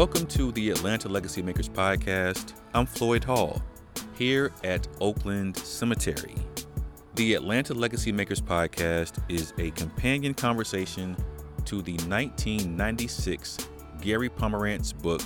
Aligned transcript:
Welcome 0.00 0.24
to 0.28 0.50
the 0.52 0.70
Atlanta 0.70 1.10
Legacy 1.10 1.42
Makers 1.42 1.68
podcast. 1.68 2.54
I'm 2.72 2.86
Floyd 2.86 3.22
Hall, 3.22 3.60
here 4.16 4.50
at 4.64 4.88
Oakland 4.98 5.58
Cemetery. 5.58 6.36
The 7.16 7.34
Atlanta 7.34 7.74
Legacy 7.74 8.10
Makers 8.10 8.40
podcast 8.40 9.22
is 9.28 9.52
a 9.58 9.70
companion 9.72 10.32
conversation 10.32 11.14
to 11.66 11.82
the 11.82 11.96
1996 12.08 13.58
Gary 14.00 14.30
Pomerantz 14.30 14.96
book, 14.96 15.20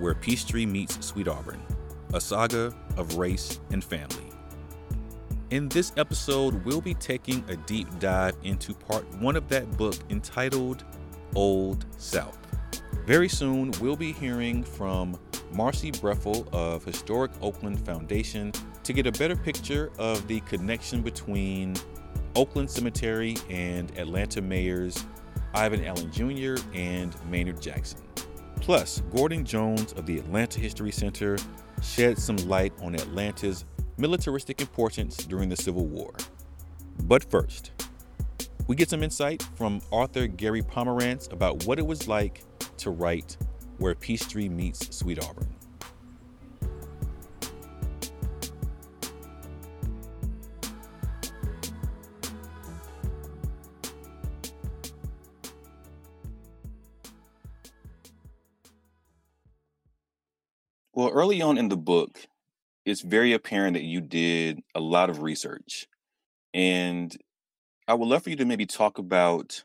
Where 0.00 0.16
Peachtree 0.16 0.66
Meets 0.66 1.06
Sweet 1.06 1.28
Auburn, 1.28 1.62
a 2.12 2.20
saga 2.20 2.74
of 2.96 3.16
race 3.16 3.60
and 3.70 3.84
family. 3.84 4.32
In 5.50 5.68
this 5.68 5.92
episode, 5.96 6.64
we'll 6.64 6.80
be 6.80 6.94
taking 6.94 7.44
a 7.48 7.54
deep 7.54 7.86
dive 8.00 8.36
into 8.42 8.74
part 8.74 9.08
one 9.20 9.36
of 9.36 9.48
that 9.50 9.70
book 9.76 9.94
entitled 10.10 10.82
Old 11.36 11.86
South. 11.96 12.39
Very 13.10 13.28
soon, 13.28 13.72
we'll 13.80 13.96
be 13.96 14.12
hearing 14.12 14.62
from 14.62 15.18
Marcy 15.52 15.90
Breffle 15.90 16.46
of 16.54 16.84
Historic 16.84 17.32
Oakland 17.42 17.84
Foundation 17.84 18.52
to 18.84 18.92
get 18.92 19.04
a 19.04 19.10
better 19.10 19.34
picture 19.34 19.90
of 19.98 20.24
the 20.28 20.38
connection 20.42 21.02
between 21.02 21.74
Oakland 22.36 22.70
Cemetery 22.70 23.36
and 23.50 23.90
Atlanta 23.98 24.40
mayors 24.40 25.04
Ivan 25.54 25.84
Allen 25.84 26.12
Jr. 26.12 26.54
and 26.72 27.12
Maynard 27.28 27.60
Jackson. 27.60 27.98
Plus, 28.60 29.02
Gordon 29.12 29.44
Jones 29.44 29.92
of 29.94 30.06
the 30.06 30.16
Atlanta 30.20 30.60
History 30.60 30.92
Center 30.92 31.36
sheds 31.82 32.22
some 32.22 32.36
light 32.36 32.72
on 32.80 32.94
Atlanta's 32.94 33.64
militaristic 33.96 34.60
importance 34.60 35.16
during 35.16 35.48
the 35.48 35.56
Civil 35.56 35.86
War. 35.86 36.12
But 37.02 37.28
first, 37.28 37.72
we 38.68 38.76
get 38.76 38.88
some 38.88 39.02
insight 39.02 39.42
from 39.56 39.80
author 39.90 40.28
Gary 40.28 40.62
Pomerantz 40.62 41.32
about 41.32 41.64
what 41.64 41.80
it 41.80 41.84
was 41.84 42.06
like 42.06 42.44
to 42.80 42.90
write 42.90 43.36
Where 43.78 43.94
Peachtree 43.94 44.48
Meets 44.48 44.96
Sweet 44.96 45.22
Auburn. 45.22 45.48
Well, 60.92 61.08
early 61.08 61.40
on 61.40 61.56
in 61.56 61.70
the 61.70 61.78
book, 61.78 62.18
it's 62.84 63.00
very 63.00 63.32
apparent 63.32 63.74
that 63.74 63.84
you 63.84 64.02
did 64.02 64.60
a 64.74 64.80
lot 64.80 65.08
of 65.08 65.22
research. 65.22 65.86
And 66.52 67.16
I 67.88 67.94
would 67.94 68.08
love 68.08 68.22
for 68.22 68.30
you 68.30 68.36
to 68.36 68.44
maybe 68.44 68.66
talk 68.66 68.98
about 68.98 69.64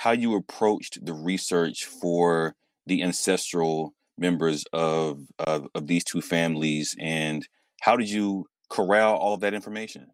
how 0.00 0.12
you 0.12 0.34
approached 0.34 1.04
the 1.04 1.12
research 1.12 1.84
for 1.84 2.54
the 2.86 3.02
ancestral 3.02 3.92
members 4.16 4.64
of, 4.72 5.26
of, 5.38 5.68
of 5.74 5.88
these 5.88 6.02
two 6.02 6.22
families 6.22 6.96
and 6.98 7.46
how 7.82 7.96
did 7.96 8.08
you 8.08 8.46
corral 8.70 9.14
all 9.16 9.34
of 9.34 9.40
that 9.40 9.52
information? 9.52 10.06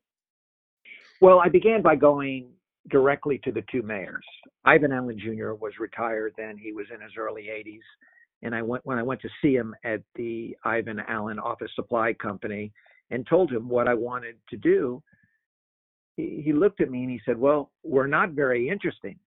Well, 1.20 1.38
I 1.38 1.48
began 1.48 1.82
by 1.82 1.94
going 1.94 2.48
directly 2.90 3.40
to 3.44 3.52
the 3.52 3.62
two 3.70 3.82
mayors. 3.82 4.24
Ivan 4.64 4.90
Allen 4.90 5.20
Jr. 5.20 5.52
was 5.52 5.74
retired 5.78 6.32
then; 6.36 6.58
he 6.58 6.72
was 6.72 6.86
in 6.92 7.00
his 7.00 7.12
early 7.16 7.44
80s, 7.44 7.78
and 8.42 8.56
I 8.56 8.62
went 8.62 8.84
when 8.84 8.98
I 8.98 9.04
went 9.04 9.20
to 9.22 9.28
see 9.40 9.54
him 9.54 9.72
at 9.84 10.02
the 10.16 10.56
Ivan 10.64 11.00
Allen 11.08 11.38
Office 11.38 11.70
Supply 11.76 12.12
Company 12.12 12.72
and 13.10 13.24
told 13.26 13.52
him 13.52 13.68
what 13.68 13.86
I 13.86 13.94
wanted 13.94 14.36
to 14.50 14.56
do. 14.56 15.00
He, 16.16 16.42
he 16.44 16.52
looked 16.52 16.80
at 16.80 16.90
me 16.90 17.02
and 17.02 17.10
he 17.10 17.20
said, 17.24 17.38
"Well, 17.38 17.70
we're 17.84 18.08
not 18.08 18.30
very 18.30 18.68
interesting." 18.68 19.18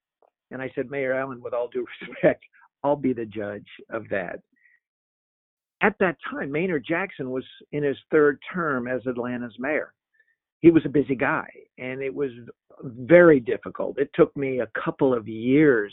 And 0.51 0.63
I 0.63 0.71
said, 0.75 0.91
Mayor 0.91 1.15
Allen, 1.15 1.43
with 1.43 1.55
all 1.55 1.69
due 1.69 1.87
respect, 2.01 2.45
I'll 2.85 2.97
be 2.97 3.13
the 3.13 3.27
judge 3.27 3.67
of 3.91 4.05
that. 4.11 4.41
At 5.81 5.95
that 6.01 6.17
time, 6.31 6.51
Maynard 6.51 6.85
Jackson 6.89 7.31
was 7.31 7.45
in 7.73 7.83
his 7.83 7.97
third 8.11 8.39
term 8.53 8.89
as 8.89 9.01
Atlanta's 9.07 9.55
mayor. 9.59 9.95
He 10.61 10.71
was 10.71 10.85
a 10.85 10.89
busy 10.89 11.15
guy, 11.15 11.49
and 11.79 12.03
it 12.03 12.13
was 12.13 12.31
very 12.83 13.39
difficult. 13.39 13.99
It 13.99 14.11
took 14.15 14.37
me 14.37 14.61
a 14.61 14.69
couple 14.85 15.15
of 15.15 15.29
years 15.29 15.93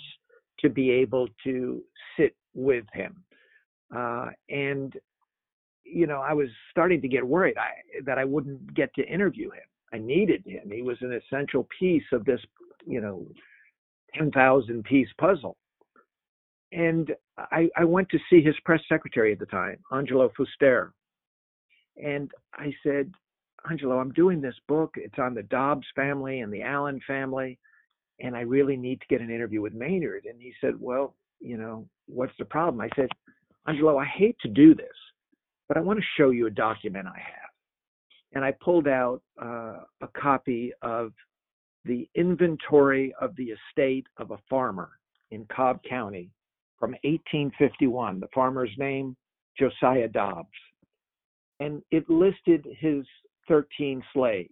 to 0.59 0.69
be 0.69 0.89
able 0.89 1.27
to 1.43 1.83
sit 2.17 2.35
with 2.53 2.85
him. 2.93 3.23
Uh, 3.95 4.29
and, 4.49 4.93
you 5.83 6.07
know, 6.07 6.22
I 6.22 6.33
was 6.33 6.47
starting 6.72 7.01
to 7.01 7.07
get 7.07 7.25
worried 7.25 7.57
I, 7.57 8.01
that 8.05 8.17
I 8.17 8.25
wouldn't 8.25 8.73
get 8.73 8.93
to 8.95 9.07
interview 9.07 9.51
him. 9.51 9.63
I 9.93 9.99
needed 9.99 10.43
him. 10.45 10.72
He 10.72 10.81
was 10.81 10.97
an 11.01 11.13
essential 11.13 11.67
piece 11.79 12.03
of 12.11 12.25
this, 12.25 12.39
you 12.87 13.01
know, 13.01 13.25
10,000 14.17 14.83
piece 14.83 15.09
puzzle. 15.19 15.57
And 16.71 17.11
I, 17.37 17.69
I 17.77 17.85
went 17.85 18.09
to 18.09 18.19
see 18.29 18.41
his 18.41 18.55
press 18.65 18.81
secretary 18.89 19.31
at 19.31 19.39
the 19.39 19.45
time, 19.45 19.77
Angelo 19.91 20.31
Fuster. 20.37 20.91
And 22.03 22.31
I 22.53 22.73
said, 22.83 23.11
Angelo, 23.69 23.99
I'm 23.99 24.11
doing 24.11 24.41
this 24.41 24.55
book. 24.67 24.95
It's 24.97 25.19
on 25.19 25.33
the 25.33 25.43
Dobbs 25.43 25.87
family 25.95 26.41
and 26.41 26.51
the 26.51 26.61
Allen 26.61 26.99
family. 27.07 27.57
And 28.19 28.35
I 28.35 28.41
really 28.41 28.77
need 28.77 29.01
to 29.01 29.07
get 29.07 29.21
an 29.21 29.29
interview 29.29 29.61
with 29.61 29.73
Maynard. 29.73 30.25
And 30.25 30.41
he 30.41 30.53
said, 30.61 30.79
Well, 30.79 31.15
you 31.39 31.57
know, 31.57 31.87
what's 32.07 32.33
the 32.39 32.45
problem? 32.45 32.81
I 32.81 32.89
said, 32.95 33.09
Angelo, 33.67 33.97
I 33.97 34.05
hate 34.05 34.37
to 34.41 34.47
do 34.47 34.75
this, 34.75 34.95
but 35.67 35.77
I 35.77 35.81
want 35.81 35.99
to 35.99 36.05
show 36.17 36.29
you 36.29 36.47
a 36.47 36.51
document 36.51 37.07
I 37.07 37.19
have. 37.19 37.49
And 38.33 38.43
I 38.43 38.51
pulled 38.51 38.87
out 38.87 39.21
uh, 39.41 39.79
a 40.01 40.07
copy 40.15 40.71
of 40.81 41.13
the 41.85 42.09
inventory 42.16 43.13
of 43.22 43.35
the 43.35 43.53
estate 43.53 44.07
of 44.18 44.31
a 44.31 44.40
farmer 44.50 44.91
in 45.31 45.46
Cobb 45.46 45.79
County 45.88 46.31
from 46.79 46.91
1851. 47.03 48.19
The 48.19 48.28
farmer's 48.34 48.72
name, 48.78 49.16
Josiah 49.57 50.07
Dobbs. 50.07 50.50
And 51.59 51.81
it 51.91 52.09
listed 52.09 52.68
his 52.79 53.06
13 53.47 54.03
slaves. 54.13 54.50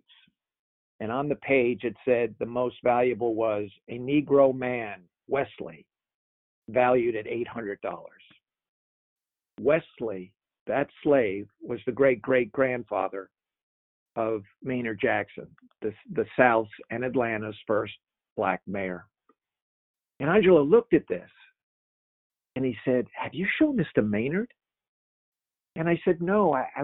And 0.99 1.11
on 1.11 1.27
the 1.27 1.35
page 1.35 1.83
it 1.83 1.95
said 2.05 2.33
the 2.39 2.45
most 2.45 2.77
valuable 2.83 3.35
was 3.35 3.69
a 3.89 3.97
Negro 3.97 4.55
man, 4.55 5.01
Wesley, 5.27 5.85
valued 6.69 7.15
at 7.15 7.25
$800. 7.25 7.77
Wesley, 9.59 10.31
that 10.67 10.87
slave, 11.03 11.47
was 11.61 11.79
the 11.85 11.91
great 11.91 12.21
great 12.21 12.51
grandfather 12.51 13.29
of 14.15 14.43
Maynard 14.63 14.99
Jackson, 15.01 15.47
the, 15.81 15.93
the 16.13 16.25
South's 16.37 16.69
and 16.89 17.03
Atlanta's 17.03 17.55
first 17.65 17.93
black 18.35 18.61
mayor. 18.67 19.05
And 20.19 20.29
Angelo 20.29 20.63
looked 20.63 20.93
at 20.93 21.07
this 21.09 21.29
and 22.55 22.63
he 22.63 22.75
said, 22.85 23.05
Have 23.15 23.33
you 23.33 23.47
shown 23.59 23.75
this 23.75 23.87
to 23.95 24.01
Maynard? 24.01 24.51
And 25.75 25.89
I 25.89 25.99
said, 26.05 26.21
No, 26.21 26.53
I, 26.53 26.67
I, 26.75 26.83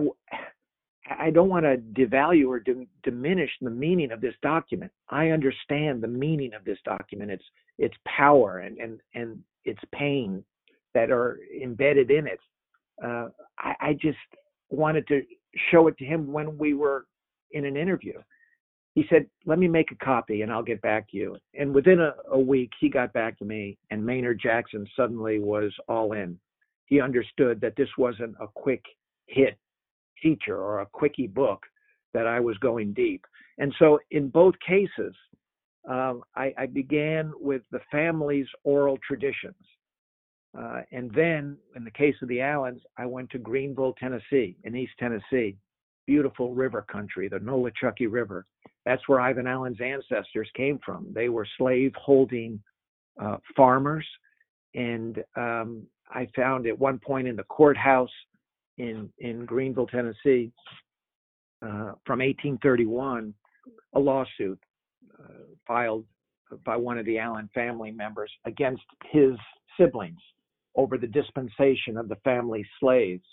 I 1.10 1.30
don't 1.30 1.50
want 1.50 1.66
to 1.66 1.78
devalue 1.78 2.48
or 2.48 2.60
dim, 2.60 2.88
diminish 3.04 3.52
the 3.62 3.70
meaning 3.70 4.12
of 4.12 4.22
this 4.22 4.36
document. 4.42 4.92
I 5.10 5.30
understand 5.30 6.02
the 6.02 6.08
meaning 6.08 6.54
of 6.54 6.64
this 6.66 6.78
document, 6.86 7.32
its 7.32 7.44
its 7.78 7.96
power 8.06 8.60
and 8.60 8.78
and 8.78 9.00
and 9.16 9.40
its 9.66 9.82
pain 9.94 10.44
that 10.94 11.12
are 11.12 11.40
embedded 11.62 12.12
in 12.12 12.28
it. 12.28 12.40
Uh, 13.04 13.30
I, 13.58 13.76
I 13.80 13.94
just 13.94 14.18
wanted 14.70 15.08
to 15.08 15.22
show 15.72 15.88
it 15.88 15.98
to 15.98 16.06
him 16.06 16.32
when 16.32 16.58
we 16.58 16.74
were 16.74 17.06
in 17.52 17.66
an 17.66 17.78
interview. 17.78 18.14
He 18.96 19.06
said, 19.10 19.28
Let 19.46 19.60
me 19.60 19.68
make 19.68 19.92
a 19.92 20.04
copy 20.04 20.42
and 20.42 20.52
I'll 20.52 20.64
get 20.64 20.82
back 20.82 21.10
to 21.12 21.18
you. 21.18 21.38
And 21.58 21.74
within 21.74 22.00
a, 22.00 22.14
a 22.32 22.40
week, 22.40 22.72
he 22.80 22.90
got 22.90 23.14
back 23.14 23.38
to 23.40 23.46
me, 23.46 23.78
and 23.92 24.06
Maynard 24.06 24.40
Jackson 24.42 24.86
suddenly 24.96 25.40
was 25.40 25.72
all 25.88 26.14
in. 26.14 26.40
He 26.86 27.00
understood 27.00 27.62
that 27.62 27.76
this 27.78 27.90
wasn't 27.98 28.36
a 28.42 28.48
quick 28.48 28.84
hit 29.28 29.58
feature 30.22 30.58
or 30.58 30.82
a 30.82 30.86
quickie 30.88 31.28
book, 31.28 31.64
that 32.14 32.28
I 32.28 32.40
was 32.40 32.58
going 32.58 32.94
deep. 32.94 33.24
And 33.58 33.74
so, 33.80 34.00
in 34.12 34.30
both 34.30 34.56
cases, 34.66 35.16
um, 35.88 36.24
I, 36.36 36.54
I, 36.58 36.66
began 36.66 37.32
with 37.40 37.62
the 37.72 37.80
family's 37.92 38.48
oral 38.64 38.98
traditions. 39.08 39.56
Uh, 40.58 40.82
and 40.92 41.12
then, 41.14 41.58
in 41.76 41.84
the 41.84 41.92
case 41.92 42.16
of 42.22 42.28
the 42.28 42.42
Allens, 42.42 42.82
I 42.98 43.06
went 43.06 43.30
to 43.32 43.40
Greeneville, 43.40 43.96
Tennessee, 43.98 44.58
in 44.64 44.76
East 44.76 44.94
Tennessee, 45.00 45.56
beautiful 46.10 46.56
river 46.56 46.84
country, 46.92 47.30
the 47.30 47.38
Nolichucky 47.38 48.08
River. 48.10 48.48
That's 48.84 49.08
where 49.08 49.22
Ivan 49.22 49.46
Allen's 49.46 49.80
ancestors 49.80 50.50
came 50.56 50.80
from. 50.84 51.06
They 51.14 51.30
were 51.30 51.48
slave 51.60 51.94
holding 51.96 52.60
uh, 53.22 53.38
farmers. 53.56 54.08
And 54.74 55.24
um, 55.36 55.84
I 56.10 56.28
found 56.36 56.66
at 56.66 56.80
one 56.80 56.98
point 56.98 57.28
in 57.28 57.36
the 57.36 57.44
courthouse 57.44 58.10
in, 58.80 59.08
in 59.20 59.46
Greeneville, 59.46 59.88
Tennessee, 59.88 60.52
uh, 61.62 61.94
from 62.08 62.22
1831, 62.22 63.32
a 63.94 64.00
lawsuit 64.00 64.60
uh, 65.20 65.44
filed 65.68 66.06
by 66.66 66.76
one 66.76 66.98
of 66.98 67.06
the 67.06 67.20
Allen 67.20 67.52
family 67.54 67.92
members 67.92 68.32
against 68.46 68.82
his 69.12 69.34
siblings 69.80 70.22
over 70.76 70.98
the 70.98 71.06
dispensation 71.06 71.98
of 71.98 72.10
the 72.10 72.18
family 72.24 72.66
slaves. 72.80 73.26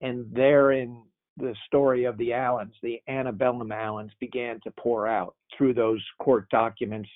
And 0.00 0.26
therein 0.34 1.02
the 1.40 1.54
story 1.66 2.04
of 2.04 2.16
the 2.18 2.32
Allens, 2.32 2.74
the 2.82 3.00
antebellum 3.08 3.72
Allens, 3.72 4.12
began 4.20 4.60
to 4.64 4.70
pour 4.78 5.06
out 5.06 5.34
through 5.56 5.74
those 5.74 6.04
court 6.18 6.48
documents 6.50 7.08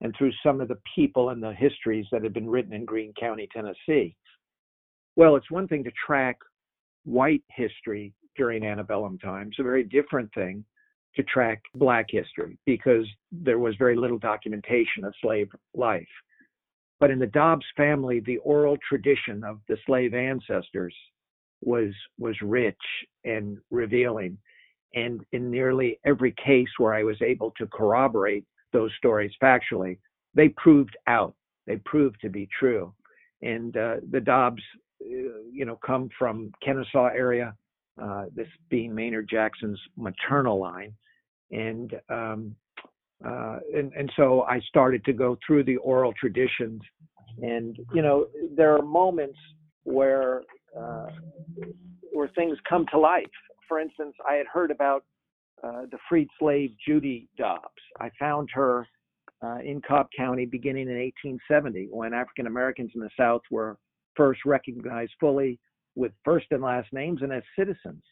and 0.00 0.14
through 0.16 0.32
some 0.42 0.60
of 0.60 0.68
the 0.68 0.78
people 0.94 1.30
and 1.30 1.42
the 1.42 1.52
histories 1.52 2.06
that 2.12 2.22
had 2.22 2.32
been 2.32 2.48
written 2.48 2.72
in 2.72 2.84
Greene 2.84 3.14
County, 3.18 3.48
Tennessee. 3.52 4.14
Well, 5.16 5.36
it's 5.36 5.50
one 5.50 5.68
thing 5.68 5.84
to 5.84 5.92
track 6.06 6.36
white 7.04 7.42
history 7.50 8.12
during 8.36 8.64
antebellum 8.64 9.18
times, 9.18 9.56
a 9.58 9.62
very 9.62 9.84
different 9.84 10.32
thing 10.34 10.64
to 11.14 11.22
track 11.22 11.62
black 11.74 12.06
history 12.10 12.58
because 12.66 13.06
there 13.32 13.58
was 13.58 13.74
very 13.76 13.96
little 13.96 14.18
documentation 14.18 15.04
of 15.04 15.14
slave 15.22 15.48
life. 15.74 16.06
But 17.00 17.10
in 17.10 17.18
the 17.18 17.26
Dobbs 17.26 17.64
family, 17.76 18.20
the 18.20 18.38
oral 18.38 18.76
tradition 18.86 19.42
of 19.44 19.60
the 19.68 19.78
slave 19.86 20.14
ancestors 20.14 20.94
was 21.60 21.92
was 22.18 22.36
rich 22.42 22.76
and 23.24 23.58
revealing. 23.70 24.38
And 24.94 25.20
in 25.32 25.50
nearly 25.50 25.98
every 26.04 26.34
case 26.42 26.68
where 26.78 26.94
I 26.94 27.02
was 27.02 27.20
able 27.20 27.52
to 27.58 27.66
corroborate 27.66 28.44
those 28.72 28.90
stories 28.96 29.32
factually, 29.42 29.98
they 30.34 30.48
proved 30.50 30.96
out. 31.06 31.34
They 31.66 31.76
proved 31.76 32.20
to 32.22 32.30
be 32.30 32.48
true. 32.58 32.94
And 33.42 33.76
uh, 33.76 33.96
the 34.10 34.20
Dobbs, 34.20 34.62
uh, 35.02 35.06
you 35.52 35.64
know, 35.66 35.78
come 35.84 36.08
from 36.18 36.52
Kennesaw 36.64 37.06
area, 37.06 37.54
uh, 38.00 38.26
this 38.34 38.48
being 38.70 38.94
Maynard 38.94 39.28
Jackson's 39.28 39.80
maternal 39.96 40.58
line, 40.58 40.92
and 41.50 41.94
um, 42.08 42.54
uh, 43.24 43.58
and 43.74 43.92
and 43.94 44.10
so 44.16 44.42
I 44.42 44.60
started 44.68 45.04
to 45.06 45.12
go 45.12 45.36
through 45.46 45.64
the 45.64 45.76
oral 45.78 46.12
traditions, 46.18 46.80
and 47.42 47.78
you 47.94 48.02
know, 48.02 48.26
there 48.54 48.74
are 48.76 48.82
moments 48.82 49.38
where 49.84 50.42
uh, 50.78 51.06
where 52.12 52.28
things 52.28 52.58
come 52.68 52.86
to 52.92 52.98
life. 52.98 53.24
For 53.68 53.80
instance, 53.80 54.14
I 54.28 54.34
had 54.34 54.46
heard 54.46 54.70
about 54.70 55.04
uh, 55.62 55.82
the 55.90 55.98
freed 56.08 56.28
slave 56.38 56.70
Judy 56.86 57.28
Dobbs. 57.36 57.82
I 58.00 58.10
found 58.18 58.48
her 58.52 58.86
uh, 59.42 59.58
in 59.64 59.80
Cobb 59.86 60.08
County 60.16 60.46
beginning 60.46 60.88
in 60.88 60.96
1870 60.96 61.88
when 61.90 62.14
African 62.14 62.46
Americans 62.46 62.92
in 62.94 63.00
the 63.00 63.10
South 63.18 63.42
were 63.50 63.76
first 64.16 64.40
recognized 64.44 65.12
fully 65.20 65.58
with 65.94 66.12
first 66.24 66.46
and 66.50 66.62
last 66.62 66.92
names 66.92 67.22
and 67.22 67.32
as 67.32 67.42
citizens. 67.58 68.02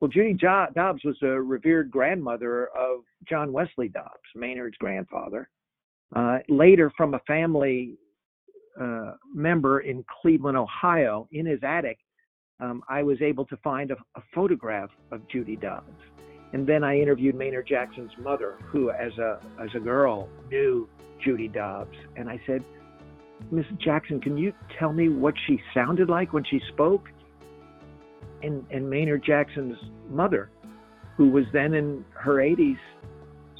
Well, 0.00 0.08
Judy 0.08 0.34
Dobbs 0.34 1.04
was 1.04 1.16
a 1.22 1.40
revered 1.40 1.90
grandmother 1.90 2.68
of 2.78 3.00
John 3.28 3.52
Wesley 3.52 3.88
Dobbs, 3.88 4.28
Maynard's 4.36 4.76
grandfather. 4.78 5.48
Uh, 6.14 6.38
later, 6.48 6.92
from 6.96 7.14
a 7.14 7.20
family 7.26 7.96
uh, 8.80 9.14
member 9.34 9.80
in 9.80 10.04
Cleveland, 10.22 10.56
Ohio, 10.56 11.28
in 11.32 11.46
his 11.46 11.58
attic, 11.64 11.98
um, 12.60 12.82
I 12.88 13.02
was 13.02 13.20
able 13.22 13.44
to 13.46 13.56
find 13.58 13.90
a, 13.90 13.96
a, 14.16 14.22
photograph 14.34 14.90
of 15.12 15.26
Judy 15.28 15.56
Dobbs. 15.56 16.00
And 16.52 16.66
then 16.66 16.82
I 16.82 16.98
interviewed 16.98 17.34
Maynard 17.34 17.66
Jackson's 17.68 18.10
mother, 18.18 18.58
who, 18.66 18.90
as 18.90 19.16
a 19.18 19.38
as 19.60 19.68
a 19.76 19.80
girl, 19.80 20.28
knew 20.50 20.88
Judy 21.22 21.48
Dobbs. 21.48 21.96
And 22.16 22.28
I 22.28 22.40
said, 22.46 22.64
Mrs. 23.52 23.78
Jackson, 23.80 24.20
can 24.20 24.36
you 24.38 24.52
tell 24.78 24.92
me 24.92 25.08
what 25.08 25.34
she 25.46 25.60
sounded 25.74 26.08
like 26.08 26.32
when 26.32 26.44
she 26.44 26.60
spoke? 26.72 27.08
And 28.42 28.64
and 28.70 28.88
Maynard 28.88 29.22
Jackson's 29.24 29.76
mother, 30.08 30.50
who 31.16 31.28
was 31.30 31.44
then 31.52 31.74
in 31.74 32.04
her 32.14 32.36
80s, 32.36 32.78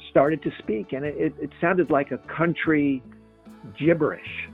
started 0.09 0.41
to 0.43 0.49
speak, 0.59 0.93
and 0.93 1.05
it, 1.05 1.15
it, 1.17 1.33
it 1.39 1.49
sounded 1.61 1.91
like 1.91 2.11
a 2.11 2.17
country 2.35 3.03
gibberish 3.77 4.49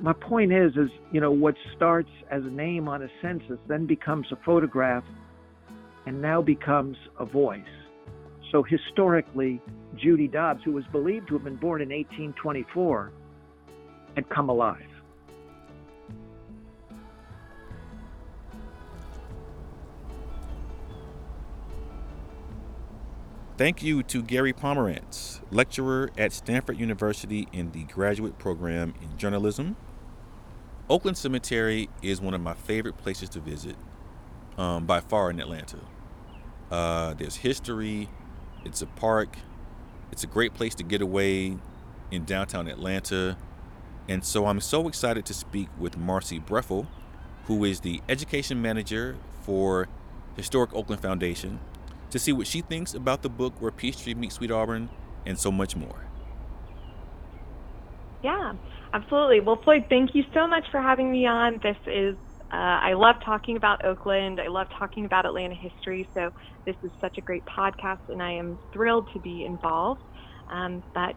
my 0.00 0.12
point 0.12 0.52
is, 0.52 0.72
is 0.76 0.90
you 1.12 1.20
know 1.20 1.30
what 1.30 1.54
starts 1.76 2.10
as 2.30 2.44
a 2.44 2.50
name 2.50 2.88
on 2.88 3.02
a 3.02 3.08
census 3.20 3.58
then 3.66 3.86
becomes 3.86 4.26
a 4.32 4.36
photograph, 4.44 5.04
and 6.06 6.20
now 6.22 6.40
becomes 6.40 6.96
a 7.18 7.24
voice. 7.24 7.62
So 8.50 8.62
historically, 8.62 9.60
Judy 9.96 10.28
Dobbs, 10.28 10.62
who 10.64 10.72
was 10.72 10.84
believed 10.86 11.28
to 11.28 11.34
have 11.34 11.44
been 11.44 11.56
born 11.56 11.82
in 11.82 11.88
1824, 11.88 13.12
had 14.14 14.28
come 14.28 14.48
alive. 14.48 14.82
Thank 23.58 23.82
you 23.82 24.04
to 24.04 24.22
Gary 24.22 24.52
Pomerantz, 24.52 25.40
lecturer 25.50 26.10
at 26.16 26.32
Stanford 26.32 26.78
University 26.78 27.48
in 27.52 27.72
the 27.72 27.82
graduate 27.84 28.38
program 28.38 28.94
in 29.02 29.18
journalism 29.18 29.76
Oakland 30.90 31.18
Cemetery 31.18 31.90
is 32.00 32.20
one 32.20 32.32
of 32.32 32.40
my 32.40 32.54
favorite 32.54 32.96
places 32.96 33.28
to 33.30 33.40
visit 33.40 33.76
um, 34.56 34.86
by 34.86 35.00
far 35.00 35.28
in 35.28 35.38
Atlanta. 35.38 35.78
Uh, 36.70 37.12
there's 37.14 37.36
history, 37.36 38.08
it's 38.64 38.80
a 38.80 38.86
park, 38.86 39.36
it's 40.10 40.24
a 40.24 40.26
great 40.26 40.54
place 40.54 40.74
to 40.76 40.82
get 40.82 41.02
away 41.02 41.58
in 42.10 42.24
downtown 42.24 42.68
Atlanta. 42.68 43.36
And 44.08 44.24
so 44.24 44.46
I'm 44.46 44.60
so 44.60 44.88
excited 44.88 45.26
to 45.26 45.34
speak 45.34 45.68
with 45.78 45.98
Marcy 45.98 46.40
Breffle, 46.40 46.86
who 47.44 47.64
is 47.64 47.80
the 47.80 48.00
education 48.08 48.62
manager 48.62 49.16
for 49.42 49.88
Historic 50.36 50.74
Oakland 50.74 51.02
Foundation, 51.02 51.60
to 52.10 52.18
see 52.18 52.32
what 52.32 52.46
she 52.46 52.62
thinks 52.62 52.94
about 52.94 53.20
the 53.20 53.28
book 53.28 53.60
Where 53.60 53.70
Peachtree 53.70 54.14
Meets 54.14 54.36
Sweet 54.36 54.50
Auburn 54.50 54.88
and 55.26 55.38
so 55.38 55.52
much 55.52 55.76
more. 55.76 56.06
Yeah. 58.22 58.54
Absolutely. 58.92 59.40
Well, 59.40 59.60
Floyd, 59.64 59.84
thank 59.90 60.10
you 60.14 60.24
so 60.32 60.46
much 60.46 60.64
for 60.70 60.80
having 60.80 61.10
me 61.10 61.26
on. 61.26 61.60
This 61.62 61.76
is, 61.86 62.16
uh, 62.52 62.56
I 62.56 62.94
love 62.94 63.16
talking 63.24 63.56
about 63.56 63.84
Oakland. 63.84 64.40
I 64.40 64.48
love 64.48 64.66
talking 64.78 65.04
about 65.04 65.26
Atlanta 65.26 65.54
history. 65.54 66.08
So 66.14 66.30
this 66.64 66.76
is 66.82 66.90
such 67.00 67.18
a 67.18 67.22
great 67.22 67.44
podcast, 67.46 67.98
and 68.08 68.22
I 68.22 68.32
am 68.32 68.58
thrilled 68.72 69.08
to 69.12 69.20
be 69.20 69.44
involved. 69.44 70.00
Um, 70.50 70.82
but 70.94 71.16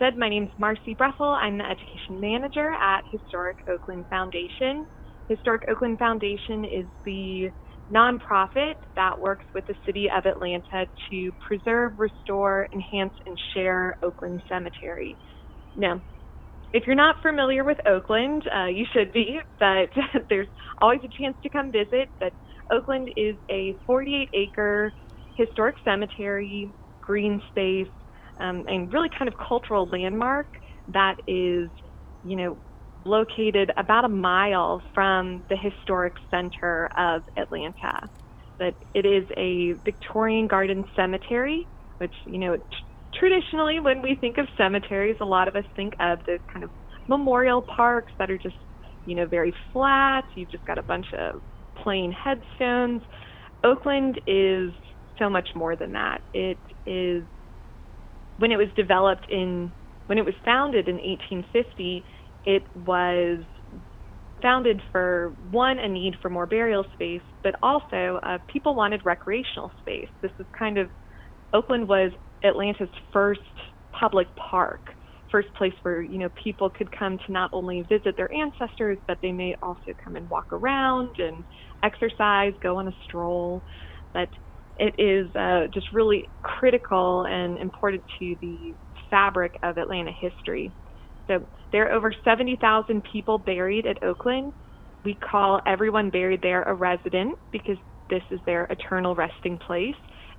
I 0.00 0.04
said, 0.06 0.16
my 0.16 0.28
name 0.28 0.44
is 0.44 0.50
Marcy 0.58 0.94
Breffle. 0.94 1.36
I'm 1.36 1.58
the 1.58 1.64
education 1.64 2.20
manager 2.20 2.70
at 2.70 3.02
Historic 3.10 3.58
Oakland 3.68 4.06
Foundation. 4.08 4.86
Historic 5.28 5.62
Oakland 5.68 5.98
Foundation 5.98 6.64
is 6.64 6.86
the 7.04 7.50
nonprofit 7.92 8.74
that 8.94 9.18
works 9.18 9.44
with 9.54 9.66
the 9.66 9.74
city 9.84 10.08
of 10.16 10.24
Atlanta 10.24 10.86
to 11.10 11.32
preserve, 11.46 11.98
restore, 11.98 12.68
enhance, 12.72 13.14
and 13.26 13.36
share 13.54 13.96
Oakland 14.04 14.40
Cemetery. 14.48 15.18
Now, 15.74 16.02
if 16.72 16.84
you're 16.86 16.96
not 16.96 17.16
familiar 17.22 17.64
with 17.64 17.78
Oakland, 17.86 18.42
uh, 18.54 18.66
you 18.66 18.84
should 18.92 19.12
be, 19.12 19.38
but 19.60 19.88
there's 20.30 20.48
always 20.80 21.00
a 21.04 21.22
chance 21.22 21.36
to 21.42 21.50
come 21.50 21.72
visit. 21.72 22.08
But 22.20 22.32
Oakland 22.72 23.08
is 23.16 23.36
a 23.50 23.74
48 23.86 24.28
acre 24.34 24.92
historic 25.36 25.76
cemetery, 25.84 26.74
green 27.02 27.40
space, 27.48 27.88
um, 28.40 28.64
and 28.68 28.92
really 28.92 29.08
kind 29.16 29.28
of 29.28 29.34
cultural 29.46 29.88
landmark 29.90 30.46
that 30.88 31.16
is, 31.26 31.70
you 32.22 32.36
know, 32.36 32.58
located 33.04 33.70
about 33.76 34.04
a 34.04 34.08
mile 34.08 34.82
from 34.94 35.44
the 35.50 35.56
historic 35.56 36.14
center 36.30 36.88
of 36.96 37.22
Atlanta. 37.36 38.08
But 38.58 38.74
it 38.94 39.04
is 39.06 39.24
a 39.36 39.74
Victorian 39.84 40.46
garden 40.46 40.84
cemetery, 40.96 41.68
which, 41.98 42.14
you 42.26 42.38
know, 42.38 42.56
traditionally, 43.14 43.80
when 43.80 44.02
we 44.02 44.16
think 44.20 44.38
of 44.38 44.46
cemeteries, 44.56 45.16
a 45.20 45.24
lot 45.24 45.48
of 45.48 45.56
us 45.56 45.64
think 45.76 45.94
of 46.00 46.18
those 46.26 46.40
kind 46.52 46.64
of 46.64 46.70
memorial 47.08 47.62
parks 47.62 48.12
that 48.18 48.30
are 48.30 48.38
just, 48.38 48.56
you 49.04 49.14
know, 49.14 49.26
very 49.26 49.54
flat. 49.72 50.24
You've 50.34 50.50
just 50.50 50.64
got 50.64 50.78
a 50.78 50.82
bunch 50.82 51.06
of 51.18 51.40
plain 51.82 52.12
headstones. 52.12 53.02
Oakland 53.64 54.20
is 54.26 54.72
so 55.18 55.28
much 55.28 55.48
more 55.54 55.76
than 55.76 55.92
that. 55.92 56.22
It 56.32 56.58
is, 56.86 57.24
when 58.38 58.52
it 58.52 58.56
was 58.56 58.68
developed 58.76 59.26
in, 59.28 59.72
when 60.06 60.18
it 60.18 60.24
was 60.24 60.34
founded 60.44 60.88
in 60.88 60.96
1850, 60.96 62.04
it 62.44 62.64
was 62.74 63.44
founded 64.42 64.82
for 64.90 65.34
one, 65.38 65.78
a 65.78 65.88
need 65.88 66.14
for 66.20 66.28
more 66.28 66.46
burial 66.46 66.84
space, 66.92 67.22
but 67.44 67.54
also 67.62 68.18
uh, 68.24 68.38
people 68.48 68.74
wanted 68.74 69.00
recreational 69.04 69.70
space. 69.78 70.08
This 70.20 70.32
is 70.40 70.46
kind 70.58 70.78
of, 70.78 70.90
Oakland 71.52 71.88
was 71.88 72.10
Atlanta's 72.44 72.88
first 73.12 73.40
public 73.98 74.28
park, 74.36 74.80
first 75.30 75.48
place 75.56 75.72
where 75.82 76.02
you 76.02 76.18
know 76.18 76.28
people 76.42 76.70
could 76.70 76.90
come 76.96 77.18
to 77.26 77.32
not 77.32 77.50
only 77.52 77.82
visit 77.88 78.14
their 78.16 78.32
ancestors, 78.32 78.98
but 79.06 79.18
they 79.22 79.32
may 79.32 79.54
also 79.62 79.92
come 80.02 80.16
and 80.16 80.28
walk 80.28 80.52
around 80.52 81.10
and 81.18 81.44
exercise, 81.84 82.52
go 82.62 82.78
on 82.78 82.88
a 82.88 82.92
stroll. 83.04 83.62
But 84.14 84.28
it 84.76 84.94
is 84.98 85.34
uh, 85.36 85.68
just 85.72 85.86
really 85.92 86.30
critical 86.42 87.26
and 87.28 87.58
important 87.58 88.02
to 88.18 88.36
the 88.40 88.74
fabric 89.10 89.52
of 89.62 89.78
Atlanta 89.78 90.12
history. 90.18 90.72
So 91.26 91.46
there 91.72 91.88
are 91.88 91.92
over 91.92 92.12
70,000 92.24 93.02
people 93.10 93.38
buried 93.38 93.86
at 93.86 94.02
Oakland. 94.02 94.52
We 95.04 95.14
call 95.14 95.60
everyone 95.66 96.10
buried 96.10 96.40
there 96.42 96.62
a 96.62 96.74
resident 96.74 97.34
because 97.52 97.76
this 98.10 98.22
is 98.30 98.40
their 98.46 98.64
eternal 98.64 99.14
resting 99.14 99.58
place 99.58 99.94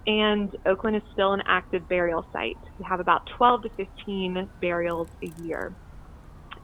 and 0.05 0.51
Oakland 0.65 0.97
is 0.97 1.03
still 1.11 1.33
an 1.33 1.41
active 1.47 1.87
burial 1.87 2.25
site. 2.33 2.59
We 2.77 2.85
have 2.89 2.99
about 2.99 3.21
12 3.37 3.63
to 3.63 3.69
15 3.77 4.49
burials 4.61 5.09
a 5.23 5.27
year. 5.27 5.75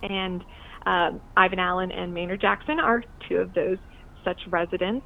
And 0.01 0.43
um, 0.85 1.21
Ivan 1.35 1.59
Allen 1.59 1.91
and 1.91 2.13
Maynard 2.13 2.41
Jackson 2.41 2.79
are 2.79 3.03
two 3.27 3.37
of 3.37 3.53
those 3.53 3.77
such 4.23 4.39
residents. 4.47 5.05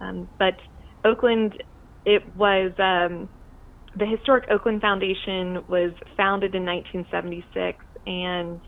Um, 0.00 0.28
but 0.38 0.54
Oakland, 1.04 1.54
it 2.04 2.22
was 2.34 2.72
um, 2.78 3.28
the 3.96 4.06
Historic 4.06 4.44
Oakland 4.50 4.80
Foundation 4.80 5.64
was 5.68 5.92
founded 6.16 6.54
in 6.54 6.64
1976, 6.64 7.78
and 8.06 8.60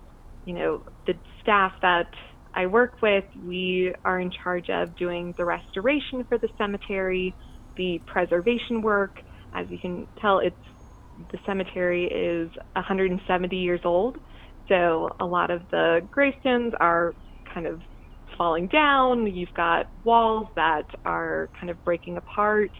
you 0.44 0.54
know 0.54 0.84
the 1.06 1.14
staff 1.42 1.72
that 1.82 2.06
I 2.54 2.66
work 2.66 2.94
with, 3.02 3.24
we 3.36 3.94
are 4.04 4.20
in 4.20 4.30
charge 4.42 4.70
of 4.70 4.96
doing 4.96 5.34
the 5.36 5.44
restoration 5.44 6.24
for 6.28 6.38
the 6.38 6.48
cemetery, 6.56 7.36
the 7.78 8.02
preservation 8.06 8.82
work. 8.82 9.16
As 9.54 9.66
you 9.70 9.78
can 9.78 10.06
tell, 10.20 10.40
it's 10.40 10.56
the 11.32 11.38
cemetery 11.46 12.04
is 12.04 12.50
170 12.74 13.56
years 13.56 13.80
old, 13.84 14.18
so 14.68 15.08
a 15.20 15.24
lot 15.24 15.50
of 15.50 15.62
the 15.70 16.00
gravestones 16.10 16.74
are 16.78 17.14
kind 17.52 17.66
of 17.66 17.80
falling 18.36 18.68
down. 18.68 19.26
You've 19.26 19.54
got 19.56 19.86
walls 20.04 20.48
that 20.56 20.84
are 21.04 21.50
kind 21.58 21.70
of 21.70 21.82
breaking 21.84 22.18
apart 22.18 22.70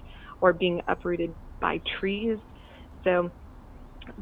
or 0.41 0.53
being 0.53 0.83
uprooted 0.87 1.35
by 1.61 1.81
trees. 1.99 2.39
So 3.05 3.31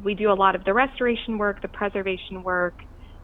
we 0.02 0.14
do 0.14 0.30
a 0.30 0.34
lot 0.34 0.54
of 0.54 0.64
the 0.64 0.72
restoration 0.72 1.38
work, 1.38 1.60
the 1.62 1.68
preservation 1.68 2.42
work, 2.42 2.78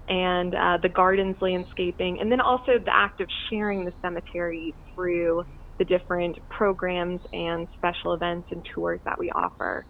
and 0.09 0.55
uh, 0.55 0.79
the 0.83 0.89
gardens 0.89 1.37
landscaping, 1.41 2.19
and 2.21 2.31
then 2.31 2.41
also 2.41 2.73
the 2.85 2.93
act 2.93 3.21
of 3.21 3.29
sharing 3.51 3.85
the 3.85 3.93
cemetery 4.03 4.75
through 4.95 5.45
the 5.83 5.99
different 5.99 6.37
programs 6.49 7.21
and 7.33 7.67
special 7.75 8.15
events 8.15 8.49
and 8.53 8.63
tours 8.73 9.01
that 9.05 9.19
we 9.19 9.31
offer. 9.31 9.85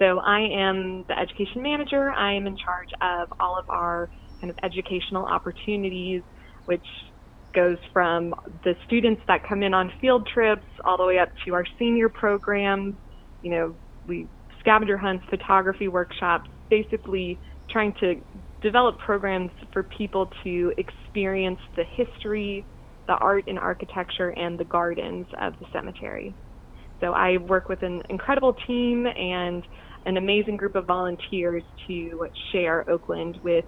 So 0.00 0.18
I 0.20 0.40
am 0.40 1.04
the 1.08 1.18
education 1.18 1.62
manager. 1.62 2.10
I 2.10 2.34
am 2.34 2.46
in 2.46 2.56
charge 2.56 2.88
of 3.02 3.28
all 3.40 3.58
of 3.58 3.64
our 3.68 4.08
kind 4.40 4.50
of 4.50 4.56
educational 4.62 5.26
opportunities, 5.26 6.22
which 6.64 6.84
goes 7.54 7.76
from 7.92 8.34
the 8.64 8.74
students 8.84 9.22
that 9.28 9.46
come 9.48 9.62
in 9.62 9.74
on 9.74 9.92
field 10.00 10.26
trips 10.32 10.66
all 10.84 10.96
the 10.96 11.04
way 11.04 11.18
up 11.18 11.28
to 11.46 11.54
our 11.54 11.64
senior 11.78 12.08
programs. 12.08 12.94
You 13.42 13.50
know, 13.50 13.76
we 14.06 14.28
scavenger 14.60 14.96
hunts, 14.96 15.24
photography 15.28 15.88
workshops, 15.88 16.48
basically 16.70 17.38
trying 17.70 17.92
to 18.00 18.14
develop 18.62 18.98
programs 18.98 19.50
for 19.72 19.86
people 19.96 20.30
to 20.42 20.72
experience 20.78 21.60
the 21.76 21.84
history, 21.96 22.66
the 23.06 23.14
art 23.14 23.44
and 23.46 23.58
architecture, 23.58 24.30
and 24.30 24.58
the 24.58 24.64
gardens 24.64 25.26
of 25.40 25.58
the 25.58 25.66
cemetery. 25.72 26.34
So 27.00 27.12
I 27.12 27.36
work 27.36 27.68
with 27.68 27.82
an 27.82 28.02
incredible 28.08 28.54
team 28.66 29.06
and 29.06 29.62
an 30.06 30.16
amazing 30.16 30.56
group 30.56 30.74
of 30.74 30.86
volunteers 30.86 31.62
to 31.86 32.28
share 32.52 32.88
Oakland 32.88 33.38
with 33.42 33.64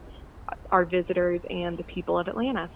our 0.71 0.85
visitors 0.85 1.41
and 1.51 1.77
the 1.77 1.83
people 1.85 2.19
of 2.19 2.29
Atlanta. 2.29 2.71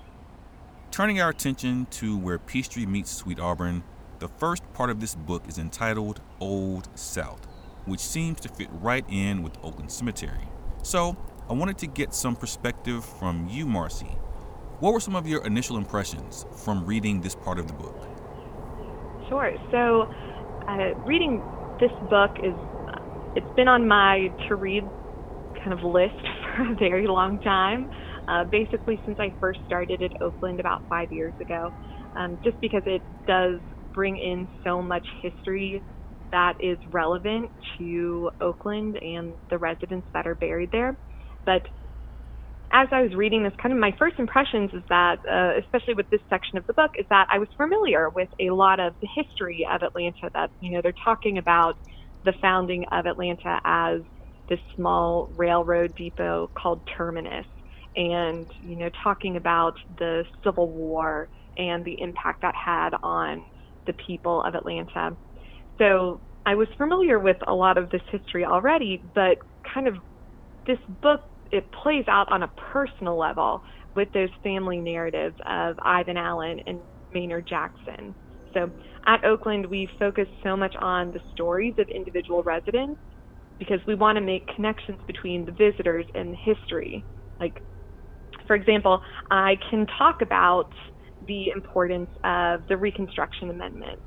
Turning 0.90 1.20
our 1.20 1.30
attention 1.30 1.86
to 1.90 2.18
where 2.18 2.38
Peachtree 2.38 2.86
meets 2.86 3.10
Sweet 3.10 3.38
Auburn, 3.38 3.84
the 4.18 4.28
first 4.28 4.70
part 4.72 4.90
of 4.90 5.00
this 5.00 5.14
book 5.14 5.44
is 5.48 5.56
entitled 5.56 6.20
Old 6.40 6.88
South, 6.98 7.46
which 7.86 8.00
seems 8.00 8.40
to 8.40 8.48
fit 8.48 8.68
right 8.72 9.04
in 9.08 9.42
with 9.42 9.56
Oakland 9.62 9.92
Cemetery. 9.92 10.48
So 10.82 11.16
I 11.48 11.52
wanted 11.52 11.78
to 11.78 11.86
get 11.86 12.12
some 12.12 12.36
perspective 12.36 13.04
from 13.04 13.48
you, 13.48 13.66
Marcy. 13.66 14.18
What 14.80 14.94
were 14.94 15.00
some 15.00 15.14
of 15.14 15.28
your 15.28 15.44
initial 15.44 15.76
impressions 15.76 16.46
from 16.56 16.86
reading 16.86 17.20
this 17.20 17.34
part 17.34 17.58
of 17.58 17.66
the 17.66 17.74
book? 17.74 17.94
Sure. 19.28 19.52
So, 19.70 20.08
uh, 20.66 20.94
reading 21.04 21.42
this 21.78 21.90
book 22.08 22.30
is 22.42 22.54
it's 23.36 23.56
been 23.56 23.68
on 23.68 23.86
my 23.86 24.32
to 24.48 24.54
read 24.54 24.82
kind 25.62 25.74
of 25.74 25.84
list 25.84 26.16
for 26.56 26.72
a 26.72 26.74
very 26.76 27.06
long 27.06 27.38
time. 27.40 27.90
Uh, 28.26 28.44
basically, 28.44 28.98
since 29.04 29.18
I 29.20 29.34
first 29.38 29.60
started 29.66 30.00
at 30.02 30.22
Oakland 30.22 30.60
about 30.60 30.88
five 30.88 31.12
years 31.12 31.34
ago, 31.42 31.70
um, 32.16 32.38
just 32.42 32.58
because 32.62 32.82
it 32.86 33.02
does 33.26 33.60
bring 33.92 34.16
in 34.16 34.48
so 34.64 34.80
much 34.80 35.06
history 35.20 35.82
that 36.30 36.54
is 36.58 36.78
relevant 36.90 37.50
to 37.76 38.30
Oakland 38.40 38.96
and 38.96 39.34
the 39.50 39.58
residents 39.58 40.06
that 40.14 40.26
are 40.26 40.34
buried 40.34 40.70
there. 40.72 40.96
But 41.44 41.66
as 42.72 42.88
I 42.92 43.02
was 43.02 43.14
reading 43.14 43.42
this, 43.42 43.52
kind 43.60 43.72
of 43.72 43.80
my 43.80 43.92
first 43.98 44.16
impressions 44.18 44.70
is 44.72 44.82
that, 44.88 45.18
uh, 45.30 45.58
especially 45.60 45.94
with 45.94 46.06
this 46.10 46.20
section 46.28 46.58
of 46.58 46.66
the 46.66 46.74
book, 46.74 46.92
is 46.98 47.06
that 47.10 47.26
I 47.32 47.38
was 47.38 47.48
familiar 47.56 48.10
with 48.10 48.28
a 48.40 48.50
lot 48.50 48.78
of 48.80 48.94
the 49.00 49.08
history 49.14 49.66
of 49.70 49.82
Atlanta. 49.82 50.30
That 50.34 50.50
you 50.60 50.72
know 50.72 50.80
they're 50.82 50.94
talking 51.04 51.38
about 51.38 51.74
the 52.24 52.34
founding 52.40 52.84
of 52.92 53.06
Atlanta 53.06 53.60
as 53.64 54.00
this 54.48 54.60
small 54.76 55.32
railroad 55.36 55.94
depot 55.96 56.50
called 56.60 56.82
Terminus, 56.96 57.46
and 57.96 58.46
you 58.60 58.76
know 58.76 58.90
talking 59.02 59.36
about 59.36 59.74
the 59.98 60.24
Civil 60.44 60.72
War 60.72 61.28
and 61.56 61.84
the 61.84 62.00
impact 62.00 62.42
that 62.42 62.54
had 62.54 62.90
on 63.02 63.42
the 63.86 63.94
people 64.06 64.42
of 64.44 64.54
Atlanta. 64.54 65.16
So 65.78 66.22
I 66.46 66.54
was 66.54 66.68
familiar 66.78 67.18
with 67.18 67.36
a 67.48 67.54
lot 67.54 67.78
of 67.78 67.90
this 67.90 68.02
history 68.12 68.44
already, 68.44 69.02
but 69.14 69.38
kind 69.74 69.88
of 69.88 69.96
this 70.66 70.78
book 71.02 71.20
it 71.50 71.70
plays 71.82 72.04
out 72.08 72.30
on 72.30 72.42
a 72.42 72.50
personal 72.72 73.18
level 73.18 73.60
with 73.96 74.08
those 74.12 74.30
family 74.42 74.78
narratives 74.78 75.36
of 75.46 75.76
Ivan 75.82 76.16
Allen 76.16 76.60
and 76.66 76.80
Maynard 77.12 77.46
Jackson. 77.48 78.14
So 78.54 78.70
at 79.06 79.24
Oakland, 79.24 79.66
we 79.66 79.88
focus 79.98 80.26
so 80.42 80.56
much 80.56 80.74
on 80.80 81.12
the 81.12 81.20
stories 81.32 81.74
of 81.78 81.88
individual 81.88 82.42
residents 82.42 83.00
because 83.58 83.80
we 83.86 83.94
want 83.94 84.16
to 84.16 84.22
make 84.22 84.46
connections 84.54 84.98
between 85.06 85.44
the 85.44 85.52
visitors 85.52 86.06
and 86.14 86.32
the 86.32 86.38
history. 86.44 87.04
Like, 87.38 87.62
for 88.46 88.56
example, 88.56 89.00
I 89.30 89.56
can 89.70 89.86
talk 89.98 90.22
about 90.22 90.70
the 91.26 91.50
importance 91.54 92.10
of 92.24 92.62
the 92.68 92.76
Reconstruction 92.76 93.50
Amendment, 93.50 94.00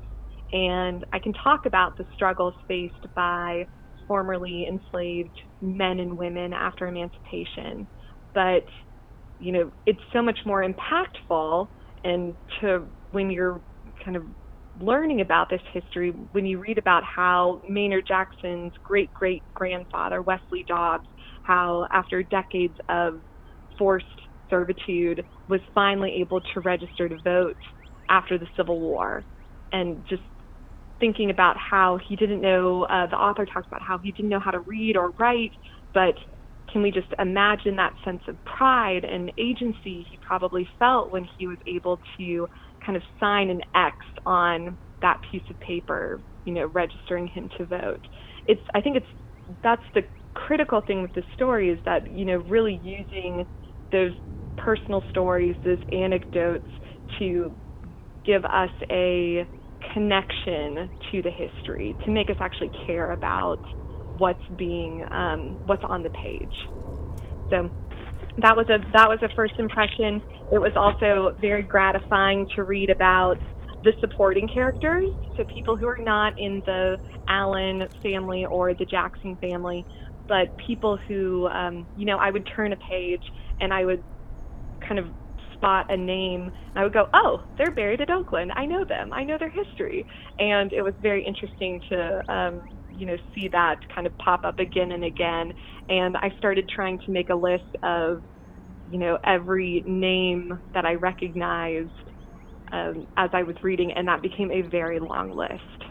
and 0.52 1.04
I 1.12 1.18
can 1.20 1.32
talk 1.32 1.66
about 1.66 1.96
the 1.96 2.04
struggles 2.14 2.54
faced 2.68 3.06
by 3.14 3.66
formerly 4.06 4.66
enslaved 4.68 5.36
men 5.60 6.00
and 6.00 6.16
women 6.16 6.52
after 6.52 6.86
emancipation. 6.86 7.88
But, 8.34 8.64
you 9.38 9.52
know, 9.52 9.70
it's 9.86 10.00
so 10.12 10.22
much 10.22 10.38
more 10.46 10.64
impactful 10.64 11.68
and 12.04 12.36
to 12.60 12.86
when 13.10 13.30
you're 13.30 13.62
kind 14.04 14.16
of 14.16 14.24
learning 14.78 15.20
about 15.20 15.48
this 15.50 15.60
history, 15.72 16.10
when 16.32 16.46
you 16.46 16.58
read 16.58 16.78
about 16.78 17.02
how 17.04 17.62
Maynard 17.68 18.04
Jackson's 18.06 18.72
great 18.82 19.12
great 19.14 19.42
grandfather, 19.54 20.20
Wesley 20.22 20.64
Dobbs, 20.66 21.08
how 21.44 21.86
after 21.92 22.22
decades 22.22 22.76
of 22.88 23.22
forced 23.78 24.06
servitude 24.50 25.24
was 25.48 25.60
finally 25.74 26.16
able 26.20 26.40
to 26.40 26.60
register 26.60 27.08
to 27.08 27.16
vote 27.24 27.56
after 28.10 28.38
the 28.38 28.46
Civil 28.56 28.80
War. 28.80 29.24
And 29.72 30.04
just 30.08 30.22
thinking 31.00 31.30
about 31.30 31.56
how 31.58 31.98
he 32.08 32.16
didn't 32.16 32.40
know, 32.40 32.84
uh, 32.84 33.06
the 33.06 33.16
author 33.16 33.46
talks 33.46 33.66
about 33.70 33.82
how 33.82 33.98
he 33.98 34.12
didn't 34.12 34.30
know 34.30 34.40
how 34.40 34.50
to 34.50 34.60
read 34.66 34.96
or 34.96 35.12
write, 35.18 35.52
but 35.92 36.14
can 36.72 36.82
we 36.82 36.90
just 36.90 37.08
imagine 37.18 37.76
that 37.76 37.92
sense 38.04 38.22
of 38.28 38.42
pride 38.44 39.04
and 39.04 39.30
agency 39.38 40.06
he 40.08 40.18
probably 40.26 40.68
felt 40.78 41.12
when 41.12 41.26
he 41.36 41.46
was 41.46 41.58
able 41.66 42.00
to 42.18 42.46
kind 42.84 42.96
of 42.96 43.02
sign 43.20 43.50
an 43.50 43.60
X 43.74 43.96
on 44.24 44.76
that 45.02 45.18
piece 45.30 45.42
of 45.50 45.58
paper, 45.60 46.22
you 46.44 46.54
know, 46.54 46.66
registering 46.66 47.26
him 47.28 47.48
to 47.58 47.66
vote? 47.66 48.00
It's, 48.46 48.62
I 48.74 48.80
think 48.80 48.96
it's, 48.96 49.58
that's 49.62 49.82
the 49.94 50.02
critical 50.34 50.80
thing 50.86 51.02
with 51.02 51.12
the 51.14 51.22
story 51.34 51.70
is 51.70 51.78
that, 51.84 52.10
you 52.10 52.24
know, 52.24 52.38
really 52.48 52.80
using 52.82 53.44
those 53.92 54.12
personal 54.56 55.02
stories, 55.10 55.56
those 55.64 55.78
anecdotes 55.92 56.66
to 57.18 57.56
give 58.24 58.44
us 58.46 58.70
a 58.90 59.46
connection 59.94 60.90
to 61.10 61.22
the 61.22 61.30
history 61.30 61.96
to 62.04 62.10
make 62.10 62.28
us 62.28 62.36
actually 62.40 62.72
care 62.86 63.12
about 63.12 63.60
what's 64.18 64.42
being 64.56 65.04
um, 65.10 65.58
what's 65.64 65.84
on 65.88 66.02
the 66.02 66.10
page. 66.10 66.52
So 67.50 67.70
that 68.38 68.56
was 68.56 68.66
a 68.68 68.78
that 68.92 69.08
was 69.08 69.18
a 69.22 69.28
first 69.34 69.54
impression. 69.58 70.22
It 70.50 70.58
was 70.58 70.72
also 70.76 71.34
very 71.40 71.62
gratifying 71.62 72.46
to 72.56 72.64
read 72.64 72.90
about 72.90 73.36
the 73.82 73.92
supporting 74.00 74.48
characters, 74.52 75.04
so 75.36 75.44
people 75.52 75.76
who 75.76 75.86
are 75.86 75.98
not 76.00 76.32
in 76.38 76.62
the 76.66 76.98
Allen 77.28 77.86
family 78.02 78.46
or 78.46 78.74
the 78.74 78.86
Jackson 78.86 79.36
family, 79.40 79.86
but 80.26 80.48
people 80.66 80.98
who 81.06 81.48
um, 81.48 81.86
you 81.94 82.06
know 82.06 82.18
I 82.18 82.30
would 82.30 82.46
turn 82.56 82.72
a 82.72 82.78
page 82.90 83.22
and 83.60 83.72
I 83.72 83.84
would 83.84 84.02
kind 84.86 84.98
of 84.98 85.06
spot 85.64 85.86
a 85.90 85.96
name, 85.96 86.42
and 86.42 86.52
I 86.76 86.84
would 86.84 86.92
go, 86.92 87.06
"Oh, 87.14 87.42
they're 87.58 87.74
buried 87.74 88.00
at 88.00 88.10
Oakland. 88.10 88.52
I 88.56 88.66
know 88.66 88.84
them. 88.88 89.12
I 89.12 89.24
know 89.24 89.38
their 89.38 89.50
history." 89.50 90.06
And 90.38 90.72
it 90.72 90.82
was 90.82 90.94
very 91.00 91.24
interesting 91.24 91.80
to, 91.90 92.22
um, 92.32 92.62
you 92.90 93.06
know, 93.06 93.16
see 93.34 93.48
that 93.48 93.78
kind 93.94 94.06
of 94.06 94.16
pop 94.18 94.44
up 94.44 94.58
again 94.60 94.92
and 94.92 95.04
again. 95.04 95.52
And 95.88 96.16
I 96.18 96.30
started 96.38 96.68
trying 96.68 96.98
to 97.06 97.12
make 97.12 97.30
a 97.30 97.34
list 97.36 97.64
of, 97.82 98.22
you 98.86 98.98
know, 98.98 99.18
every 99.26 99.82
name 99.86 100.60
that 100.74 100.86
I 100.86 100.94
recognized 100.94 101.92
um, 102.72 103.06
as 103.16 103.30
I 103.34 103.44
was 103.44 103.56
reading, 103.62 103.92
and 103.92 104.08
that 104.08 104.22
became 104.22 104.52
a 104.52 104.62
very 104.62 105.00
long 105.00 105.30
list. 105.30 105.83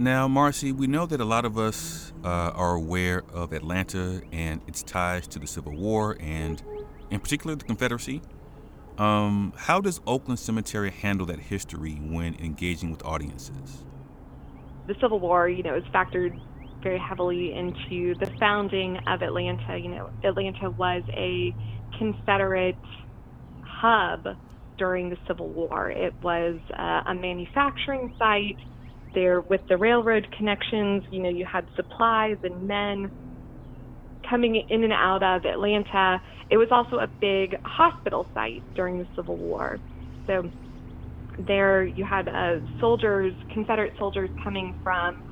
Now, 0.00 0.28
Marcy, 0.28 0.72
we 0.72 0.86
know 0.86 1.04
that 1.04 1.20
a 1.20 1.26
lot 1.26 1.44
of 1.44 1.58
us 1.58 2.14
uh, 2.24 2.28
are 2.54 2.74
aware 2.74 3.22
of 3.34 3.52
Atlanta 3.52 4.22
and 4.32 4.62
its 4.66 4.82
ties 4.82 5.26
to 5.26 5.38
the 5.38 5.46
Civil 5.46 5.76
War 5.76 6.16
and, 6.18 6.62
in 7.10 7.20
particular, 7.20 7.54
the 7.54 7.66
Confederacy. 7.66 8.22
Um, 8.96 9.52
how 9.54 9.78
does 9.82 10.00
Oakland 10.06 10.38
Cemetery 10.38 10.90
handle 10.90 11.26
that 11.26 11.38
history 11.38 11.96
when 11.96 12.34
engaging 12.36 12.90
with 12.90 13.04
audiences? 13.04 13.84
The 14.86 14.94
Civil 15.02 15.20
War, 15.20 15.50
you 15.50 15.62
know, 15.62 15.74
is 15.74 15.84
factored 15.92 16.40
very 16.82 16.98
heavily 16.98 17.52
into 17.52 18.14
the 18.14 18.32
founding 18.40 18.96
of 19.06 19.20
Atlanta. 19.20 19.76
You 19.76 19.90
know, 19.90 20.10
Atlanta 20.24 20.70
was 20.70 21.02
a 21.10 21.54
Confederate 21.98 22.78
hub 23.62 24.28
during 24.78 25.10
the 25.10 25.18
Civil 25.28 25.48
War. 25.48 25.90
It 25.90 26.14
was 26.22 26.58
uh, 26.72 27.02
a 27.04 27.14
manufacturing 27.14 28.14
site. 28.18 28.56
There, 29.14 29.40
with 29.40 29.62
the 29.68 29.76
railroad 29.76 30.28
connections, 30.36 31.04
you 31.10 31.22
know, 31.22 31.30
you 31.30 31.46
had 31.50 31.66
supplies 31.76 32.38
and 32.42 32.66
men 32.66 33.10
coming 34.28 34.62
in 34.68 34.84
and 34.84 34.92
out 34.92 35.22
of 35.22 35.44
Atlanta. 35.44 36.20
It 36.50 36.56
was 36.56 36.68
also 36.70 36.96
a 36.96 37.10
big 37.20 37.56
hospital 37.64 38.28
site 38.34 38.64
during 38.76 38.98
the 38.98 39.06
Civil 39.16 39.38
War. 39.38 39.80
So 40.26 40.50
there 41.38 41.84
you 41.84 42.04
had 42.04 42.28
uh, 42.28 42.60
soldiers, 42.80 43.34
Confederate 43.52 43.94
soldiers 43.98 44.30
coming 44.42 44.74
from 44.82 45.22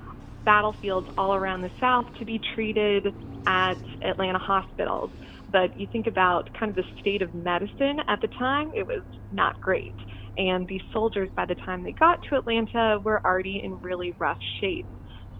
battlefields 0.44 1.08
all 1.18 1.34
around 1.34 1.62
the 1.62 1.70
South 1.80 2.06
to 2.18 2.24
be 2.24 2.40
treated 2.54 3.08
at 3.46 3.76
Atlanta 4.02 4.38
hospitals. 4.38 5.10
But 5.48 5.76
you 5.76 5.86
think 5.90 6.06
about 6.06 6.48
kind 6.58 6.70
of 6.70 6.76
the 6.76 6.84
state 7.00 7.22
of 7.22 7.34
medicine 7.34 7.98
at 8.08 8.20
the 8.22 8.28
time, 8.38 8.68
it 8.74 8.86
was 8.86 9.04
not 9.30 9.60
great. 9.62 9.94
And 10.38 10.68
these 10.68 10.82
soldiers, 10.92 11.30
by 11.36 11.46
the 11.46 11.56
time 11.66 11.84
they 11.84 11.94
got 12.00 12.20
to 12.30 12.36
Atlanta, 12.38 13.00
were 13.04 13.22
already 13.26 13.62
in 13.64 13.80
really 13.82 14.16
rough 14.20 14.38
shape. 14.62 14.88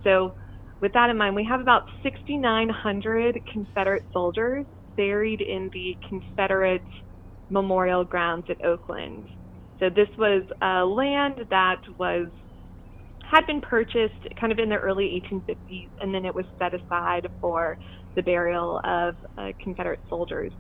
So, 0.05 0.33
with 0.83 0.93
that 0.95 1.11
in 1.11 1.19
mind, 1.19 1.37
we 1.37 1.47
have 1.47 1.61
about 1.63 1.85
6,900 2.05 3.41
Confederate 3.53 4.05
soldiers 4.13 4.67
buried 4.97 5.43
in 5.43 5.71
the 5.75 5.99
Confederate 6.09 6.83
Memorial 7.51 8.05
Grounds 8.05 8.47
at 8.51 8.65
Oakland. 8.67 9.29
So 9.81 9.91
this 9.91 10.09
was 10.19 10.45
a 10.63 10.85
land 10.87 11.41
that 11.51 11.79
was 11.99 12.29
had 13.25 13.47
been 13.47 13.61
purchased 13.63 14.27
kind 14.41 14.53
of 14.53 14.59
in 14.61 14.71
the 14.71 14.77
early 14.77 15.23
1850s, 15.33 15.91
and 16.01 16.15
then 16.15 16.25
it 16.27 16.35
was 16.35 16.47
set 16.59 16.75
aside 16.75 17.29
for 17.41 17.79
the 18.17 18.23
burial 18.23 18.81
of 18.85 19.17
uh, 19.39 19.49
Confederate 19.63 20.01
soldiers. 20.09 20.55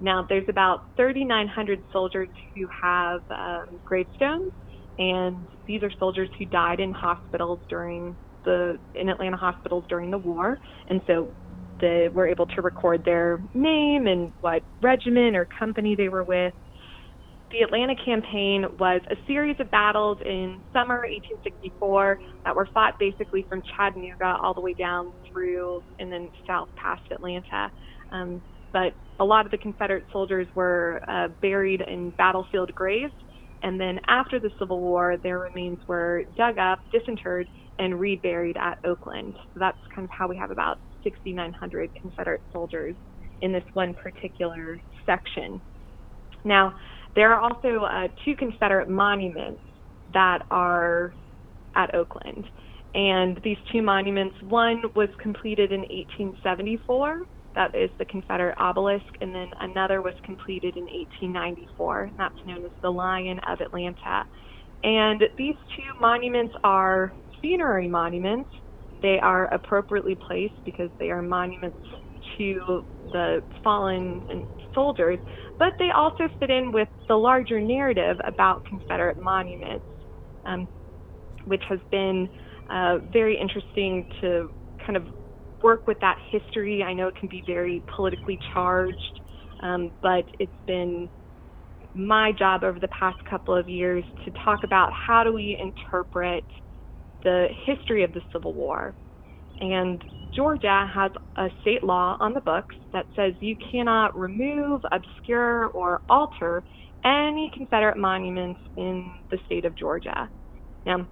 Now, 0.00 0.26
there's 0.28 0.48
about 0.48 0.80
3,900 0.96 1.80
soldiers 1.92 2.28
who 2.54 2.66
have 2.82 3.20
um, 3.30 3.80
gravestones, 3.84 4.52
and 4.98 5.48
these 5.66 5.82
are 5.82 5.90
soldiers 5.98 6.28
who 6.38 6.46
died 6.46 6.80
in 6.80 6.92
hospitals 6.92 7.60
during 7.70 8.16
the 8.44 8.78
in 8.94 9.08
Atlanta 9.08 9.36
hospitals 9.36 9.84
during 9.88 10.10
the 10.10 10.18
war, 10.18 10.58
and 10.88 11.00
so 11.06 11.34
they 11.80 12.08
were 12.12 12.26
able 12.28 12.46
to 12.46 12.62
record 12.62 13.04
their 13.04 13.40
name 13.54 14.06
and 14.06 14.32
what 14.40 14.62
regiment 14.82 15.36
or 15.36 15.48
company 15.58 15.94
they 15.94 16.08
were 16.08 16.24
with, 16.24 16.54
the 17.52 17.60
Atlanta 17.60 17.94
campaign 18.04 18.64
was 18.78 19.00
a 19.10 19.16
series 19.26 19.56
of 19.60 19.70
battles 19.70 20.18
in 20.24 20.62
summer 20.72 21.02
1864 21.02 22.18
that 22.44 22.56
were 22.56 22.68
fought 22.74 22.94
basically 22.98 23.46
from 23.48 23.62
Chattanooga 23.76 24.36
all 24.42 24.54
the 24.54 24.60
way 24.60 24.74
down 24.74 25.12
through 25.30 25.82
and 25.98 26.10
then 26.10 26.28
south 26.46 26.68
past 26.76 27.02
Atlanta. 27.12 27.70
Um, 28.10 28.42
but 28.76 28.92
a 29.18 29.24
lot 29.24 29.46
of 29.46 29.50
the 29.50 29.56
Confederate 29.56 30.04
soldiers 30.12 30.46
were 30.54 31.00
uh, 31.08 31.28
buried 31.40 31.80
in 31.80 32.10
battlefield 32.18 32.74
graves. 32.74 33.14
And 33.62 33.80
then 33.80 33.98
after 34.06 34.38
the 34.38 34.50
Civil 34.58 34.80
War, 34.80 35.16
their 35.22 35.38
remains 35.38 35.78
were 35.88 36.24
dug 36.36 36.58
up, 36.58 36.80
disinterred, 36.92 37.48
and 37.78 37.98
reburied 37.98 38.58
at 38.58 38.78
Oakland. 38.84 39.32
So 39.54 39.60
that's 39.60 39.78
kind 39.94 40.04
of 40.04 40.10
how 40.10 40.28
we 40.28 40.36
have 40.36 40.50
about 40.50 40.76
6,900 41.04 41.90
Confederate 42.02 42.42
soldiers 42.52 42.94
in 43.40 43.50
this 43.50 43.64
one 43.72 43.94
particular 43.94 44.78
section. 45.06 45.58
Now, 46.44 46.74
there 47.14 47.32
are 47.32 47.40
also 47.40 47.86
uh, 47.86 48.08
two 48.26 48.36
Confederate 48.36 48.90
monuments 48.90 49.62
that 50.12 50.40
are 50.50 51.14
at 51.74 51.94
Oakland. 51.94 52.44
And 52.94 53.40
these 53.42 53.56
two 53.72 53.80
monuments, 53.80 54.36
one 54.42 54.82
was 54.94 55.08
completed 55.22 55.72
in 55.72 55.80
1874, 55.80 57.22
that 57.56 57.74
is 57.74 57.90
the 57.98 58.04
Confederate 58.04 58.54
obelisk, 58.58 59.06
and 59.20 59.34
then 59.34 59.48
another 59.60 60.02
was 60.02 60.14
completed 60.24 60.76
in 60.76 60.84
1894, 60.84 62.02
and 62.04 62.16
that's 62.16 62.34
known 62.44 62.64
as 62.64 62.70
the 62.82 62.90
Lion 62.90 63.40
of 63.48 63.60
Atlanta. 63.60 64.24
And 64.84 65.22
these 65.38 65.56
two 65.74 66.00
monuments 66.00 66.54
are 66.62 67.12
funerary 67.40 67.88
monuments. 67.88 68.50
They 69.02 69.18
are 69.20 69.52
appropriately 69.52 70.16
placed 70.26 70.54
because 70.64 70.90
they 71.00 71.10
are 71.10 71.22
monuments 71.22 71.78
to 72.36 72.84
the 73.12 73.42
fallen 73.64 74.22
soldiers, 74.74 75.18
but 75.58 75.72
they 75.78 75.88
also 75.96 76.28
fit 76.38 76.50
in 76.50 76.72
with 76.72 76.88
the 77.08 77.16
larger 77.16 77.60
narrative 77.60 78.18
about 78.24 78.64
Confederate 78.66 79.18
monuments, 79.18 79.86
um, 80.44 80.68
which 81.46 81.62
has 81.68 81.80
been 81.90 82.28
uh, 82.68 82.98
very 83.12 83.38
interesting 83.40 84.06
to 84.20 84.50
kind 84.84 84.96
of 84.96 85.06
work 85.62 85.86
with 85.86 85.98
that 86.00 86.16
history. 86.30 86.82
I 86.82 86.92
know 86.92 87.08
it 87.08 87.16
can 87.16 87.28
be 87.28 87.42
very 87.46 87.82
politically 87.94 88.38
charged, 88.52 89.20
um, 89.62 89.90
but 90.02 90.24
it's 90.38 90.52
been 90.66 91.08
my 91.94 92.32
job 92.32 92.62
over 92.62 92.78
the 92.78 92.88
past 92.88 93.16
couple 93.28 93.56
of 93.56 93.68
years 93.68 94.04
to 94.24 94.30
talk 94.44 94.60
about 94.64 94.92
how 94.92 95.24
do 95.24 95.32
we 95.32 95.58
interpret 95.60 96.44
the 97.24 97.46
history 97.64 98.04
of 98.04 98.12
the 98.12 98.20
Civil 98.32 98.52
War. 98.52 98.94
And 99.60 100.02
Georgia 100.34 100.90
has 100.94 101.10
a 101.36 101.48
state 101.62 101.82
law 101.82 102.16
on 102.20 102.34
the 102.34 102.40
books 102.40 102.74
that 102.92 103.06
says 103.16 103.32
you 103.40 103.56
cannot 103.72 104.16
remove, 104.18 104.82
obscure, 104.92 105.68
or 105.68 106.02
alter 106.10 106.62
any 107.04 107.50
Confederate 107.56 107.96
monuments 107.96 108.60
in 108.76 109.10
the 109.30 109.38
state 109.46 109.64
of 109.64 109.76
Georgia. 109.76 110.28
Now, 110.84 111.08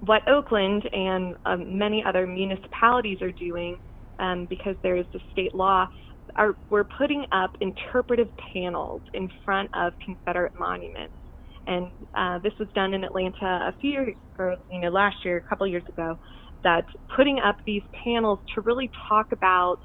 what 0.00 0.22
Oakland 0.28 0.82
and 0.92 1.34
um, 1.44 1.78
many 1.78 2.04
other 2.06 2.26
municipalities 2.26 3.18
are 3.22 3.32
doing, 3.32 3.76
um, 4.18 4.46
because 4.48 4.76
there 4.82 4.96
is 4.96 5.06
a 5.14 5.18
state 5.30 5.54
law, 5.54 5.86
are 6.36 6.58
we're 6.70 6.86
putting 6.98 7.24
up 7.32 7.50
interpretive 7.60 8.28
panels 8.52 9.02
in 9.14 9.28
front 9.44 9.70
of 9.74 9.92
Confederate 10.04 10.52
monuments. 10.58 11.14
And 11.66 11.90
uh, 12.16 12.38
this 12.42 12.52
was 12.58 12.68
done 12.74 12.94
in 12.94 13.04
Atlanta 13.04 13.68
a 13.68 13.74
few 13.80 13.90
years, 13.90 14.14
or 14.38 14.56
you 14.70 14.80
know, 14.80 14.88
last 14.88 15.16
year, 15.24 15.36
a 15.38 15.48
couple 15.48 15.66
years 15.66 15.84
ago 15.88 16.16
that 16.64 16.84
putting 17.14 17.38
up 17.38 17.56
these 17.66 17.82
panels 18.04 18.40
to 18.54 18.60
really 18.62 18.90
talk 19.08 19.26
about 19.32 19.76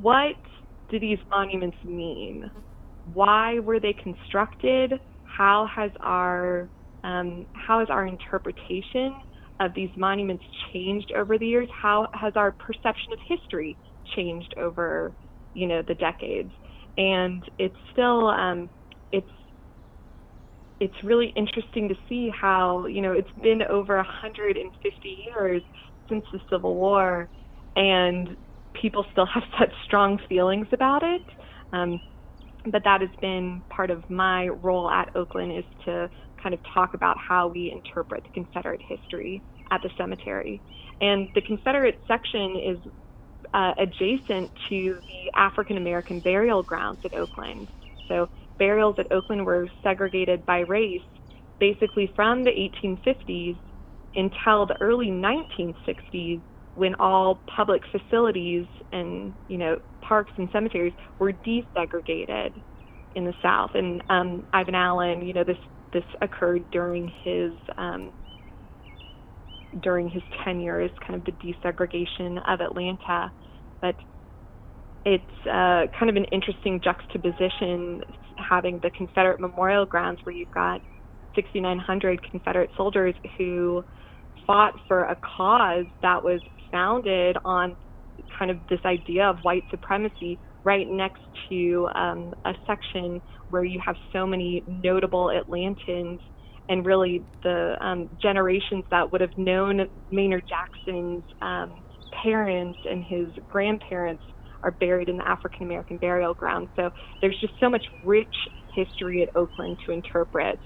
what 0.00 0.36
do 0.90 0.98
these 0.98 1.18
monuments 1.30 1.76
mean? 1.84 2.50
Why 3.12 3.58
were 3.58 3.80
they 3.80 3.94
constructed? 4.02 4.94
How 5.24 5.68
has 5.74 5.90
our 6.00 6.70
um, 7.04 7.46
how 7.54 7.78
has 7.78 7.88
our 7.90 8.06
interpretation 8.06 9.14
of 9.60 9.72
these 9.74 9.90
monuments 9.96 10.42
changed 10.72 11.12
over 11.16 11.38
the 11.38 11.46
years? 11.46 11.68
How 11.80 12.08
has 12.14 12.32
our 12.34 12.56
perception 12.58 13.12
of 13.12 13.18
history 13.28 13.78
changed 14.16 14.52
over 14.56 15.14
you 15.52 15.68
know 15.68 15.82
the 15.86 15.94
decades? 15.94 16.50
And 16.96 17.44
it's 17.58 17.76
still 17.92 18.28
um, 18.28 18.70
it's 19.12 19.30
it's 20.80 20.94
really 21.04 21.32
interesting 21.36 21.88
to 21.88 21.94
see 22.08 22.30
how 22.38 22.86
you 22.86 23.02
know 23.02 23.12
it's 23.12 23.30
been 23.42 23.62
over 23.62 23.96
150 23.96 25.18
years 25.26 25.62
since 26.08 26.24
the 26.32 26.40
Civil 26.50 26.74
War, 26.74 27.28
and 27.76 28.36
people 28.80 29.04
still 29.12 29.26
have 29.26 29.44
such 29.58 29.72
strong 29.84 30.18
feelings 30.28 30.66
about 30.72 31.02
it. 31.02 31.22
Um, 31.72 32.00
but 32.70 32.82
that 32.84 33.02
has 33.02 33.10
been 33.20 33.62
part 33.70 33.90
of 33.90 34.08
my 34.08 34.48
role 34.48 34.90
at 34.90 35.10
Oakland 35.14 35.58
is 35.58 35.64
to 35.84 36.08
kind 36.44 36.54
of 36.54 36.60
talk 36.74 36.94
about 36.94 37.16
how 37.18 37.48
we 37.48 37.72
interpret 37.72 38.24
the 38.24 38.30
Confederate 38.30 38.82
history 38.88 39.42
at 39.72 39.82
the 39.82 39.90
cemetery. 39.98 40.62
And 41.00 41.28
the 41.34 41.42
Confederate 41.42 42.00
section 42.06 42.56
is 42.56 42.78
uh, 43.54 43.72
adjacent 43.78 44.52
to 44.68 44.98
the 45.08 45.32
African 45.36 45.78
American 45.78 46.20
burial 46.20 46.62
grounds 46.62 47.00
at 47.04 47.14
Oakland. 47.14 47.70
So 48.08 48.28
burials 48.58 48.96
at 48.98 49.10
Oakland 49.10 49.46
were 49.46 49.68
segregated 49.82 50.44
by 50.46 50.60
race 50.60 51.02
basically 51.60 52.12
from 52.14 52.44
the 52.44 52.50
1850s 52.50 53.58
until 54.14 54.66
the 54.66 54.76
early 54.80 55.08
1960s 55.08 56.42
when 56.74 56.94
all 56.96 57.42
public 57.54 57.82
facilities 57.92 58.66
and 58.92 59.34
you 59.48 59.58
know 59.58 59.78
parks 60.06 60.32
and 60.36 60.48
cemeteries 60.52 60.94
were 61.18 61.32
desegregated 61.32 62.62
in 63.14 63.24
the 63.24 63.34
South. 63.42 63.70
And 63.74 64.02
um, 64.10 64.46
Ivan 64.52 64.74
Allen, 64.74 65.26
you 65.26 65.32
know, 65.32 65.44
this 65.44 65.56
this 65.94 66.04
occurred 66.20 66.66
during 66.70 67.10
his 67.24 67.52
um, 67.78 68.12
during 69.82 70.08
his 70.08 70.22
tenure 70.44 70.80
as 70.80 70.90
kind 71.06 71.14
of 71.18 71.24
the 71.24 71.32
desegregation 71.32 72.38
of 72.46 72.60
Atlanta. 72.60 73.32
But 73.80 73.96
it's 75.06 75.24
uh, 75.46 75.86
kind 75.98 76.10
of 76.10 76.16
an 76.16 76.24
interesting 76.32 76.80
juxtaposition 76.82 78.02
having 78.38 78.80
the 78.82 78.90
Confederate 78.96 79.40
Memorial 79.40 79.86
Grounds 79.86 80.20
where 80.24 80.34
you've 80.34 80.50
got 80.50 80.80
6,900 81.34 82.20
Confederate 82.30 82.70
soldiers 82.76 83.14
who 83.38 83.82
fought 84.46 84.74
for 84.88 85.04
a 85.04 85.16
cause 85.36 85.86
that 86.02 86.22
was 86.22 86.40
founded 86.70 87.36
on 87.44 87.76
kind 88.38 88.50
of 88.50 88.58
this 88.68 88.80
idea 88.84 89.24
of 89.24 89.38
white 89.42 89.64
supremacy 89.70 90.40
right 90.64 90.86
next 90.88 91.22
to 91.50 91.88
um, 91.94 92.34
a 92.44 92.54
section 92.66 93.20
where 93.50 93.64
you 93.64 93.80
have 93.84 93.96
so 94.12 94.26
many 94.26 94.64
notable 94.66 95.26
Atlantans 95.30 96.18
and 96.68 96.86
really 96.86 97.26
the 97.42 97.76
um, 97.80 98.08
generations 98.22 98.84
that 98.90 99.10
would 99.12 99.20
have 99.20 99.36
known 99.36 99.86
Maynard 100.10 100.44
Jackson's 100.48 101.24
um, 101.42 101.84
parents 102.22 102.80
and 102.84 103.04
his 103.04 103.28
grandparents 103.48 104.22
are 104.62 104.72
buried 104.80 105.08
in 105.08 105.18
the 105.18 105.28
African 105.28 105.66
American 105.66 105.98
burial 105.98 106.34
ground. 106.34 106.68
So 106.76 106.90
there's 107.20 107.38
just 107.40 107.54
so 107.60 107.68
much 107.68 107.84
rich 108.02 108.34
history 108.74 109.22
at 109.22 109.28
Oakland 109.36 109.78
to 109.86 109.92
interpret. 109.92 110.58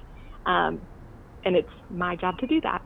Um, 0.47 0.87
and 1.45 1.57
it's 1.57 1.69
my 1.91 2.17
job 2.17 2.39
to 2.39 2.47
do 2.47 2.61
that. 2.63 2.83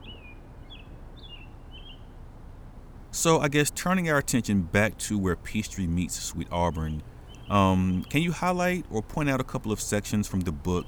So 3.13 3.39
I 3.39 3.47
guess 3.47 3.69
turning 3.69 4.09
our 4.09 4.17
attention 4.17 4.63
back 4.63 4.97
to 4.97 5.19
where 5.19 5.35
Peachtree 5.35 5.85
meets 5.85 6.19
Sweet 6.19 6.47
Auburn, 6.51 7.03
um, 7.47 8.03
can 8.09 8.23
you 8.23 8.31
highlight 8.31 8.87
or 8.89 9.03
point 9.03 9.29
out 9.29 9.39
a 9.39 9.43
couple 9.43 9.71
of 9.71 9.79
sections 9.79 10.27
from 10.27 10.39
the 10.39 10.51
book 10.51 10.87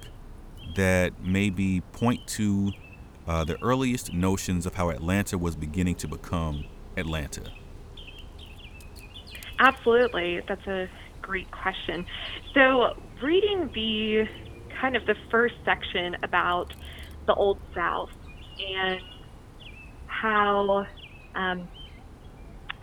that 0.76 1.22
maybe 1.22 1.82
point 1.92 2.26
to 2.30 2.72
uh, 3.28 3.44
the 3.44 3.62
earliest 3.62 4.12
notions 4.12 4.66
of 4.66 4.74
how 4.74 4.90
Atlanta 4.90 5.38
was 5.38 5.56
beginning 5.56 5.94
to 5.98 6.08
become 6.08 6.66
Atlanta? 6.98 7.52
Absolutely. 9.60 10.42
That's 10.48 10.66
a 10.66 10.90
great 11.22 11.52
question. 11.52 12.08
So, 12.56 12.98
reading 13.22 13.70
the 13.76 14.28
kind 14.82 14.96
of 14.96 15.06
the 15.06 15.16
first 15.30 15.54
section 15.64 16.18
about 16.24 16.74
the 17.28 17.36
Old 17.36 17.60
South 17.76 18.10
and 18.60 19.00
how 20.08 20.88
um, 21.36 21.68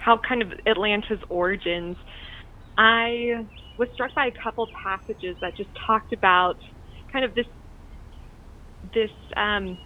how 0.04 0.18
kind 0.28 0.42
of 0.42 0.52
Atlanta's 0.66 1.20
origins, 1.30 1.96
I 2.78 3.46
was 3.78 3.88
struck 3.94 4.14
by 4.14 4.26
a 4.26 4.32
couple 4.42 4.70
passages 4.82 5.36
that 5.42 5.56
just 5.56 5.70
talked 5.86 6.12
about 6.12 6.56
kind 7.12 7.24
of 7.24 7.34
this 7.34 7.46
this 8.94 9.10
um, 9.36 9.78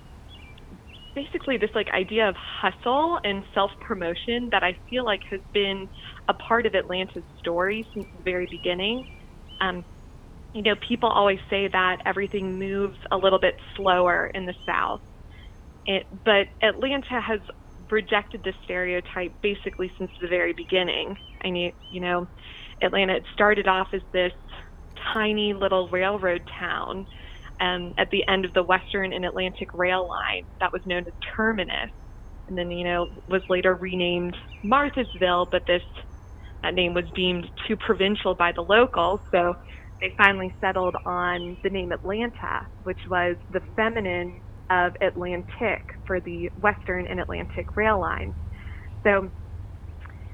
basically 1.14 1.58
this 1.58 1.70
like 1.74 1.88
idea 1.94 2.28
of 2.28 2.36
hustle 2.62 3.18
and 3.24 3.44
self 3.54 3.70
promotion 3.80 4.48
that 4.52 4.62
I 4.62 4.76
feel 4.88 5.04
like 5.04 5.20
has 5.30 5.40
been 5.54 5.88
a 6.28 6.34
part 6.34 6.66
of 6.66 6.74
Atlanta's 6.74 7.24
story 7.38 7.88
since 7.94 8.06
the 8.16 8.22
very 8.24 8.48
beginning. 8.50 9.06
Um, 9.60 9.84
you 10.54 10.62
know, 10.62 10.74
people 10.88 11.10
always 11.10 11.38
say 11.50 11.68
that 11.72 11.98
everything 12.06 12.58
moves 12.58 12.98
a 13.12 13.16
little 13.16 13.40
bit 13.40 13.54
slower 13.76 14.30
in 14.34 14.46
the 14.46 14.54
South, 14.68 15.00
it, 15.86 16.06
but 16.24 16.46
Atlanta 16.62 17.20
has 17.20 17.40
rejected 17.90 18.42
this 18.44 18.54
stereotype 18.64 19.32
basically 19.42 19.90
since 19.98 20.10
the 20.20 20.28
very 20.28 20.52
beginning. 20.52 21.14
I 21.44 21.50
mean, 21.50 21.72
you 21.90 22.00
know, 22.00 22.26
Atlanta 22.82 23.16
it 23.16 23.24
started 23.32 23.66
off 23.68 23.88
as 23.92 24.02
this 24.12 24.32
tiny 25.14 25.54
little 25.54 25.88
railroad 25.88 26.42
town 26.58 27.06
um, 27.60 27.94
at 27.98 28.08
the 28.10 28.26
end 28.28 28.44
of 28.44 28.52
the 28.52 28.62
Western 28.62 29.12
and 29.12 29.24
Atlantic 29.24 29.68
Rail 29.74 30.08
Line 30.08 30.44
that 30.60 30.72
was 30.72 30.82
known 30.84 31.04
as 31.06 31.14
Terminus, 31.36 31.90
and 32.48 32.56
then 32.56 32.70
you 32.70 32.84
know 32.84 33.08
was 33.28 33.42
later 33.48 33.74
renamed 33.74 34.36
Marthasville, 34.64 35.46
but 35.50 35.62
this 35.66 35.82
that 36.62 36.74
name 36.74 36.94
was 36.94 37.04
deemed 37.14 37.46
too 37.68 37.76
provincial 37.76 38.34
by 38.34 38.52
the 38.54 38.62
locals, 38.62 39.20
so 39.30 39.54
they 40.00 40.12
finally 40.18 40.54
settled 40.60 40.96
on 41.06 41.56
the 41.62 41.70
name 41.70 41.92
Atlanta, 41.92 42.68
which 42.82 42.98
was 43.08 43.36
the 43.50 43.60
feminine 43.76 44.40
of 44.70 44.92
Atlantic 45.00 45.82
for 46.06 46.20
the 46.20 46.50
Western 46.56 47.06
and 47.06 47.20
Atlantic 47.20 47.76
rail 47.76 48.00
lines. 48.00 48.34
So 49.06 49.30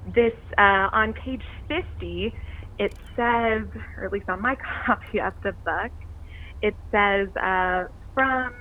this 0.04 0.32
uh, 0.58 0.88
on 0.92 1.14
page 1.24 1.42
50, 1.68 2.32
it 2.78 2.92
says, 3.16 3.68
or 3.98 4.06
at 4.06 4.12
least 4.12 4.28
on 4.28 4.42
my 4.42 4.56
copy 4.86 5.20
of 5.20 5.34
the 5.42 5.52
book, 5.64 5.92
it 6.62 6.76
says 6.90 7.28
uh, 7.42 7.84
from, 8.14 8.52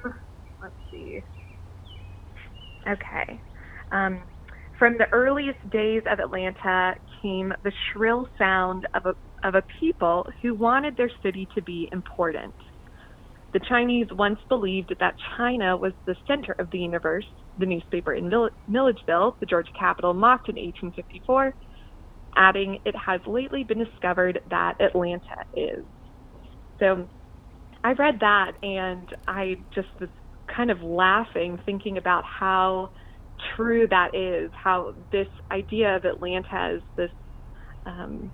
let's 0.62 0.76
see, 0.92 1.22
okay, 2.88 3.42
um, 3.92 4.24
from 4.80 4.98
the 4.98 5.08
earliest 5.14 5.60
days 5.70 6.02
of 6.12 6.20
Atlanta 6.20 6.96
came 7.22 7.54
the 7.64 7.72
shrill 7.94 8.28
sound 8.38 8.88
of 8.96 9.06
a, 9.06 9.48
of 9.48 9.56
a 9.56 9.64
people 9.80 10.26
who 10.42 10.56
wanted 10.56 10.98
their 10.98 11.12
city 11.24 11.48
to 11.56 11.62
be 11.62 11.90
important. 11.92 12.56
The 13.54 13.60
Chinese 13.68 14.08
once 14.12 14.40
believed 14.48 14.96
that 15.00 15.16
China 15.38 15.76
was 15.76 15.94
the 16.06 16.16
center 16.28 16.56
of 16.58 16.70
the 16.72 16.80
universe. 16.80 17.26
The 17.58 17.66
newspaper 17.66 18.14
in 18.14 18.30
Milledgeville, 18.68 19.36
the 19.40 19.46
Georgia 19.46 19.72
capital, 19.78 20.14
mocked 20.14 20.48
in 20.50 20.56
1854, 20.56 21.54
adding, 22.38 22.80
It 22.86 22.96
has 23.06 23.20
lately 23.28 23.64
been 23.64 23.80
discovered 23.80 24.40
that 24.50 24.76
Atlanta 24.80 25.44
is. 25.54 25.86
So 26.80 27.10
I 27.84 27.92
read 27.94 28.16
that 28.22 28.54
and 28.64 29.10
I 29.28 29.56
just 29.76 29.90
was 30.00 30.10
kind 30.56 30.72
of 30.72 30.82
laughing, 30.82 31.60
thinking 31.66 31.98
about 31.98 32.24
how 32.26 32.92
true 33.56 33.88
that 33.90 34.16
is, 34.16 34.52
how 34.64 34.96
this 35.12 35.28
idea 35.52 35.96
of 35.96 36.06
Atlanta 36.06 36.76
is 36.78 36.84
this 36.96 37.12
um, 37.86 38.32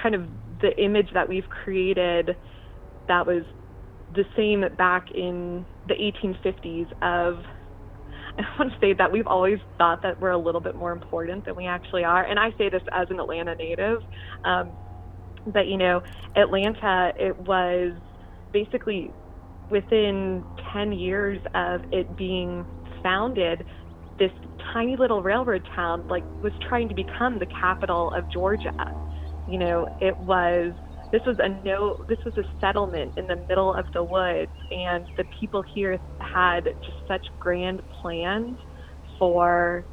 kind 0.00 0.14
of 0.14 0.22
the 0.60 0.70
image 0.82 1.08
that 1.14 1.28
we've 1.28 1.48
created 1.48 2.30
that 3.08 3.26
was 3.26 3.44
the 4.14 4.24
same 4.36 4.64
back 4.76 5.10
in 5.14 5.64
the 5.88 5.94
1850s 5.94 6.86
of 7.02 7.44
I 8.38 8.42
want 8.58 8.72
to 8.72 8.78
say 8.80 8.94
that 8.94 9.12
we've 9.12 9.26
always 9.26 9.58
thought 9.78 10.02
that 10.02 10.20
we're 10.20 10.30
a 10.30 10.38
little 10.38 10.60
bit 10.60 10.74
more 10.74 10.92
important 10.92 11.44
than 11.44 11.56
we 11.56 11.66
actually 11.66 12.04
are. 12.04 12.24
And 12.24 12.38
I 12.38 12.50
say 12.56 12.68
this 12.70 12.82
as 12.92 13.08
an 13.10 13.20
Atlanta 13.20 13.54
native. 13.54 14.00
Um, 14.44 14.72
but, 15.46 15.66
you 15.66 15.76
know, 15.76 16.02
Atlanta, 16.36 17.12
it 17.18 17.36
was 17.38 17.92
basically 18.52 19.10
within 19.70 20.44
10 20.72 20.92
years 20.92 21.40
of 21.54 21.82
it 21.92 22.16
being 22.16 22.64
founded, 23.02 23.64
this 24.18 24.30
tiny 24.72 24.96
little 24.96 25.22
railroad 25.22 25.66
town, 25.74 26.06
like, 26.08 26.24
was 26.42 26.52
trying 26.68 26.88
to 26.88 26.94
become 26.94 27.38
the 27.38 27.46
capital 27.46 28.12
of 28.14 28.30
Georgia. 28.30 28.72
You 29.48 29.58
know, 29.58 29.88
it 30.00 30.16
was 30.18 30.72
this 31.12 31.22
was 31.26 31.36
a 31.38 31.48
no 31.64 32.04
this 32.08 32.18
was 32.24 32.36
a 32.38 32.44
settlement 32.60 33.16
in 33.16 33.26
the 33.26 33.36
middle 33.48 33.74
of 33.74 33.84
the 33.92 34.02
woods 34.02 34.50
and 34.70 35.06
the 35.16 35.24
people 35.38 35.62
here 35.74 35.98
had 36.20 36.64
just 36.84 36.96
such 37.06 37.26
grand 37.38 37.82
plans 38.00 38.56
for 39.18 39.84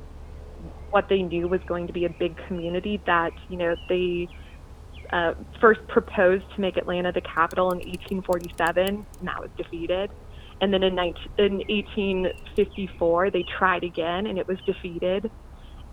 what 0.90 1.08
they 1.10 1.22
knew 1.22 1.48
was 1.48 1.62
going 1.68 1.88
to 1.88 1.94
be 1.94 2.06
a 2.06 2.10
big 2.10 2.36
community 2.48 3.02
that 3.06 3.32
you 3.50 3.58
know 3.58 3.76
they 3.90 4.28
uh, 5.12 5.34
first 5.60 5.80
proposed 5.88 6.46
to 6.56 6.62
make 6.62 6.78
Atlanta 6.78 7.12
the 7.12 7.22
capital 7.22 7.72
in 7.72 7.80
1847 7.80 8.86
and 8.88 9.28
that 9.28 9.40
was 9.40 9.50
defeated. 9.58 10.12
And 10.62 10.74
then 10.74 10.84
in, 10.84 10.96
19, 10.96 11.16
in 11.38 11.54
1854 11.68 13.32
they 13.32 13.44
tried 13.58 13.84
again 13.84 14.28
and 14.28 14.38
it 14.38 14.48
was 14.48 14.58
defeated. 14.66 15.32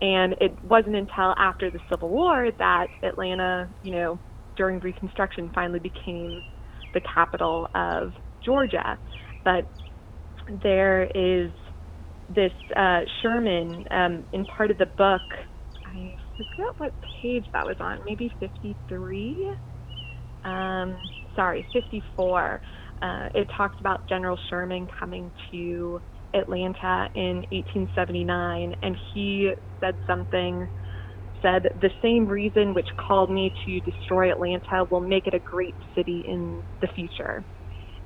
And 0.03 0.35
it 0.41 0.63
wasn't 0.63 0.97
until 0.97 1.35
after 1.39 1.71
the 1.71 1.81
Civil 1.91 2.11
War 2.11 2.51
that 2.59 2.89
Atlanta, 3.03 3.71
you 3.83 3.93
know, 3.93 4.21
during 4.57 4.81
Reconstruction 4.81 5.51
finally 5.55 5.81
became 5.81 6.43
the 6.95 7.01
capital 7.15 7.69
of 7.75 8.13
Georgia. 8.45 8.99
But 9.45 9.71
there 10.63 11.05
is 11.15 11.51
this 12.29 12.53
uh, 12.75 13.01
Sherman 13.23 13.85
um, 13.91 14.25
in 14.33 14.45
part 14.47 14.71
of 14.71 14.79
the 14.79 14.87
book. 14.87 15.23
I 15.85 16.15
forget 16.37 16.75
what 16.79 16.93
page 17.23 17.45
that 17.53 17.65
was 17.65 17.77
on. 17.81 18.01
Maybe 18.05 18.33
53. 18.41 19.53
Um, 20.45 20.97
sorry, 21.35 21.67
54. 21.73 22.61
Uh, 23.03 23.29
it 23.35 23.49
talks 23.57 23.77
about 23.81 24.09
General 24.09 24.39
Sherman 24.49 24.89
coming 24.99 25.31
to 25.51 26.01
Atlanta 26.35 27.09
in 27.15 27.45
1879, 27.51 28.75
and 28.83 28.97
he 29.13 29.53
said 29.81 29.97
something 30.07 30.69
said, 31.47 31.69
The 31.81 31.91
same 32.03 32.27
reason 32.27 32.75
which 32.75 32.89
called 33.07 33.31
me 33.31 33.53
to 33.65 33.81
destroy 33.81 34.31
Atlanta 34.31 34.85
will 34.91 35.01
make 35.01 35.27
it 35.27 35.35
a 35.35 35.39
great 35.39 35.75
city 35.95 36.25
in 36.27 36.63
the 36.81 36.89
future. 36.95 37.45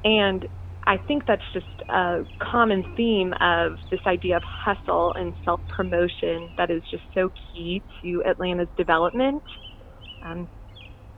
And 0.04 0.46
I 0.86 0.96
think 1.08 1.24
that's 1.26 1.42
just 1.52 1.66
a 1.88 2.22
common 2.42 2.84
theme 2.96 3.32
of 3.40 3.72
this 3.90 4.00
idea 4.06 4.36
of 4.36 4.42
hustle 4.44 5.12
and 5.14 5.34
self 5.44 5.60
promotion 5.74 6.50
that 6.56 6.70
is 6.70 6.82
just 6.90 7.04
so 7.14 7.30
key 7.52 7.82
to 8.02 8.22
Atlanta's 8.28 8.68
development. 8.76 9.42
Um, 10.24 10.48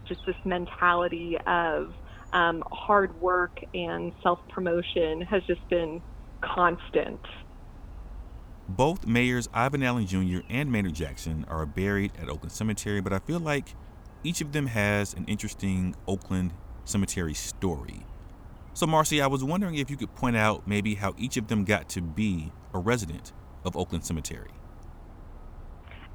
just 0.09 0.21
this 0.27 0.37
mentality 0.45 1.37
of 1.47 1.89
um, 2.33 2.63
hard 2.73 3.15
work 3.21 3.57
and 3.75 4.13
self 4.23 4.41
promotion 4.53 5.23
has 5.31 5.43
just 5.47 5.61
been 5.71 6.03
constant 6.45 7.21
both 8.77 9.07
mayors 9.07 9.49
Ivan 9.53 9.83
Allen 9.83 10.07
Jr. 10.07 10.41
and 10.49 10.71
Maynard 10.71 10.95
Jackson 10.95 11.45
are 11.49 11.67
buried 11.67 12.13
at 12.21 12.29
Oakland 12.29 12.53
Cemetery, 12.53 13.01
but 13.01 13.13
I 13.13 13.19
feel 13.19 13.41
like 13.41 13.75
each 14.25 14.41
of 14.41 14.53
them 14.53 14.67
has 14.67 15.15
an 15.15 15.25
interesting 15.27 15.95
Oakland 16.07 16.53
Cemetery 16.85 17.35
story. 17.35 18.07
So, 18.75 18.87
Marcy, 18.87 19.21
I 19.21 19.27
was 19.27 19.45
wondering 19.45 19.75
if 19.75 19.91
you 19.91 19.97
could 19.97 20.15
point 20.15 20.37
out 20.37 20.67
maybe 20.67 20.95
how 20.95 21.15
each 21.19 21.37
of 21.37 21.49
them 21.49 21.65
got 21.65 21.89
to 21.91 22.01
be 22.01 22.53
a 22.73 22.79
resident 22.79 23.33
of 23.65 23.77
Oakland 23.77 24.05
Cemetery. 24.05 24.51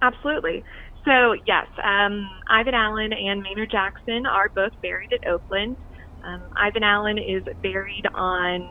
Absolutely. 0.02 0.63
So, 1.06 1.36
yes, 1.46 1.67
um, 1.84 2.30
Ivan 2.50 2.74
Allen 2.74 3.13
and 3.13 3.41
Maynard 3.41 3.72
Jackson 3.72 4.26
are 4.26 4.50
both 4.50 4.74
buried 4.82 5.13
at 5.13 5.28
Oakland. 5.28 5.78
Um, 6.24 6.41
Ivan 6.56 6.84
Allen 6.84 7.17
is 7.17 7.43
buried 7.62 8.06
on 8.13 8.70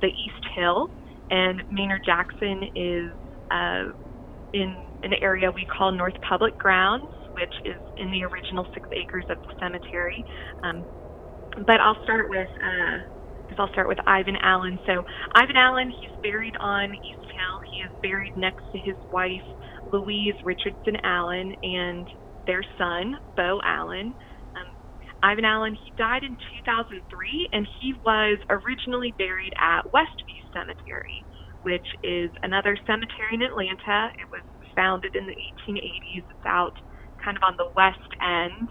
the 0.00 0.08
East 0.08 0.46
Hill, 0.54 0.90
and 1.30 1.62
Maynard 1.70 2.04
Jackson 2.04 2.64
is 2.76 3.10
uh, 3.52 3.92
in 4.54 4.76
an 5.02 5.12
area 5.22 5.50
we 5.54 5.66
call 5.66 5.92
North 5.92 6.14
Public 6.28 6.58
Grounds, 6.58 7.04
which 7.34 7.54
is 7.64 7.80
in 7.98 8.10
the 8.12 8.24
original 8.24 8.66
six 8.74 8.88
acres 8.96 9.26
of 9.30 9.38
the 9.42 9.54
cemetery. 9.60 10.24
Um, 10.64 10.86
but 11.66 11.80
I'll 11.80 11.98
start 12.04 12.30
with 12.30 12.48
uh, 12.62 12.98
I'll 13.58 13.68
start 13.70 13.88
with 13.88 13.98
Ivan 14.06 14.36
Allen. 14.42 14.78
So 14.86 15.04
Ivan 15.34 15.56
Allen, 15.56 15.90
he's 16.00 16.10
buried 16.22 16.54
on 16.60 16.92
East 16.94 17.28
Hill. 17.36 17.60
He 17.70 17.78
is 17.84 17.92
buried 18.02 18.32
next 18.36 18.64
to 18.72 18.78
his 18.78 18.96
wife 19.12 19.42
Louise 19.92 20.34
Richardson 20.44 20.96
Allen 21.04 21.54
and 21.62 22.08
their 22.46 22.64
son 22.78 23.16
Bo 23.36 23.60
Allen. 23.64 24.14
Um, 24.56 24.76
Ivan 25.22 25.44
Allen, 25.44 25.76
he 25.84 25.92
died 25.98 26.24
in 26.24 26.36
2003, 26.66 27.48
and 27.52 27.68
he 27.80 27.94
was 28.04 28.38
originally 28.50 29.14
buried 29.18 29.52
at 29.60 29.82
Westview 29.92 30.42
Cemetery, 30.54 31.26
which 31.62 31.86
is 32.02 32.30
another 32.42 32.76
cemetery 32.86 33.34
in 33.34 33.42
Atlanta. 33.42 34.10
It 34.18 34.30
was 34.30 34.42
founded 34.74 35.16
in 35.16 35.26
the 35.26 35.36
1880s. 35.68 36.24
It's 36.30 36.46
out 36.46 36.74
kind 37.24 37.36
of 37.36 37.42
on 37.42 37.56
the 37.56 37.70
west 37.76 37.98
end. 38.20 38.68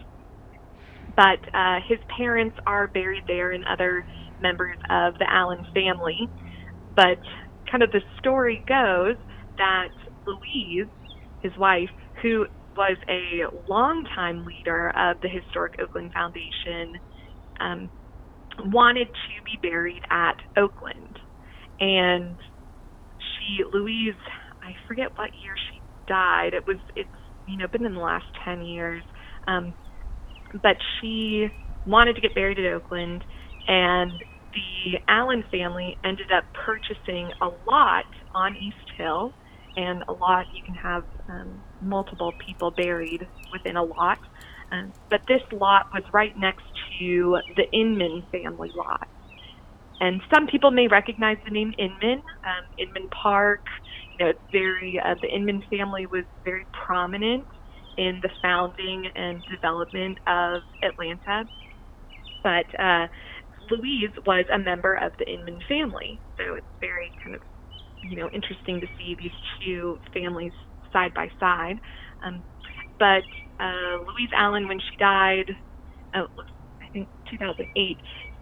But 1.16 1.40
uh, 1.54 1.80
his 1.88 2.00
parents 2.16 2.58
are 2.66 2.88
buried 2.88 3.24
there 3.28 3.52
and 3.52 3.66
other 3.66 4.06
members 4.42 4.78
of 4.90 5.18
the 5.20 5.26
Allen 5.30 5.66
family. 5.74 6.30
But 6.96 7.20
kind 7.70 7.84
of 7.84 7.92
the 7.92 8.02
story 8.20 8.64
goes 8.68 9.16
that 9.58 9.90
Louise, 10.26 10.90
his 11.42 11.52
wife, 11.58 11.90
who 12.22 12.46
was 12.76 12.98
a 13.10 13.44
longtime 13.70 14.46
leader 14.46 14.90
of 14.96 15.20
the 15.22 15.28
Historic 15.28 15.80
Oakland 15.82 16.14
Foundation, 16.14 17.00
um, 17.60 17.90
wanted 18.66 19.08
to 19.08 19.44
be 19.44 19.58
buried 19.62 20.04
at 20.10 20.36
Oakland. 20.58 21.20
And 21.80 22.38
Louise, 23.74 24.16
I 24.62 24.76
forget 24.88 25.18
what 25.18 25.30
year 25.44 25.56
she 25.72 25.82
died. 26.08 26.54
It 26.54 26.66
was, 26.68 26.78
it's, 26.96 27.10
you 27.48 27.58
know, 27.58 27.68
been 27.68 27.86
in 27.86 27.94
the 27.94 28.00
last 28.00 28.26
10 28.46 28.66
years. 28.66 29.04
Um, 29.48 29.74
but 30.62 30.78
she 31.00 31.50
wanted 31.86 32.16
to 32.16 32.22
get 32.22 32.36
buried 32.36 32.60
at 32.60 32.66
Oakland, 32.74 33.24
and 33.68 34.12
the 34.54 35.00
Allen 35.08 35.44
family 35.52 35.98
ended 36.04 36.32
up 36.32 36.44
purchasing 36.66 37.32
a 37.42 37.50
lot 37.68 38.06
on 38.36 38.56
East 38.58 38.92
Hill, 38.98 39.34
and 39.76 40.04
a 40.08 40.12
lot 40.12 40.46
you 40.54 40.62
can 40.64 40.76
have 40.76 41.04
um, 41.30 41.62
multiple 41.82 42.34
people 42.46 42.72
buried 42.72 43.28
within 43.52 43.78
a 43.78 43.84
lot. 43.84 44.18
Um, 44.72 44.94
but 45.10 45.22
this 45.28 45.42
lot 45.52 45.88
was 45.94 46.04
right 46.14 46.34
next 46.38 46.64
to 47.00 47.38
the 47.56 47.70
Inman 47.74 48.24
family 48.32 48.72
lot. 48.76 49.08
And 50.02 50.22
some 50.34 50.48
people 50.48 50.72
may 50.72 50.88
recognize 50.88 51.38
the 51.46 51.52
name 51.52 51.74
Inman, 51.80 52.24
um, 52.44 52.66
Inman 52.80 53.10
Park. 53.24 53.62
You 54.20 54.26
know, 54.26 54.32
it's 54.32 54.42
very, 54.52 55.00
uh, 55.04 55.16
the 55.22 55.30
Inman 55.30 55.64
family 55.72 56.08
was 56.08 56.26
very 56.44 56.68
prominent 56.86 57.46
in 57.98 58.20
the 58.24 58.30
founding 58.42 59.06
and 59.16 59.44
development 59.52 60.20
of 60.28 60.64
Atlanta. 60.84 61.46
But 62.44 62.66
uh, 62.80 63.08
Louise 63.70 64.12
was 64.26 64.46
a 64.54 64.60
member 64.60 64.96
of 64.96 65.14
the 65.20 65.30
Inman 65.32 65.60
family, 65.70 66.22
so 66.38 66.56
it's 66.56 66.68
very 66.82 67.14
kind 67.24 67.36
of 67.36 67.42
you 68.04 68.18
know 68.18 68.30
interesting 68.34 68.82
to 68.82 68.88
see 68.98 69.16
these 69.20 69.32
two 69.64 70.00
families 70.14 70.54
side 70.94 71.14
by 71.16 71.30
side. 71.40 71.78
Um, 72.26 72.44
but 73.00 73.24
uh, 73.60 73.98
Louise 74.00 74.32
Allen, 74.36 74.68
when 74.68 74.80
she 74.80 74.98
died, 75.00 75.52
oh, 76.16 76.28
I 76.82 76.90
think 76.94 77.10
2008, 77.32 78.00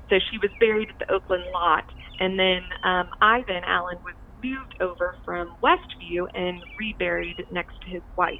so 0.10 0.18
she 0.32 0.38
was 0.40 0.52
buried 0.60 0.90
at 0.90 1.00
the 1.00 1.14
Oakland 1.14 1.44
lot, 1.54 1.86
and 2.20 2.40
then 2.40 2.62
um, 2.84 3.10
Ivan 3.22 3.64
Allen 3.66 3.98
was 4.04 4.16
moved 4.44 4.76
over 4.82 5.16
from 5.26 5.50
Westview 5.64 6.28
and 6.34 6.64
reburied 6.80 7.46
next 7.52 7.76
to 7.84 7.90
his 7.92 8.04
wife. 8.18 8.40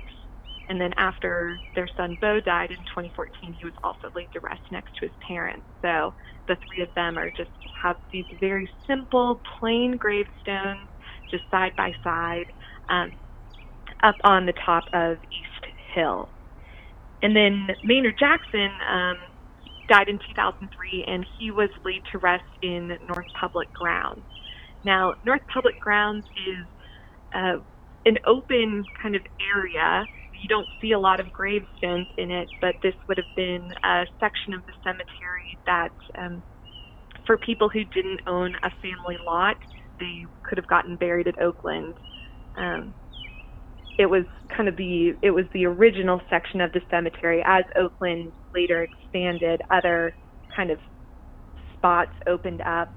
And 0.70 0.80
then 0.80 0.94
after 0.98 1.62
their 1.76 1.90
son 1.98 2.18
Bo 2.22 2.40
died 2.42 2.72
in 2.72 2.78
2014, 2.78 3.54
he 3.54 3.66
was 3.66 3.74
also 3.84 4.10
laid 4.16 4.28
to 4.34 4.40
rest 4.42 4.62
next 4.72 4.92
to 5.00 5.08
his 5.08 5.16
parents. 5.28 5.66
So 5.82 6.14
the 6.48 6.58
three 6.68 6.84
of 6.84 6.90
them 6.96 7.18
are 7.18 7.32
just 7.36 7.52
have 7.82 7.98
these 8.12 8.26
very 8.40 8.70
simple, 8.88 9.42
plain 9.60 9.98
gravestones, 9.98 10.90
just 11.32 11.44
side 11.52 11.74
by 11.78 11.94
side, 12.04 12.46
um, 12.90 13.12
up 14.04 14.16
on 14.24 14.46
the 14.46 14.54
top 14.66 14.86
of 14.94 15.18
East 15.32 15.74
Hill. 15.96 16.32
And 17.22 17.36
then 17.36 17.68
Maynard 17.84 18.16
Jackson 18.20 18.70
um, 18.90 19.18
died 19.90 20.10
in 20.10 20.20
2003, 20.20 21.06
and 21.08 21.26
he 21.38 21.52
was 21.52 21.70
laid 21.84 22.04
to 22.12 22.20
rest 22.20 22.44
in 22.62 22.90
North 23.08 23.28
Public 23.40 23.74
Grounds. 23.74 24.26
Now, 24.84 25.16
North 25.26 25.42
Public 25.54 25.80
Grounds 25.82 26.26
is 26.48 26.68
uh, 27.36 27.58
an 28.06 28.18
open 28.26 28.86
kind 29.02 29.16
of 29.16 29.22
area 29.56 30.08
you 30.42 30.48
don't 30.48 30.70
see 30.82 30.92
a 30.92 31.00
lot 31.00 31.20
of 31.20 31.32
gravestones 31.32 32.08
in 32.18 32.32
it, 32.32 32.50
but 32.62 32.76
this 32.82 32.94
would 33.08 33.18
have 33.18 33.34
been 33.36 33.70
a 33.84 34.06
section 34.20 34.54
of 34.54 34.66
the 34.66 34.74
cemetery 34.84 35.60
that, 35.66 35.92
um, 36.18 36.44
for 37.26 37.38
people 37.38 37.70
who 37.70 37.84
didn't 37.86 38.22
own 38.28 38.56
a 38.64 38.72
family 38.82 39.18
lot, 39.26 39.58
they 40.00 40.26
could 40.44 40.58
have 40.58 40.68
gotten 40.68 40.96
buried 40.96 41.28
at 41.28 41.42
Oakland. 41.42 41.96
Um, 42.56 42.96
it 44.00 44.08
was 44.10 44.26
kind 44.56 44.70
of 44.70 44.78
the 44.78 45.14
it 45.24 45.32
was 45.32 45.46
the 45.54 45.66
original 45.68 46.22
section 46.32 46.62
of 46.62 46.74
the 46.74 46.82
cemetery. 46.92 47.44
As 47.46 47.66
Oakland 47.78 48.34
later 48.56 48.84
expanded, 48.84 49.62
other 49.72 50.14
kind 50.56 50.72
of 50.72 50.80
spots 51.76 52.14
opened 52.28 52.62
up 52.62 52.90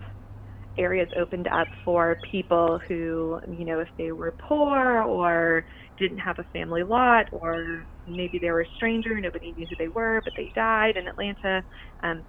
areas 0.79 1.09
opened 1.21 1.49
up 1.49 1.69
for 1.85 2.19
people 2.31 2.81
who, 2.89 3.41
you 3.49 3.65
know, 3.67 3.81
if 3.81 3.89
they 3.99 4.13
were 4.13 4.35
poor 4.49 5.03
or 5.03 5.65
didn't 5.99 6.19
have 6.19 6.39
a 6.39 6.45
family 6.53 6.83
lot 6.83 7.27
or 7.33 7.85
maybe 8.07 8.39
they 8.41 8.51
were 8.51 8.63
a 8.63 8.67
stranger, 8.77 9.21
nobody 9.21 9.55
knew 9.57 9.67
who 9.69 9.77
they 9.79 9.89
were, 9.89 10.23
but 10.25 10.35
they 10.37 10.53
died 10.55 10.97
in 10.97 11.09
Atlanta. 11.09 11.63
Um, 12.03 12.25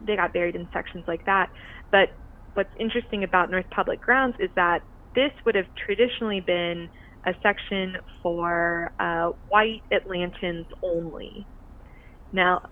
they 0.00 0.16
got 0.16 0.32
buried 0.32 0.56
in 0.56 0.68
sections 0.72 1.04
like 1.08 1.22
that. 1.26 1.48
But 1.92 2.10
what's 2.54 2.70
interesting 2.78 3.24
about 3.24 3.50
North 3.50 3.66
Public 3.74 4.00
Grounds 4.00 4.36
is 4.40 4.50
that 4.56 4.80
this 5.14 5.32
would 5.46 5.54
have 5.54 5.66
traditionally 5.86 6.40
been 6.40 6.88
a 7.28 7.34
section 7.42 7.96
for 8.22 8.92
uh, 8.98 9.30
white 9.48 9.82
Atlantans 9.92 10.66
only. 10.82 11.46
Now, 12.32 12.62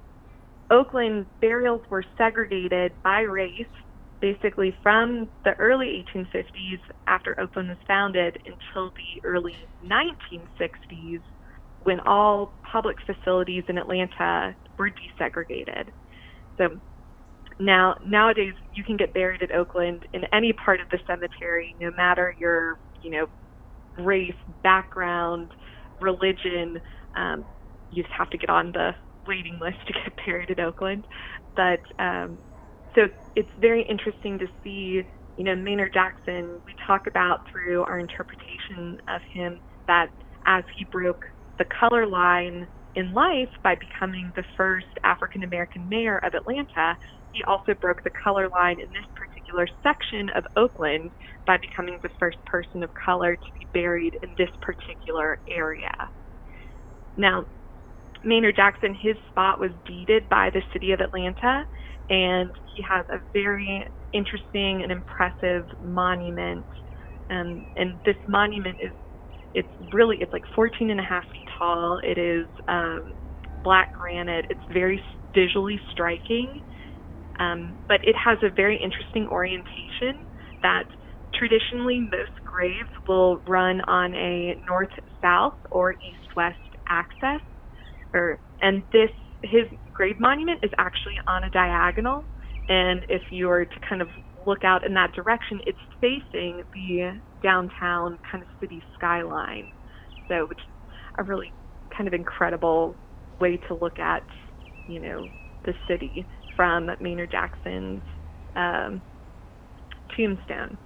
Oakland 0.70 1.26
burials 1.40 1.82
were 1.90 2.04
segregated 2.18 2.92
by 3.04 3.20
race 3.20 3.52
basically 4.20 4.74
from 4.82 5.28
the 5.44 5.52
early 5.58 6.04
1850s 6.14 6.80
after 7.06 7.38
Oakland 7.38 7.68
was 7.68 7.78
founded 7.86 8.36
until 8.46 8.90
the 8.96 9.28
early 9.28 9.54
1960s 9.84 11.20
when 11.80 12.00
all 12.00 12.54
public 12.70 12.96
facilities 13.04 13.64
in 13.68 13.78
Atlanta 13.78 14.56
were 14.78 14.90
desegregated. 14.90 15.90
So 16.58 16.68
now 17.60 17.94
nowadays 18.04 18.54
you 18.74 18.84
can 18.84 18.96
get 18.96 19.14
buried 19.14 19.42
at 19.42 19.54
Oakland 19.54 20.02
in 20.14 20.22
any 20.32 20.52
part 20.64 20.80
of 20.80 20.88
the 20.90 20.98
cemetery 21.06 21.76
no 21.78 21.90
matter 21.96 22.34
your, 22.38 22.78
you 23.02 23.10
know, 23.10 23.26
race, 23.98 24.34
background, 24.62 25.52
religion. 26.00 26.80
Um, 27.16 27.44
you 27.90 28.02
just 28.02 28.14
have 28.14 28.30
to 28.30 28.38
get 28.38 28.50
on 28.50 28.72
the 28.72 28.92
waiting 29.26 29.58
list 29.60 29.78
to 29.86 29.92
get 29.92 30.12
buried 30.24 30.50
at 30.50 30.60
Oakland. 30.60 31.06
But 31.54 31.80
um, 31.98 32.38
so 32.94 33.08
it's 33.34 33.50
very 33.58 33.82
interesting 33.82 34.38
to 34.38 34.46
see, 34.62 35.02
you 35.36 35.44
know, 35.44 35.54
Maynard 35.54 35.92
Jackson, 35.92 36.60
we 36.66 36.74
talk 36.86 37.06
about 37.06 37.40
through 37.50 37.82
our 37.82 37.98
interpretation 37.98 39.00
of 39.08 39.20
him 39.32 39.60
that 39.86 40.08
as 40.46 40.64
he 40.76 40.84
broke 40.84 41.24
the 41.58 41.64
color 41.64 42.06
line 42.06 42.66
in 42.94 43.12
life 43.12 43.50
by 43.62 43.74
becoming 43.74 44.32
the 44.36 44.44
first 44.56 44.86
African 45.04 45.42
American 45.42 45.88
mayor 45.88 46.18
of 46.18 46.34
Atlanta, 46.34 46.96
he 47.32 47.42
also 47.44 47.74
broke 47.74 48.02
the 48.02 48.10
color 48.10 48.48
line 48.48 48.80
in 48.80 48.88
this 48.88 49.04
particular 49.14 49.35
section 49.82 50.30
of 50.34 50.44
Oakland 50.56 51.10
by 51.46 51.56
becoming 51.56 51.98
the 52.02 52.08
first 52.18 52.38
person 52.46 52.82
of 52.82 52.90
color 52.94 53.36
to 53.36 53.52
be 53.58 53.66
buried 53.72 54.18
in 54.22 54.34
this 54.36 54.50
particular 54.60 55.38
area. 55.48 56.10
Now, 57.16 57.46
Maynard 58.24 58.56
Jackson, 58.56 58.94
his 58.94 59.16
spot 59.30 59.60
was 59.60 59.70
deeded 59.86 60.28
by 60.28 60.50
the 60.50 60.60
city 60.72 60.92
of 60.92 61.00
Atlanta, 61.00 61.64
and 62.10 62.50
he 62.74 62.82
has 62.82 63.06
a 63.08 63.18
very 63.32 63.86
interesting 64.12 64.82
and 64.82 64.90
impressive 64.90 65.66
monument. 65.82 66.64
Um, 67.30 67.66
and 67.76 67.98
this 68.04 68.16
monument 68.28 68.76
is, 68.82 68.90
it's 69.54 69.68
really, 69.92 70.18
it's 70.20 70.32
like 70.32 70.44
14 70.54 70.90
and 70.90 71.00
a 71.00 71.02
half 71.02 71.24
feet 71.24 71.48
tall. 71.58 72.00
It 72.02 72.18
is 72.18 72.46
um, 72.68 73.14
black 73.62 73.92
granite. 73.92 74.46
It's 74.50 74.60
very 74.72 75.00
visually 75.34 75.80
striking, 75.92 76.62
um, 77.38 77.76
but 77.88 78.00
it 78.02 78.16
has 78.22 78.38
a 78.42 78.50
very 78.54 78.76
interesting 78.82 79.28
orientation 79.28 80.26
that 80.62 80.84
traditionally 81.34 82.00
most 82.00 82.32
graves 82.44 82.88
will 83.08 83.42
run 83.46 83.80
on 83.82 84.14
a 84.14 84.56
north-south 84.68 85.58
or 85.70 85.92
east-west 85.92 86.56
axis, 86.88 87.42
or 88.14 88.40
and 88.62 88.82
this 88.92 89.10
his 89.42 89.64
grave 89.92 90.16
monument 90.18 90.60
is 90.62 90.70
actually 90.78 91.14
on 91.28 91.44
a 91.44 91.50
diagonal, 91.50 92.24
and 92.68 93.00
if 93.08 93.22
you 93.30 93.46
were 93.48 93.64
to 93.64 93.80
kind 93.88 94.02
of 94.02 94.08
look 94.46 94.64
out 94.64 94.84
in 94.86 94.94
that 94.94 95.12
direction, 95.12 95.60
it's 95.66 95.78
facing 96.00 96.62
the 96.72 97.20
downtown 97.42 98.18
kind 98.30 98.42
of 98.42 98.48
city 98.60 98.82
skyline. 98.94 99.68
So, 100.28 100.46
which 100.48 100.60
a 101.18 101.22
really 101.24 101.52
kind 101.96 102.08
of 102.08 102.14
incredible 102.14 102.98
way 103.40 103.58
to 103.68 103.74
look 103.74 103.98
at, 103.98 104.22
you 104.86 105.00
know, 105.00 105.30
the 105.64 105.74
city 105.88 106.26
from 106.56 106.90
Maynard 107.00 107.30
Jackson's 107.30 108.02
um, 108.56 109.02
tombstone. 110.16 110.78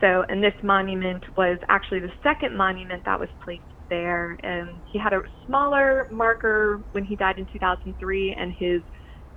So, 0.00 0.24
and 0.28 0.42
this 0.42 0.54
monument 0.62 1.24
was 1.36 1.58
actually 1.68 2.00
the 2.00 2.12
second 2.22 2.56
monument 2.56 3.02
that 3.06 3.18
was 3.18 3.30
placed 3.44 3.64
there. 3.90 4.36
And 4.42 4.82
he 4.92 4.98
had 4.98 5.12
a 5.12 5.20
smaller 5.46 6.06
marker 6.10 6.84
when 6.92 7.04
he 7.04 7.16
died 7.16 7.38
in 7.38 7.46
2003, 7.52 8.36
and 8.38 8.54
his 8.58 8.82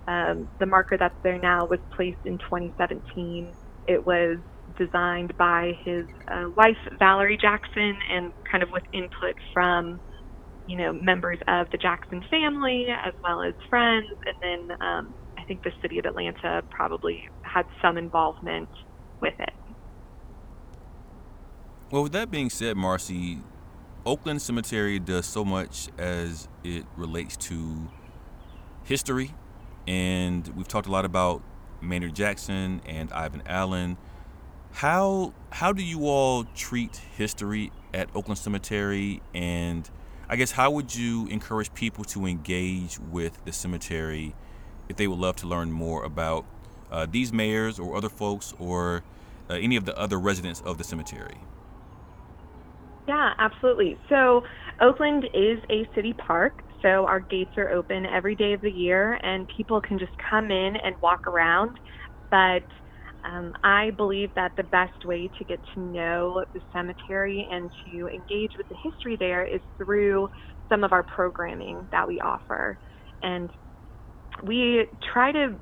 um, 0.07 0.49
the 0.59 0.65
marker 0.65 0.97
that's 0.99 1.15
there 1.23 1.39
now 1.39 1.67
was 1.69 1.79
placed 1.95 2.19
in 2.25 2.37
2017. 2.39 3.53
It 3.87 4.05
was 4.05 4.39
designed 4.77 5.33
by 5.37 5.73
his 5.83 6.05
uh, 6.31 6.45
wife 6.55 6.77
Valerie 6.99 7.39
Jackson, 7.41 7.95
and 8.11 8.33
kind 8.51 8.63
of 8.63 8.69
with 8.71 8.83
input 8.93 9.35
from 9.53 9.99
you 10.67 10.77
know 10.77 10.93
members 10.93 11.39
of 11.47 11.67
the 11.71 11.77
Jackson 11.77 12.21
family 12.29 12.87
as 12.89 13.13
well 13.23 13.41
as 13.43 13.53
friends, 13.69 14.07
and 14.25 14.35
then 14.41 14.77
um, 14.81 15.15
think 15.51 15.63
the 15.63 15.81
city 15.81 15.99
of 15.99 16.05
Atlanta 16.05 16.63
probably 16.69 17.27
had 17.41 17.65
some 17.81 17.97
involvement 17.97 18.69
with 19.19 19.33
it. 19.37 19.53
Well, 21.91 22.03
with 22.03 22.13
that 22.13 22.31
being 22.31 22.49
said, 22.49 22.77
Marcy, 22.77 23.39
Oakland 24.05 24.41
Cemetery 24.41 24.97
does 24.97 25.25
so 25.25 25.43
much 25.43 25.89
as 25.97 26.47
it 26.63 26.85
relates 26.95 27.35
to 27.35 27.89
history, 28.85 29.33
and 29.85 30.47
we've 30.55 30.69
talked 30.69 30.87
a 30.87 30.91
lot 30.91 31.03
about 31.03 31.43
Maynard 31.81 32.15
Jackson 32.15 32.79
and 32.85 33.11
Ivan 33.11 33.43
Allen. 33.45 33.97
How 34.71 35.33
how 35.49 35.73
do 35.73 35.83
you 35.83 36.07
all 36.07 36.45
treat 36.55 36.95
history 36.95 37.73
at 37.93 38.07
Oakland 38.15 38.37
Cemetery, 38.37 39.21
and 39.33 39.89
I 40.29 40.37
guess 40.37 40.51
how 40.51 40.71
would 40.71 40.95
you 40.95 41.27
encourage 41.27 41.73
people 41.73 42.05
to 42.05 42.25
engage 42.25 42.99
with 42.99 43.43
the 43.43 43.51
cemetery 43.51 44.33
if 44.91 44.97
they 44.97 45.07
would 45.07 45.19
love 45.19 45.37
to 45.37 45.47
learn 45.47 45.71
more 45.71 46.03
about 46.03 46.45
uh, 46.91 47.07
these 47.09 47.33
mayors 47.33 47.79
or 47.79 47.95
other 47.95 48.09
folks 48.09 48.53
or 48.59 49.01
uh, 49.49 49.53
any 49.53 49.75
of 49.75 49.85
the 49.85 49.97
other 49.97 50.19
residents 50.19 50.61
of 50.61 50.77
the 50.77 50.83
cemetery? 50.83 51.37
Yeah, 53.07 53.31
absolutely. 53.39 53.97
So, 54.09 54.43
Oakland 54.79 55.25
is 55.33 55.59
a 55.69 55.87
city 55.95 56.13
park, 56.13 56.63
so 56.81 57.05
our 57.05 57.19
gates 57.19 57.51
are 57.57 57.69
open 57.69 58.05
every 58.05 58.35
day 58.35 58.53
of 58.53 58.61
the 58.61 58.71
year, 58.71 59.19
and 59.23 59.47
people 59.55 59.81
can 59.81 59.97
just 59.97 60.11
come 60.29 60.51
in 60.51 60.75
and 60.83 60.95
walk 61.01 61.27
around. 61.27 61.77
But 62.29 62.63
um, 63.23 63.53
I 63.63 63.91
believe 63.91 64.29
that 64.35 64.51
the 64.57 64.63
best 64.63 65.05
way 65.05 65.29
to 65.37 65.45
get 65.45 65.59
to 65.73 65.79
know 65.79 66.43
the 66.53 66.61
cemetery 66.73 67.47
and 67.51 67.69
to 67.85 68.07
engage 68.07 68.51
with 68.57 68.67
the 68.69 68.77
history 68.83 69.15
there 69.19 69.45
is 69.45 69.61
through 69.77 70.29
some 70.69 70.83
of 70.83 70.91
our 70.91 71.03
programming 71.03 71.87
that 71.91 72.07
we 72.07 72.19
offer. 72.19 72.77
And 73.21 73.49
we 74.43 74.87
try 75.13 75.31
to 75.31 75.59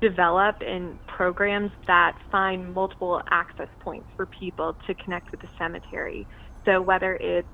develop 0.00 0.56
in 0.60 0.98
programs 1.08 1.70
that 1.86 2.12
find 2.30 2.74
multiple 2.74 3.22
access 3.30 3.68
points 3.80 4.08
for 4.16 4.26
people 4.38 4.76
to 4.86 4.94
connect 4.96 5.30
with 5.30 5.40
the 5.40 5.48
cemetery. 5.58 6.28
So 6.64 6.82
whether 6.82 7.14
it's 7.14 7.48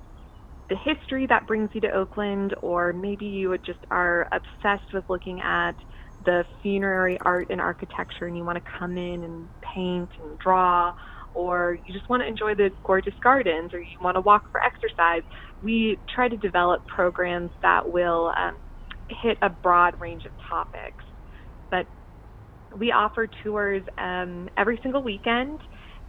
the 0.68 0.76
history 0.84 1.26
that 1.28 1.46
brings 1.46 1.70
you 1.74 1.80
to 1.82 1.90
Oakland, 1.90 2.54
or 2.62 2.92
maybe 2.92 3.26
you 3.26 3.56
just 3.64 3.80
are 3.90 4.28
obsessed 4.32 4.92
with 4.92 5.04
looking 5.08 5.40
at 5.40 5.74
the 6.24 6.44
funerary 6.62 7.18
art 7.24 7.48
and 7.50 7.60
architecture 7.60 8.26
and 8.26 8.36
you 8.36 8.44
want 8.44 8.56
to 8.56 8.70
come 8.78 8.96
in 8.96 9.24
and 9.24 9.48
paint 9.74 10.10
and 10.22 10.38
draw, 10.38 10.92
or 11.34 11.78
you 11.84 11.94
just 11.94 12.08
want 12.08 12.22
to 12.22 12.26
enjoy 12.28 12.54
the 12.54 12.70
gorgeous 12.84 13.14
gardens, 13.22 13.72
or 13.72 13.80
you 13.80 13.96
want 14.02 14.16
to 14.16 14.20
walk 14.20 14.44
for 14.52 14.60
exercise, 14.62 15.22
we 15.62 15.98
try 16.12 16.28
to 16.28 16.36
develop 16.36 16.86
programs 16.86 17.50
that 17.62 17.90
will 17.90 18.32
um, 18.36 18.56
hit 19.22 19.38
a 19.42 19.50
broad 19.50 20.00
range 20.00 20.24
of 20.24 20.32
topics. 20.48 21.04
But 21.70 21.86
we 22.76 22.92
offer 22.92 23.28
tours 23.42 23.82
um, 23.98 24.48
every 24.56 24.78
single 24.82 25.02
weekend, 25.02 25.60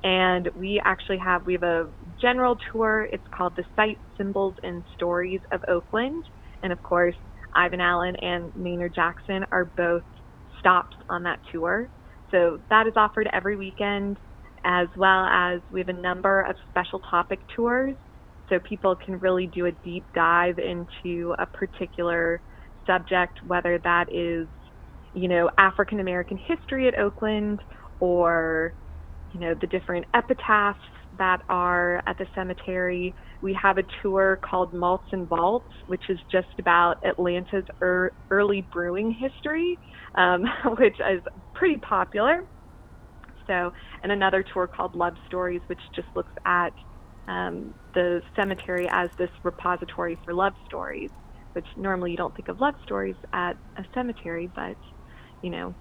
and 0.03 0.49
we 0.55 0.81
actually 0.83 1.17
have 1.19 1.45
we 1.45 1.53
have 1.53 1.63
a 1.63 1.89
general 2.21 2.57
tour. 2.71 3.07
It's 3.11 3.25
called 3.35 3.53
the 3.55 3.63
Sights, 3.75 4.01
Symbols, 4.17 4.55
and 4.63 4.83
Stories 4.93 5.41
of 5.51 5.61
Oakland, 5.67 6.23
and 6.63 6.71
of 6.71 6.81
course, 6.83 7.15
Ivan 7.55 7.81
Allen 7.81 8.15
and 8.21 8.51
Maynard 8.55 8.93
Jackson 8.95 9.43
are 9.51 9.73
both 9.77 10.03
stops 10.59 10.95
on 11.09 11.23
that 11.23 11.39
tour. 11.51 11.89
So 12.31 12.59
that 12.69 12.87
is 12.87 12.93
offered 12.95 13.29
every 13.33 13.57
weekend, 13.57 14.17
as 14.63 14.87
well 14.95 15.25
as 15.25 15.61
we 15.69 15.79
have 15.79 15.89
a 15.89 15.93
number 15.93 16.41
of 16.41 16.55
special 16.69 17.01
topic 17.09 17.39
tours. 17.55 17.95
So 18.49 18.59
people 18.67 18.95
can 18.95 19.19
really 19.19 19.47
do 19.47 19.65
a 19.65 19.71
deep 19.83 20.05
dive 20.13 20.59
into 20.59 21.33
a 21.39 21.45
particular 21.45 22.41
subject, 22.85 23.39
whether 23.45 23.79
that 23.83 24.07
is 24.11 24.47
you 25.13 25.27
know, 25.27 25.49
African 25.57 25.99
American 25.99 26.37
history 26.37 26.87
at 26.87 26.97
Oakland 26.97 27.59
or, 27.99 28.73
you 29.31 29.39
know, 29.39 29.53
the 29.59 29.67
different 29.67 30.05
epitaphs 30.13 30.79
that 31.17 31.41
are 31.49 32.01
at 32.07 32.17
the 32.17 32.25
cemetery. 32.33 33.13
We 33.41 33.57
have 33.61 33.77
a 33.77 33.83
tour 34.01 34.39
called 34.49 34.73
Malts 34.73 35.07
and 35.11 35.27
Vaults, 35.27 35.67
which 35.87 36.03
is 36.09 36.19
just 36.31 36.47
about 36.59 36.95
Atlanta's 37.05 37.65
er- 37.81 38.13
early 38.29 38.69
brewing 38.71 39.11
history, 39.19 39.77
um, 40.15 40.43
which 40.79 40.97
is 40.99 41.21
pretty 41.53 41.77
popular. 41.77 42.41
So, 43.47 43.71
and 44.03 44.11
another 44.11 44.45
tour 44.53 44.67
called 44.67 44.95
Love 44.95 45.15
Stories, 45.25 45.61
which 45.67 45.81
just 45.95 46.07
looks 46.15 46.31
at 46.45 46.73
um, 47.27 47.73
the 47.93 48.21
cemetery 48.35 48.87
as 48.91 49.09
this 49.17 49.29
repository 49.43 50.17
for 50.23 50.33
love 50.33 50.53
stories, 50.65 51.11
which 51.53 51.67
normally 51.77 52.11
you 52.11 52.17
don't 52.17 52.35
think 52.35 52.49
of 52.49 52.59
love 52.61 52.75
stories 52.83 53.17
at 53.33 53.57
a 53.77 53.83
cemetery, 53.93 54.51
but 54.55 54.77
you 55.41 55.51
know, 55.51 55.75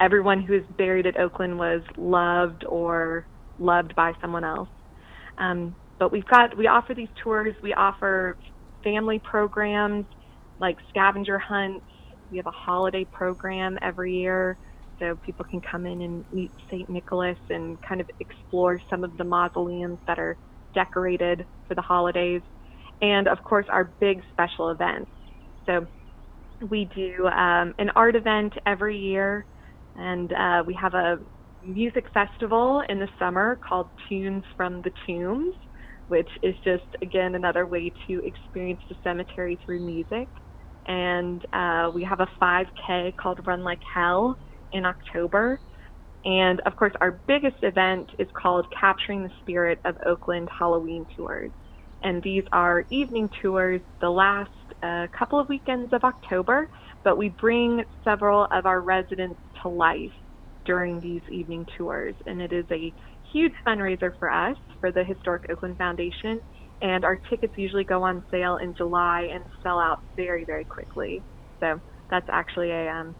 everyone 0.00 0.42
who 0.42 0.54
is 0.54 0.64
buried 0.78 1.06
at 1.06 1.18
Oakland 1.18 1.58
was 1.58 1.82
loved 1.96 2.64
or 2.68 3.28
loved 3.58 3.94
by 3.94 4.12
someone 4.20 4.44
else. 4.44 4.70
Um, 5.38 5.76
but 5.98 6.12
we've 6.12 6.26
got 6.26 6.56
we 6.56 6.66
offer 6.66 6.94
these 6.94 7.08
tours. 7.22 7.54
We 7.62 7.74
offer 7.74 8.38
family 8.84 9.20
programs 9.24 10.06
like 10.58 10.76
scavenger 10.88 11.38
hunts. 11.38 11.86
We 12.30 12.38
have 12.38 12.46
a 12.46 12.52
holiday 12.52 13.06
program 13.12 13.78
every 13.82 14.14
year, 14.14 14.58
so 14.98 15.18
people 15.24 15.46
can 15.50 15.60
come 15.70 15.86
in 15.86 16.02
and 16.02 16.24
meet 16.32 16.52
St. 16.70 16.88
Nicholas 16.88 17.38
and 17.50 17.78
kind 17.86 18.00
of 18.00 18.08
explore 18.20 18.80
some 18.90 19.04
of 19.04 19.16
the 19.16 19.24
mausoleums 19.24 19.98
that 20.06 20.18
are 20.18 20.38
decorated 20.74 21.46
for 21.68 21.74
the 21.74 21.82
holidays, 21.82 22.42
and 23.00 23.28
of 23.28 23.42
course 23.42 23.66
our 23.70 23.94
big 24.00 24.22
special 24.32 24.70
events. 24.70 25.10
So 25.66 25.86
we 26.68 26.90
do 26.94 27.26
um, 27.26 27.74
an 27.78 27.90
art 27.96 28.16
event 28.16 28.54
every 28.66 28.98
year, 28.98 29.46
and 29.96 30.32
uh, 30.32 30.62
we 30.66 30.74
have 30.80 30.94
a 30.94 31.18
music 31.62 32.06
festival 32.12 32.82
in 32.88 32.98
the 32.98 33.08
summer 33.18 33.58
called 33.66 33.88
Tunes 34.08 34.44
from 34.56 34.82
the 34.82 34.92
Tombs, 35.06 35.54
which 36.08 36.28
is 36.42 36.54
just, 36.64 36.84
again, 37.02 37.34
another 37.34 37.66
way 37.66 37.92
to 38.08 38.20
experience 38.24 38.80
the 38.88 38.96
cemetery 39.04 39.58
through 39.64 39.84
music. 39.84 40.28
And 40.86 41.44
uh, 41.52 41.90
we 41.94 42.04
have 42.04 42.20
a 42.20 42.28
5K 42.42 43.16
called 43.16 43.46
Run 43.46 43.62
Like 43.62 43.80
Hell 43.94 44.36
in 44.72 44.84
October. 44.84 45.60
And 46.24 46.60
of 46.66 46.76
course, 46.76 46.92
our 47.00 47.22
biggest 47.26 47.56
event 47.62 48.10
is 48.18 48.28
called 48.40 48.66
Capturing 48.78 49.22
the 49.22 49.30
Spirit 49.40 49.78
of 49.84 49.96
Oakland 50.06 50.48
Halloween 50.56 51.06
Tours. 51.16 51.52
And 52.02 52.22
these 52.22 52.44
are 52.52 52.84
evening 52.90 53.28
tours 53.42 53.80
the 54.00 54.10
last 54.10 54.50
a 54.82 55.08
couple 55.16 55.38
of 55.38 55.48
weekends 55.48 55.92
of 55.92 56.02
October, 56.04 56.68
but 57.04 57.18
we 57.18 57.30
bring 57.40 57.82
several 58.04 58.46
of 58.50 58.66
our 58.66 58.80
residents 58.80 59.40
to 59.62 59.68
life 59.68 60.12
during 60.64 61.00
these 61.00 61.22
evening 61.30 61.66
tours. 61.76 62.14
And 62.26 62.40
it 62.40 62.52
is 62.52 62.66
a 62.70 62.94
huge 63.32 63.52
fundraiser 63.66 64.12
for 64.18 64.30
us, 64.30 64.56
for 64.80 64.92
the 64.92 65.04
Historic 65.04 65.44
Oakland 65.50 65.76
Foundation. 65.78 66.40
And 66.82 67.04
our 67.04 67.18
tickets 67.28 67.54
usually 67.56 67.84
go 67.84 68.02
on 68.02 68.24
sale 68.30 68.56
in 68.56 68.74
July 68.74 69.28
and 69.32 69.44
sell 69.62 69.78
out 69.78 69.98
very, 70.16 70.44
very 70.46 70.64
quickly. 70.64 71.24
So 71.60 71.80
that's 72.10 72.28
actually 72.30 72.70
a 72.70 72.88
um, 72.88 73.16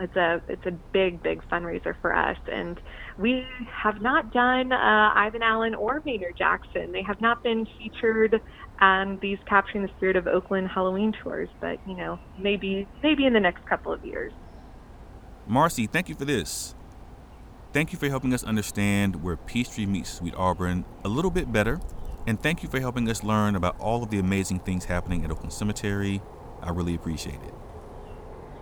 it's 0.00 0.16
a 0.16 0.40
it's 0.48 0.66
a 0.66 0.70
big 0.70 1.22
big 1.22 1.42
fundraiser 1.48 1.94
for 2.00 2.14
us. 2.14 2.38
And 2.50 2.80
we 3.18 3.44
have 3.70 4.00
not 4.00 4.32
done 4.32 4.72
uh, 4.72 5.12
Ivan 5.14 5.42
Allen 5.42 5.74
or 5.74 6.02
Maynard 6.04 6.36
Jackson. 6.36 6.92
They 6.92 7.02
have 7.02 7.20
not 7.20 7.42
been 7.42 7.66
featured 7.78 8.40
on 8.80 9.18
these 9.20 9.38
capturing 9.46 9.82
the 9.82 9.90
spirit 9.96 10.16
of 10.16 10.26
Oakland 10.26 10.68
Halloween 10.68 11.12
tours 11.22 11.48
but 11.60 11.78
you 11.86 11.96
know 11.96 12.18
maybe 12.38 12.86
maybe 13.02 13.26
in 13.26 13.32
the 13.32 13.40
next 13.40 13.66
couple 13.66 13.92
of 13.92 14.04
years. 14.04 14.32
Marcy 15.46 15.86
thank 15.86 16.08
you 16.08 16.14
for 16.14 16.24
this. 16.24 16.74
Thank 17.72 17.92
you 17.92 17.98
for 17.98 18.08
helping 18.08 18.32
us 18.32 18.42
understand 18.42 19.22
where 19.22 19.36
Peachtree 19.36 19.84
meets 19.86 20.10
Sweet 20.10 20.34
Auburn 20.36 20.86
a 21.04 21.08
little 21.08 21.30
bit 21.30 21.52
better. 21.52 21.80
And 22.26 22.42
thank 22.42 22.62
you 22.62 22.68
for 22.68 22.80
helping 22.80 23.08
us 23.08 23.22
learn 23.22 23.56
about 23.56 23.78
all 23.78 24.02
of 24.02 24.10
the 24.10 24.18
amazing 24.18 24.60
things 24.60 24.86
happening 24.86 25.24
at 25.24 25.30
Oakland 25.30 25.52
Cemetery. 25.52 26.22
I 26.62 26.70
really 26.70 26.94
appreciate 26.94 27.40
it 27.42 27.57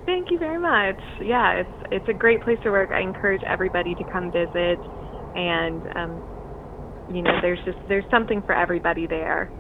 Thank 0.07 0.31
you 0.31 0.39
very 0.39 0.59
much. 0.59 1.01
Yeah, 1.21 1.55
it's 1.55 1.89
it's 1.91 2.09
a 2.09 2.13
great 2.13 2.41
place 2.43 2.59
to 2.63 2.71
work. 2.71 2.91
I 2.93 3.01
encourage 3.01 3.43
everybody 3.43 3.95
to 3.97 4.05
come 4.05 4.31
visit, 4.31 4.79
and 5.35 5.83
um, 5.97 7.11
you 7.13 7.23
know, 7.23 7.41
there's 7.43 7.59
just 7.65 7.79
there's 7.89 8.05
something 8.09 8.41
for 8.43 8.53
everybody 8.53 9.09
there. 9.09 9.51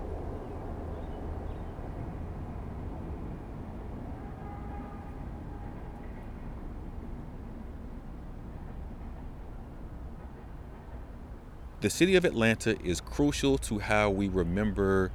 The 11.80 11.90
city 11.90 12.14
of 12.14 12.24
Atlanta 12.24 12.80
is 12.84 13.01
crucial 13.01 13.59
to 13.59 13.80
how 13.80 14.11
we 14.11 14.28
remember 14.28 15.11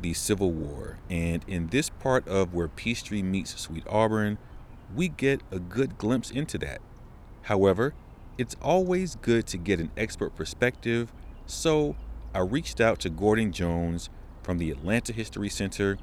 the 0.00 0.12
Civil 0.14 0.52
War, 0.52 0.98
and 1.10 1.42
in 1.46 1.68
this 1.68 1.88
part 1.88 2.28
of 2.28 2.54
where 2.54 2.68
Peachtree 2.68 3.22
meets 3.22 3.58
Sweet 3.58 3.84
Auburn, 3.88 4.38
we 4.94 5.08
get 5.08 5.42
a 5.50 5.58
good 5.58 5.98
glimpse 5.98 6.30
into 6.30 6.58
that. 6.58 6.80
However, 7.42 7.94
it's 8.36 8.56
always 8.62 9.16
good 9.16 9.46
to 9.48 9.58
get 9.58 9.80
an 9.80 9.90
expert 9.96 10.34
perspective, 10.36 11.12
so 11.46 11.96
I 12.34 12.40
reached 12.40 12.80
out 12.80 13.00
to 13.00 13.10
Gordon 13.10 13.52
Jones 13.52 14.10
from 14.42 14.58
the 14.58 14.70
Atlanta 14.70 15.12
History 15.12 15.48
Center 15.48 15.98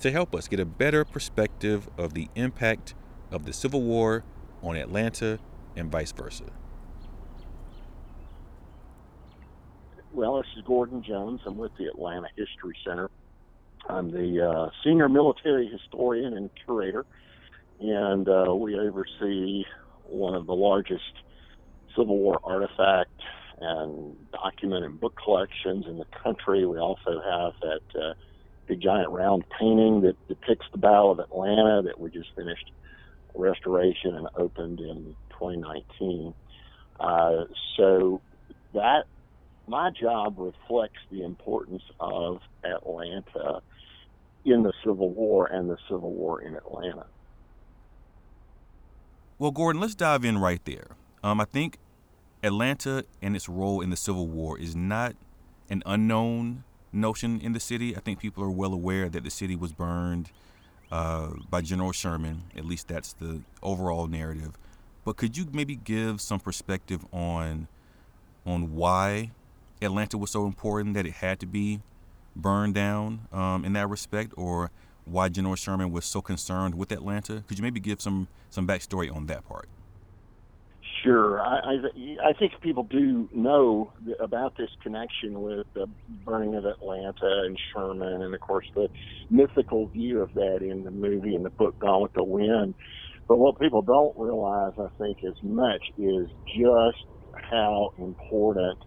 to 0.00 0.10
help 0.10 0.34
us 0.34 0.48
get 0.48 0.60
a 0.60 0.64
better 0.64 1.04
perspective 1.04 1.88
of 1.96 2.14
the 2.14 2.28
impact 2.34 2.94
of 3.30 3.44
the 3.44 3.52
Civil 3.52 3.82
War 3.82 4.24
on 4.62 4.76
Atlanta 4.76 5.38
and 5.76 5.90
vice 5.90 6.12
versa. 6.12 6.44
Well, 10.12 10.36
this 10.38 10.46
is 10.56 10.64
Gordon 10.64 11.02
Jones. 11.02 11.40
I'm 11.46 11.56
with 11.56 11.72
the 11.78 11.86
Atlanta 11.86 12.28
History 12.36 12.76
Center. 12.84 13.10
I'm 13.88 14.10
the 14.10 14.48
uh, 14.48 14.70
senior 14.82 15.08
military 15.08 15.68
historian 15.68 16.36
and 16.36 16.50
curator, 16.64 17.06
and 17.80 18.28
uh, 18.28 18.54
we 18.54 18.78
oversee 18.78 19.64
one 20.04 20.34
of 20.34 20.46
the 20.46 20.54
largest 20.54 21.12
Civil 21.96 22.18
War 22.18 22.40
artifact 22.42 23.10
and 23.60 24.16
document 24.32 24.84
and 24.84 25.00
book 25.00 25.18
collections 25.22 25.86
in 25.86 25.98
the 25.98 26.06
country. 26.22 26.64
We 26.64 26.78
also 26.78 27.20
have 27.20 27.52
that 27.60 28.00
uh, 28.00 28.14
big 28.66 28.80
giant 28.80 29.10
round 29.10 29.44
painting 29.58 30.02
that 30.02 30.16
depicts 30.28 30.66
the 30.72 30.78
Battle 30.78 31.10
of 31.10 31.18
Atlanta 31.18 31.82
that 31.84 31.98
we 31.98 32.10
just 32.10 32.28
finished 32.36 32.70
restoration 33.34 34.14
and 34.14 34.28
opened 34.36 34.80
in 34.80 35.14
2019. 35.30 36.34
Uh, 37.00 37.44
so 37.76 38.20
that 38.74 39.04
my 39.66 39.90
job 39.90 40.36
reflects 40.38 40.98
the 41.10 41.22
importance 41.22 41.82
of 42.00 42.40
Atlanta 42.64 43.60
in 44.44 44.62
the 44.62 44.72
Civil 44.84 45.10
War 45.10 45.46
and 45.46 45.68
the 45.68 45.76
Civil 45.88 46.12
War 46.12 46.40
in 46.40 46.56
Atlanta. 46.56 47.06
Well, 49.40 49.52
Gordon, 49.52 49.80
let's 49.80 49.94
dive 49.94 50.24
in 50.24 50.38
right 50.38 50.60
there. 50.64 50.88
Um, 51.22 51.40
I 51.40 51.44
think 51.44 51.78
Atlanta 52.42 53.04
and 53.22 53.36
its 53.36 53.48
role 53.48 53.80
in 53.80 53.90
the 53.90 53.96
Civil 53.96 54.26
War 54.26 54.58
is 54.58 54.74
not 54.74 55.14
an 55.70 55.84
unknown 55.86 56.64
notion 56.92 57.40
in 57.40 57.52
the 57.52 57.60
city. 57.60 57.96
I 57.96 58.00
think 58.00 58.18
people 58.18 58.42
are 58.42 58.50
well 58.50 58.72
aware 58.72 59.08
that 59.08 59.22
the 59.22 59.30
city 59.30 59.54
was 59.54 59.72
burned 59.72 60.32
uh, 60.90 61.34
by 61.48 61.60
General 61.60 61.92
Sherman. 61.92 62.42
At 62.56 62.64
least 62.64 62.88
that's 62.88 63.12
the 63.12 63.42
overall 63.62 64.08
narrative. 64.08 64.58
But 65.04 65.16
could 65.16 65.36
you 65.36 65.46
maybe 65.52 65.76
give 65.76 66.20
some 66.20 66.40
perspective 66.40 67.04
on 67.12 67.68
on 68.44 68.74
why 68.74 69.30
Atlanta 69.80 70.18
was 70.18 70.32
so 70.32 70.46
important 70.46 70.94
that 70.94 71.06
it 71.06 71.12
had 71.12 71.38
to 71.40 71.46
be 71.46 71.80
burned 72.34 72.74
down 72.74 73.28
um, 73.32 73.64
in 73.64 73.74
that 73.74 73.88
respect, 73.88 74.32
or 74.36 74.72
why 75.08 75.28
General 75.28 75.56
Sherman 75.56 75.90
was 75.90 76.04
so 76.04 76.20
concerned 76.20 76.74
with 76.74 76.92
Atlanta? 76.92 77.44
Could 77.46 77.58
you 77.58 77.62
maybe 77.62 77.80
give 77.80 78.00
some 78.00 78.28
some 78.50 78.66
backstory 78.66 79.14
on 79.14 79.26
that 79.26 79.46
part? 79.46 79.68
Sure. 81.02 81.40
I, 81.40 81.58
I, 81.58 82.30
I 82.30 82.32
think 82.32 82.60
people 82.60 82.82
do 82.82 83.28
know 83.32 83.92
about 84.18 84.56
this 84.56 84.70
connection 84.82 85.42
with 85.42 85.66
the 85.74 85.86
burning 86.24 86.56
of 86.56 86.64
Atlanta 86.64 87.42
and 87.44 87.58
Sherman, 87.72 88.22
and 88.22 88.34
of 88.34 88.40
course 88.40 88.66
the 88.74 88.88
mythical 89.30 89.86
view 89.86 90.20
of 90.20 90.34
that 90.34 90.58
in 90.60 90.82
the 90.82 90.90
movie 90.90 91.36
and 91.36 91.44
the 91.44 91.50
book 91.50 91.78
Gone 91.78 92.02
with 92.02 92.14
the 92.14 92.24
Wind. 92.24 92.74
But 93.28 93.36
what 93.36 93.60
people 93.60 93.82
don't 93.82 94.16
realize, 94.18 94.72
I 94.78 94.88
think, 94.98 95.18
as 95.22 95.40
much 95.42 95.82
is 95.98 96.28
just 96.46 97.04
how 97.50 97.92
important 97.98 98.78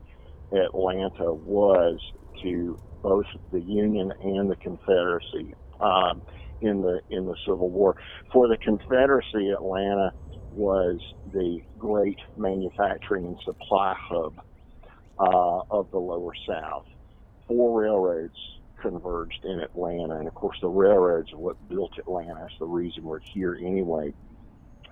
Atlanta 0.51 1.33
was 1.33 1.99
to 2.41 2.77
both 3.01 3.25
the 3.51 3.61
Union 3.61 4.11
and 4.21 4.49
the 4.49 4.55
Confederacy 4.57 5.53
um, 5.81 6.21
in 6.61 6.81
the 6.81 7.01
in 7.09 7.25
the 7.25 7.35
Civil 7.45 7.69
War. 7.69 7.95
For 8.31 8.47
the 8.47 8.57
Confederacy, 8.57 9.49
Atlanta 9.49 10.13
was 10.51 10.99
the 11.31 11.61
great 11.77 12.19
manufacturing 12.37 13.25
and 13.25 13.37
supply 13.43 13.95
hub 13.97 14.35
uh, 15.19 15.61
of 15.69 15.89
the 15.91 15.97
Lower 15.97 16.33
South. 16.47 16.85
Four 17.47 17.81
railroads 17.81 18.35
converged 18.81 19.43
in 19.43 19.59
Atlanta, 19.59 20.17
and 20.17 20.27
of 20.27 20.33
course, 20.33 20.57
the 20.61 20.67
railroads 20.67 21.31
are 21.33 21.37
what 21.37 21.69
built 21.69 21.91
Atlanta. 21.97 22.35
That's 22.39 22.59
the 22.59 22.65
reason 22.65 23.03
we're 23.03 23.19
here 23.33 23.57
anyway. 23.61 24.13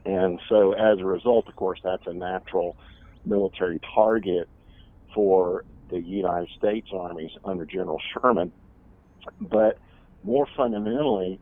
And 0.05 0.39
so, 0.47 0.73
as 0.73 0.99
a 0.99 1.05
result, 1.05 1.47
of 1.47 1.55
course, 1.55 1.79
that's 1.83 2.07
a 2.07 2.13
natural 2.13 2.77
military 3.25 3.79
target 3.93 4.47
for 5.13 5.65
the 5.89 5.99
United 5.99 6.49
States 6.57 6.87
armies 6.93 7.31
under 7.43 7.65
General 7.65 7.99
Sherman. 8.13 8.51
But 9.41 9.77
more 10.23 10.47
fundamentally, 10.55 11.39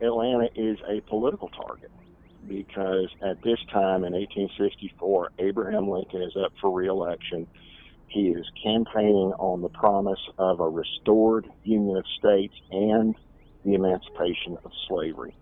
Atlanta 0.00 0.48
is 0.54 0.78
a 0.88 1.00
political 1.08 1.48
target 1.48 1.90
because 2.46 3.08
at 3.22 3.42
this 3.42 3.58
time 3.72 4.04
in 4.04 4.12
1864, 4.12 5.32
Abraham 5.38 5.88
Lincoln 5.88 6.22
is 6.22 6.36
up 6.36 6.52
for 6.60 6.70
reelection. 6.72 7.46
He 8.08 8.28
is 8.28 8.46
campaigning 8.62 9.32
on 9.38 9.60
the 9.60 9.68
promise 9.68 10.20
of 10.38 10.60
a 10.60 10.68
restored 10.68 11.46
Union 11.64 11.96
of 11.96 12.04
States 12.18 12.54
and 12.70 13.14
the 13.64 13.74
emancipation 13.74 14.56
of 14.64 14.70
slavery. 14.88 15.36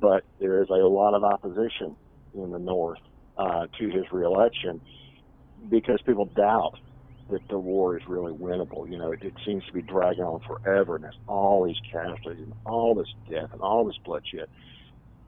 But 0.00 0.24
there 0.38 0.62
is 0.62 0.68
a 0.70 0.74
lot 0.74 1.14
of 1.14 1.24
opposition 1.24 1.96
in 2.34 2.52
the 2.52 2.58
North 2.58 3.00
uh, 3.36 3.66
to 3.78 3.88
his 3.88 4.04
reelection 4.12 4.80
because 5.68 6.00
people 6.06 6.26
doubt 6.26 6.78
that 7.30 7.46
the 7.48 7.58
war 7.58 7.96
is 7.96 8.02
really 8.06 8.32
winnable. 8.32 8.88
You 8.90 8.98
know, 8.98 9.12
it, 9.12 9.22
it 9.22 9.34
seems 9.46 9.64
to 9.66 9.72
be 9.72 9.82
dragging 9.82 10.24
on 10.24 10.40
forever, 10.40 10.96
and 10.96 11.04
there's 11.04 11.18
all 11.26 11.64
these 11.64 11.80
casualties 11.90 12.44
and 12.44 12.52
all 12.66 12.94
this 12.94 13.12
death 13.30 13.50
and 13.52 13.60
all 13.60 13.84
this 13.84 13.98
bloodshed. 14.04 14.48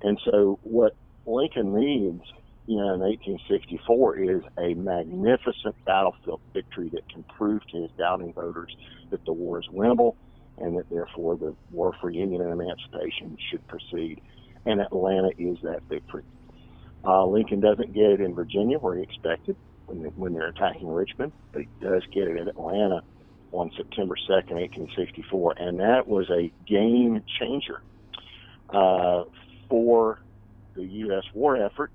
And 0.02 0.20
so, 0.24 0.58
what 0.62 0.94
Lincoln 1.24 1.74
needs, 1.74 2.22
you 2.66 2.76
know, 2.76 2.94
in 2.94 3.00
1864 3.00 4.18
is 4.18 4.42
a 4.58 4.74
magnificent 4.74 5.74
battlefield 5.86 6.40
victory 6.52 6.90
that 6.90 7.08
can 7.08 7.24
prove 7.36 7.62
to 7.68 7.82
his 7.82 7.90
doubting 7.98 8.32
voters 8.32 8.76
that 9.10 9.24
the 9.24 9.32
war 9.32 9.58
is 9.58 9.66
winnable 9.72 10.16
and 10.58 10.76
that 10.78 10.88
therefore 10.90 11.36
the 11.36 11.54
war 11.70 11.94
for 12.00 12.10
union 12.10 12.40
and 12.40 12.52
emancipation 12.52 13.36
should 13.50 13.66
proceed. 13.68 14.20
And 14.64 14.80
Atlanta 14.80 15.30
is 15.38 15.58
that 15.62 15.82
victory. 15.88 16.24
Uh, 17.04 17.24
Lincoln 17.26 17.60
doesn't 17.60 17.92
get 17.92 18.10
it 18.10 18.20
in 18.20 18.34
Virginia 18.34 18.78
where 18.78 18.96
he 18.96 19.02
expected 19.02 19.56
when, 19.86 19.98
when 20.16 20.34
they're 20.34 20.48
attacking 20.48 20.88
Richmond, 20.88 21.32
but 21.52 21.62
he 21.62 21.68
does 21.80 22.02
get 22.12 22.28
it 22.28 22.36
in 22.36 22.48
Atlanta 22.48 23.02
on 23.52 23.70
September 23.76 24.16
2nd, 24.28 24.52
1864. 24.52 25.54
And 25.58 25.80
that 25.80 26.06
was 26.06 26.28
a 26.30 26.52
game 26.66 27.22
changer 27.38 27.80
uh, 28.70 29.24
for 29.68 30.20
the 30.74 30.84
U.S. 30.84 31.24
war 31.34 31.56
effort. 31.56 31.90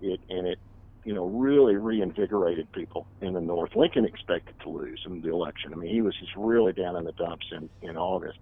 It 0.00 0.20
and 0.28 0.46
it, 0.46 0.58
you 1.04 1.14
know, 1.14 1.26
really 1.26 1.76
reinvigorated 1.76 2.70
people 2.72 3.06
in 3.20 3.34
the 3.34 3.40
North. 3.40 3.74
Lincoln 3.76 4.04
expected 4.04 4.54
to 4.60 4.68
lose 4.68 5.00
in 5.06 5.22
the 5.22 5.30
election. 5.30 5.72
I 5.72 5.76
mean, 5.76 5.90
he 5.90 6.02
was 6.02 6.14
just 6.18 6.32
really 6.36 6.72
down 6.72 6.96
in 6.96 7.04
the 7.04 7.12
dumps 7.12 7.46
in 7.52 7.68
in 7.82 7.96
August, 7.96 8.38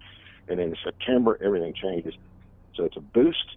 and 0.47 0.59
in 0.59 0.75
September 0.83 1.37
everything 1.43 1.73
changes. 1.73 2.13
So 2.75 2.83
it's 2.83 2.97
a 2.97 3.01
boost 3.01 3.55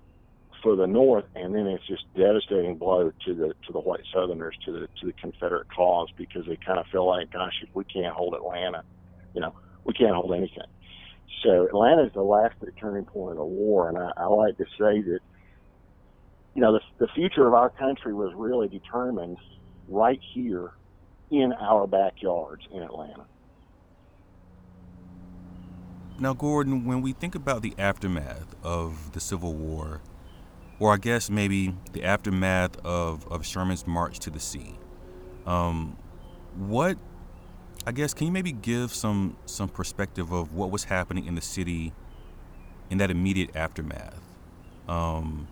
for 0.62 0.76
the 0.76 0.86
North, 0.86 1.24
and 1.34 1.54
then 1.54 1.66
it's 1.66 1.86
just 1.86 2.04
devastating 2.16 2.76
blow 2.76 3.12
to 3.26 3.34
the 3.34 3.54
to 3.66 3.72
the 3.72 3.80
white 3.80 4.04
Southerners, 4.12 4.56
to 4.64 4.72
the 4.72 4.88
to 5.00 5.06
the 5.06 5.12
Confederate 5.12 5.68
cause, 5.74 6.08
because 6.16 6.46
they 6.46 6.56
kind 6.56 6.78
of 6.78 6.86
feel 6.86 7.06
like, 7.06 7.32
gosh, 7.32 7.54
if 7.62 7.74
we 7.74 7.84
can't 7.84 8.14
hold 8.14 8.34
Atlanta, 8.34 8.82
you 9.34 9.40
know, 9.40 9.54
we 9.84 9.94
can't 9.94 10.14
hold 10.14 10.32
anything. 10.32 10.66
So 11.44 11.66
Atlanta 11.66 12.04
is 12.04 12.12
the 12.14 12.22
last 12.22 12.56
turning 12.80 13.04
point 13.04 13.32
of 13.32 13.36
the 13.38 13.44
war, 13.44 13.88
and 13.88 13.96
I, 13.96 14.10
I 14.16 14.26
like 14.26 14.56
to 14.58 14.64
say 14.78 15.02
that 15.02 15.20
you 16.58 16.62
know, 16.62 16.72
the, 16.72 16.80
the 16.98 17.12
future 17.14 17.46
of 17.46 17.54
our 17.54 17.70
country 17.70 18.12
was 18.12 18.32
really 18.34 18.66
determined 18.66 19.36
right 19.88 20.18
here 20.34 20.72
in 21.30 21.52
our 21.52 21.86
backyards 21.86 22.66
in 22.72 22.82
Atlanta. 22.82 23.26
Now, 26.18 26.34
Gordon, 26.34 26.84
when 26.84 27.00
we 27.00 27.12
think 27.12 27.36
about 27.36 27.62
the 27.62 27.74
aftermath 27.78 28.56
of 28.64 29.12
the 29.12 29.20
Civil 29.20 29.54
War, 29.54 30.00
or 30.80 30.92
I 30.92 30.96
guess 30.96 31.28
maybe 31.28 31.74
the 31.92 32.04
aftermath 32.04 32.78
of, 32.84 33.26
of 33.30 33.44
Sherman's 33.44 33.86
march 33.86 34.18
to 34.20 34.30
the 34.30 34.40
sea, 34.40 34.78
um, 35.46 35.96
what, 36.56 36.98
I 37.86 37.92
guess, 37.92 38.14
can 38.14 38.26
you 38.26 38.32
maybe 38.32 38.52
give 38.52 38.92
some, 38.92 39.36
some 39.46 39.68
perspective 39.68 40.32
of 40.32 40.54
what 40.54 40.70
was 40.70 40.84
happening 40.84 41.26
in 41.26 41.34
the 41.34 41.40
city 41.40 41.92
in 42.90 42.98
that 42.98 43.10
immediate 43.10 43.56
aftermath? 43.56 44.20
Um, 44.88 45.48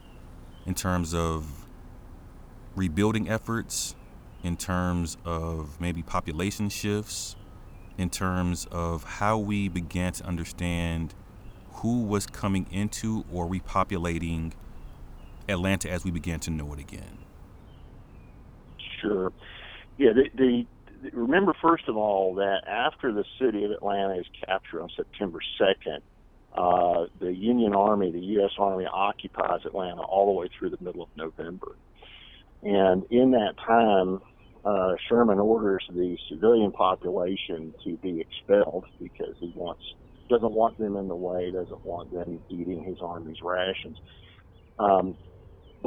in 0.64 0.74
terms 0.74 1.14
of 1.14 1.66
rebuilding 2.74 3.28
efforts, 3.28 3.94
in 4.42 4.56
terms 4.56 5.16
of 5.24 5.80
maybe 5.80 6.02
population 6.02 6.68
shifts, 6.68 7.36
in 7.98 8.10
terms 8.10 8.66
of 8.70 9.04
how 9.04 9.38
we 9.38 9.68
began 9.68 10.12
to 10.12 10.24
understand 10.24 11.14
who 11.74 12.02
was 12.02 12.26
coming 12.26 12.66
into 12.70 13.24
or 13.32 13.46
repopulating 13.46 14.52
Atlanta 15.48 15.90
as 15.90 16.04
we 16.04 16.10
began 16.10 16.40
to 16.40 16.50
know 16.50 16.72
it 16.72 16.80
again? 16.80 17.18
Sure. 19.00 19.32
Yeah, 19.98 20.10
the, 20.12 20.30
the, 20.34 21.10
remember 21.12 21.54
first 21.60 21.84
of 21.88 21.96
all 21.96 22.34
that 22.36 22.62
after 22.66 23.12
the 23.12 23.24
city 23.40 23.64
of 23.64 23.70
Atlanta 23.70 24.14
is 24.18 24.26
captured 24.46 24.82
on 24.82 24.90
September 24.96 25.38
2nd, 25.60 26.00
uh, 26.54 27.06
the 27.20 27.34
Union 27.34 27.74
Army, 27.74 28.10
the 28.10 28.18
U.S. 28.18 28.52
Army, 28.58 28.86
occupies 28.86 29.60
Atlanta 29.64 30.00
all 30.02 30.26
the 30.26 30.40
way 30.40 30.48
through 30.58 30.70
the 30.70 30.78
middle 30.80 31.02
of 31.02 31.08
November. 31.16 31.76
And 32.62 33.04
in 33.10 33.32
that 33.32 33.54
time, 33.58 34.20
uh, 34.64 34.94
Sherman 35.08 35.38
orders 35.38 35.84
the 35.92 36.16
civilian 36.28 36.72
population 36.72 37.74
to 37.84 37.96
be 37.98 38.20
expelled 38.20 38.86
because 38.98 39.34
he 39.38 39.52
wants 39.54 39.82
doesn't 40.28 40.52
want 40.52 40.76
them 40.78 40.96
in 40.96 41.06
the 41.06 41.14
way, 41.14 41.52
doesn't 41.52 41.84
want 41.84 42.12
them 42.12 42.40
eating 42.48 42.82
his 42.82 42.98
army's 43.00 43.40
rations. 43.42 43.96
Um, 44.78 45.16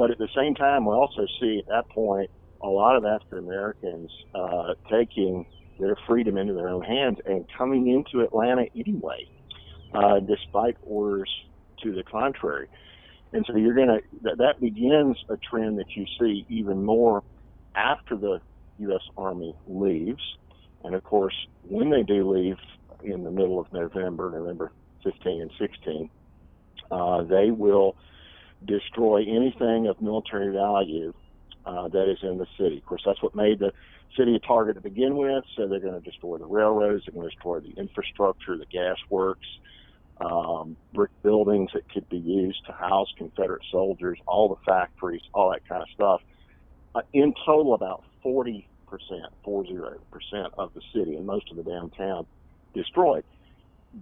but 0.00 0.10
at 0.10 0.16
the 0.16 0.30
same 0.34 0.54
time, 0.54 0.86
we 0.86 0.94
also 0.94 1.26
see 1.38 1.58
at 1.58 1.68
that 1.68 1.86
point 1.90 2.30
a 2.62 2.66
lot 2.66 2.96
of 2.96 3.04
African 3.04 3.36
Americans 3.36 4.10
uh, 4.34 4.72
taking 4.90 5.44
their 5.78 5.94
freedom 6.06 6.38
into 6.38 6.54
their 6.54 6.70
own 6.70 6.80
hands 6.80 7.18
and 7.26 7.44
coming 7.58 7.86
into 7.86 8.24
Atlanta 8.24 8.64
anyway, 8.74 9.28
uh, 9.92 10.20
despite 10.20 10.78
orders 10.84 11.28
to 11.82 11.92
the 11.94 12.02
contrary. 12.02 12.66
And 13.34 13.44
so 13.46 13.54
you're 13.56 13.74
going 13.74 13.88
to, 13.88 14.00
that, 14.22 14.38
that 14.38 14.58
begins 14.58 15.18
a 15.28 15.36
trend 15.36 15.78
that 15.78 15.94
you 15.94 16.06
see 16.18 16.46
even 16.48 16.82
more 16.82 17.22
after 17.74 18.16
the 18.16 18.40
U.S. 18.78 19.02
Army 19.18 19.54
leaves. 19.66 20.22
And 20.82 20.94
of 20.94 21.04
course, 21.04 21.34
when 21.68 21.90
they 21.90 22.04
do 22.04 22.34
leave 22.34 22.56
in 23.04 23.22
the 23.22 23.30
middle 23.30 23.60
of 23.60 23.70
November, 23.70 24.30
November 24.30 24.72
15 25.04 25.42
and 25.42 25.50
16, 25.58 26.10
uh, 26.90 27.22
they 27.24 27.50
will 27.50 27.96
destroy 28.64 29.22
anything 29.22 29.86
of 29.86 30.00
military 30.00 30.52
value 30.52 31.12
uh, 31.66 31.88
that 31.88 32.10
is 32.10 32.18
in 32.22 32.38
the 32.38 32.46
city. 32.58 32.78
Of 32.78 32.86
course, 32.86 33.02
that's 33.04 33.22
what 33.22 33.34
made 33.34 33.58
the 33.58 33.72
city 34.16 34.34
a 34.34 34.38
target 34.38 34.76
to 34.76 34.80
begin 34.80 35.16
with. 35.16 35.44
So 35.56 35.68
they're 35.68 35.80
going 35.80 36.00
to 36.00 36.10
destroy 36.10 36.38
the 36.38 36.46
railroads, 36.46 37.04
they're 37.06 37.14
going 37.14 37.28
to 37.28 37.34
destroy 37.34 37.60
the 37.60 37.72
infrastructure, 37.78 38.56
the 38.56 38.66
gas 38.66 38.96
works, 39.08 39.46
um, 40.20 40.76
brick 40.92 41.10
buildings 41.22 41.70
that 41.74 41.88
could 41.92 42.08
be 42.08 42.18
used 42.18 42.64
to 42.66 42.72
house 42.72 43.08
Confederate 43.16 43.62
soldiers, 43.70 44.18
all 44.26 44.48
the 44.48 44.70
factories, 44.70 45.22
all 45.32 45.50
that 45.50 45.66
kind 45.68 45.82
of 45.82 45.88
stuff. 45.94 46.20
Uh, 46.94 47.02
in 47.12 47.34
total, 47.46 47.74
about 47.74 48.04
40 48.22 48.66
percent, 48.86 49.32
40 49.44 49.78
percent 50.10 50.52
of 50.58 50.74
the 50.74 50.82
city 50.92 51.14
and 51.14 51.24
most 51.24 51.50
of 51.50 51.56
the 51.56 51.62
downtown 51.62 52.26
destroyed 52.74 53.24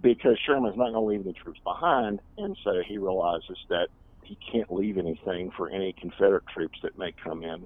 because 0.01 0.37
Sherman's 0.45 0.77
not 0.77 0.91
going 0.91 0.93
to 0.93 0.99
leave 0.99 1.23
the 1.23 1.33
troops 1.33 1.59
behind, 1.63 2.19
and 2.37 2.55
so 2.63 2.81
he 2.87 2.97
realizes 2.97 3.57
that 3.69 3.87
he 4.29 4.37
can't 4.51 4.71
leave 4.71 4.99
anything 4.99 5.51
for 5.57 5.69
any 5.69 5.91
Confederate 5.91 6.45
troops 6.53 6.77
that 6.83 6.97
may 6.99 7.11
come 7.23 7.43
in 7.43 7.65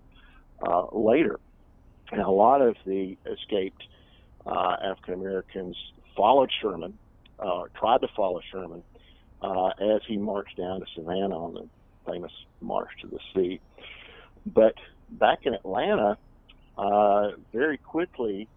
uh, 0.65 0.85
later. 0.93 1.39
And 2.11 2.21
a 2.21 2.29
lot 2.29 2.61
of 2.61 2.77
the 2.85 3.17
escaped 3.25 3.83
uh, 4.45 4.77
African 4.81 5.15
Americans 5.15 5.75
followed 6.15 6.49
Sherman, 6.61 6.97
uh, 7.37 7.63
tried 7.77 7.99
to 8.01 8.07
follow 8.15 8.39
Sherman 8.49 8.81
uh, 9.41 9.71
as 9.95 10.01
he 10.07 10.15
marched 10.15 10.57
down 10.57 10.79
to 10.79 10.85
Savannah 10.95 11.37
on 11.37 11.53
the 11.53 11.67
famous 12.09 12.31
March 12.61 12.89
to 13.01 13.07
the 13.07 13.19
Sea. 13.33 13.59
But 14.45 14.75
back 15.09 15.39
in 15.43 15.53
Atlanta, 15.53 16.17
uh, 16.77 17.31
very 17.51 17.77
quickly, 17.77 18.47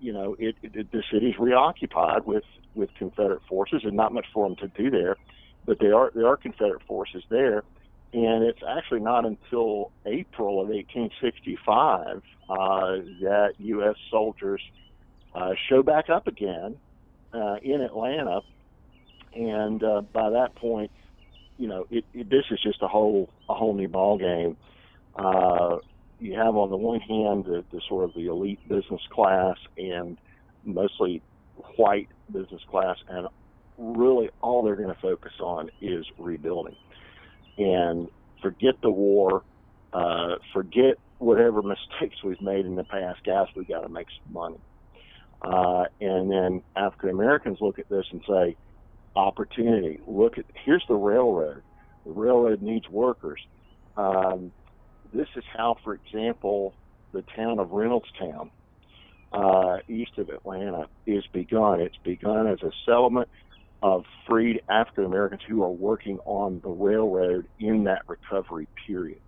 you 0.00 0.14
know, 0.14 0.36
it, 0.38 0.56
it, 0.62 0.90
the 0.90 1.02
city's 1.12 1.34
reoccupied 1.38 2.24
with 2.24 2.44
with 2.74 2.90
Confederate 2.98 3.40
forces, 3.48 3.82
and 3.84 3.94
not 3.94 4.12
much 4.12 4.26
for 4.34 4.46
them 4.46 4.56
to 4.56 4.68
do 4.68 4.90
there 4.90 5.16
but 5.66 5.78
there 5.80 5.94
are 5.94 6.10
there 6.14 6.28
are 6.28 6.36
Confederate 6.36 6.82
forces 6.86 7.22
there, 7.28 7.64
and 8.12 8.44
it's 8.44 8.62
actually 8.66 9.00
not 9.00 9.26
until 9.26 9.90
April 10.06 10.60
of 10.62 10.68
1865 10.68 12.22
uh, 12.48 12.56
that 13.20 13.54
U.S. 13.58 13.96
soldiers 14.10 14.62
uh, 15.34 15.52
show 15.68 15.82
back 15.82 16.08
up 16.08 16.26
again 16.26 16.76
uh, 17.34 17.56
in 17.62 17.80
Atlanta, 17.80 18.40
and 19.34 19.82
uh, 19.82 20.00
by 20.12 20.30
that 20.30 20.54
point, 20.54 20.90
you 21.58 21.68
know, 21.68 21.86
it, 21.90 22.04
it, 22.14 22.30
this 22.30 22.44
is 22.50 22.60
just 22.62 22.80
a 22.82 22.88
whole 22.88 23.28
a 23.48 23.54
whole 23.54 23.74
new 23.74 23.88
ball 23.88 24.18
game. 24.18 24.56
Uh, 25.16 25.78
you 26.20 26.34
have 26.34 26.56
on 26.56 26.70
the 26.70 26.76
one 26.76 27.00
hand 27.00 27.44
the, 27.44 27.64
the 27.72 27.80
sort 27.88 28.04
of 28.04 28.14
the 28.14 28.26
elite 28.26 28.60
business 28.68 29.02
class 29.10 29.56
and 29.76 30.16
mostly 30.64 31.22
white 31.76 32.08
business 32.32 32.62
class, 32.70 32.96
and 33.08 33.28
really 33.78 34.30
all 34.56 34.62
they're 34.62 34.76
going 34.76 34.94
to 34.94 35.00
focus 35.02 35.32
on 35.40 35.70
is 35.82 36.06
rebuilding 36.18 36.76
and 37.58 38.08
forget 38.40 38.74
the 38.82 38.90
war, 38.90 39.42
uh, 39.92 40.36
forget 40.54 40.96
whatever 41.18 41.62
mistakes 41.62 42.22
we've 42.24 42.40
made 42.40 42.64
in 42.64 42.74
the 42.74 42.84
past. 42.84 43.22
Guys, 43.24 43.48
we 43.54 43.64
got 43.64 43.80
to 43.80 43.88
make 43.90 44.06
some 44.24 44.32
money. 44.32 44.60
Uh, 45.42 45.84
and 46.00 46.30
then 46.30 46.62
African 46.74 47.10
Americans 47.10 47.58
look 47.60 47.78
at 47.78 47.88
this 47.90 48.06
and 48.10 48.22
say, 48.26 48.56
opportunity. 49.14 50.00
Look 50.06 50.38
at 50.38 50.46
here's 50.64 50.84
the 50.88 50.94
railroad. 50.94 51.62
The 52.06 52.12
railroad 52.12 52.62
needs 52.62 52.88
workers. 52.88 53.40
Um, 53.96 54.52
this 55.12 55.28
is 55.36 55.44
how, 55.54 55.76
for 55.84 55.94
example, 55.94 56.74
the 57.12 57.22
town 57.22 57.58
of 57.58 57.68
Reynoldstown, 57.68 58.50
uh, 59.32 59.78
east 59.88 60.16
of 60.16 60.30
Atlanta, 60.30 60.88
is 61.06 61.24
begun. 61.32 61.80
It's 61.80 61.96
begun 62.02 62.46
as 62.46 62.62
a 62.62 62.70
settlement 62.86 63.28
of 63.82 64.04
freed 64.26 64.62
African 64.68 65.04
Americans 65.04 65.42
who 65.46 65.62
are 65.62 65.70
working 65.70 66.18
on 66.24 66.60
the 66.60 66.68
railroad 66.68 67.46
in 67.58 67.84
that 67.84 68.02
recovery 68.08 68.66
period. 68.86 69.20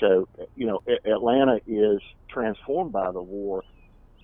So, 0.00 0.28
you 0.56 0.66
know, 0.66 0.82
Atlanta 1.04 1.60
is 1.66 2.00
transformed 2.28 2.92
by 2.92 3.12
the 3.12 3.22
war, 3.22 3.64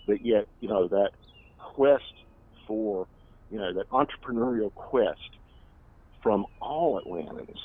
but 0.06 0.24
yet, 0.24 0.46
you 0.60 0.68
know, 0.68 0.88
that 0.88 1.10
quest 1.58 2.12
for, 2.66 3.06
you 3.50 3.58
know, 3.58 3.72
that 3.72 3.88
entrepreneurial 3.90 4.74
quest 4.74 5.30
from 6.22 6.46
all 6.60 7.00
Atlantans 7.00 7.58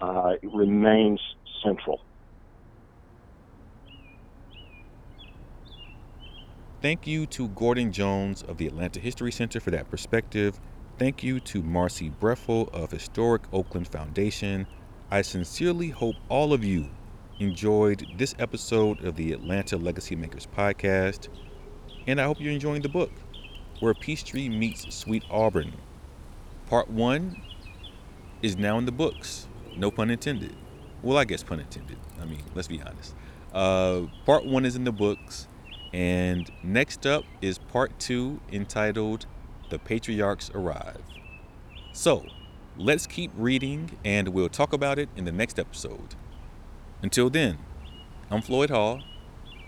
uh, 0.00 0.34
remains 0.42 1.20
central. 1.64 2.00
Thank 6.80 7.06
you 7.06 7.26
to 7.26 7.48
Gordon 7.48 7.92
Jones 7.92 8.42
of 8.42 8.58
the 8.58 8.66
Atlanta 8.66 9.00
History 9.00 9.32
Center 9.32 9.58
for 9.58 9.70
that 9.72 9.90
perspective 9.90 10.60
Thank 10.98 11.22
you 11.22 11.38
to 11.38 11.62
Marcy 11.62 12.10
Breffle 12.10 12.68
of 12.74 12.90
Historic 12.90 13.42
Oakland 13.52 13.86
Foundation. 13.86 14.66
I 15.12 15.22
sincerely 15.22 15.90
hope 15.90 16.16
all 16.28 16.52
of 16.52 16.64
you 16.64 16.88
enjoyed 17.38 18.04
this 18.16 18.34
episode 18.40 19.04
of 19.04 19.14
the 19.14 19.32
Atlanta 19.32 19.76
Legacy 19.76 20.16
Makers 20.16 20.48
podcast, 20.56 21.28
and 22.08 22.20
I 22.20 22.24
hope 22.24 22.40
you're 22.40 22.52
enjoying 22.52 22.82
the 22.82 22.88
book, 22.88 23.12
Where 23.78 23.94
Peachtree 23.94 24.48
Meets 24.48 24.92
Sweet 24.92 25.22
Auburn. 25.30 25.72
Part 26.66 26.90
one 26.90 27.42
is 28.42 28.56
now 28.56 28.76
in 28.76 28.84
the 28.84 28.90
books. 28.90 29.46
No 29.76 29.92
pun 29.92 30.10
intended. 30.10 30.56
Well, 31.04 31.16
I 31.16 31.24
guess 31.24 31.44
pun 31.44 31.60
intended. 31.60 31.98
I 32.20 32.24
mean, 32.24 32.42
let's 32.56 32.66
be 32.66 32.82
honest. 32.82 33.14
Uh, 33.54 34.06
part 34.26 34.44
one 34.44 34.64
is 34.64 34.74
in 34.74 34.82
the 34.82 34.90
books, 34.90 35.46
and 35.92 36.50
next 36.64 37.06
up 37.06 37.22
is 37.40 37.58
part 37.58 37.96
two 38.00 38.40
entitled 38.50 39.26
the 39.70 39.78
patriarchs 39.78 40.50
arrive. 40.54 41.02
So, 41.92 42.26
let's 42.76 43.06
keep 43.06 43.30
reading 43.36 43.98
and 44.04 44.28
we'll 44.28 44.48
talk 44.48 44.72
about 44.72 44.98
it 44.98 45.08
in 45.16 45.24
the 45.24 45.32
next 45.32 45.58
episode. 45.58 46.14
Until 47.02 47.30
then, 47.30 47.58
I'm 48.30 48.42
Floyd 48.42 48.70
Hall, 48.70 49.00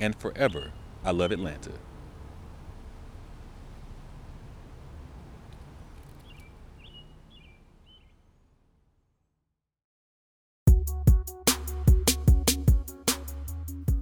and 0.00 0.14
forever, 0.16 0.72
I 1.04 1.10
love 1.12 1.32
Atlanta. 1.32 1.72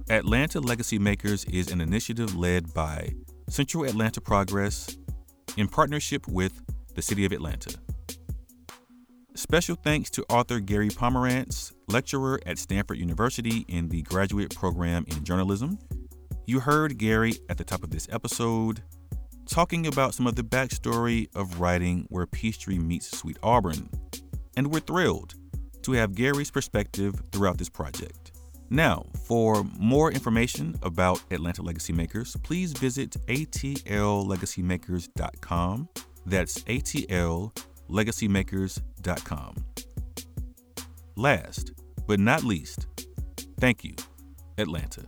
Atlanta 0.09 0.59
Legacy 0.59 0.97
Makers 0.97 1.45
is 1.45 1.71
an 1.71 1.79
initiative 1.79 2.35
led 2.35 2.73
by 2.73 3.13
Central 3.47 3.83
Atlanta 3.83 4.19
Progress 4.19 4.97
in 5.57 5.67
partnership 5.67 6.27
with 6.27 6.61
the 6.95 7.01
City 7.01 7.25
of 7.25 7.31
Atlanta. 7.31 7.75
Special 9.35 9.75
thanks 9.75 10.09
to 10.11 10.23
author 10.29 10.59
Gary 10.59 10.89
Pomerantz, 10.89 11.71
lecturer 11.87 12.39
at 12.45 12.57
Stanford 12.57 12.97
University 12.97 13.65
in 13.69 13.87
the 13.89 14.01
graduate 14.01 14.53
program 14.53 15.05
in 15.07 15.23
journalism. 15.23 15.79
You 16.45 16.59
heard 16.59 16.97
Gary 16.97 17.33
at 17.47 17.57
the 17.57 17.63
top 17.63 17.83
of 17.83 17.89
this 17.89 18.07
episode 18.11 18.81
talking 19.47 19.87
about 19.87 20.13
some 20.13 20.27
of 20.27 20.35
the 20.35 20.43
backstory 20.43 21.27
of 21.35 21.59
writing 21.59 22.05
Where 22.09 22.25
Peachtree 22.25 22.79
Meets 22.79 23.17
Sweet 23.17 23.37
Auburn. 23.41 23.89
And 24.57 24.71
we're 24.71 24.79
thrilled 24.79 25.35
to 25.83 25.93
have 25.93 26.15
Gary's 26.15 26.51
perspective 26.51 27.21
throughout 27.31 27.57
this 27.57 27.69
project. 27.69 28.28
Now, 28.69 29.05
for 29.25 29.63
more 29.77 30.11
information 30.11 30.75
about 30.83 31.23
Atlanta 31.31 31.63
Legacy 31.63 31.93
Makers, 31.93 32.35
please 32.43 32.73
visit 32.73 33.15
atllegacymakers.com. 33.27 35.89
That's 36.25 36.59
atllegacymakers.com. 36.59 39.55
Last 41.15 41.71
but 42.07 42.19
not 42.19 42.43
least, 42.43 42.87
thank 43.59 43.83
you, 43.83 43.95
Atlanta. 44.57 45.05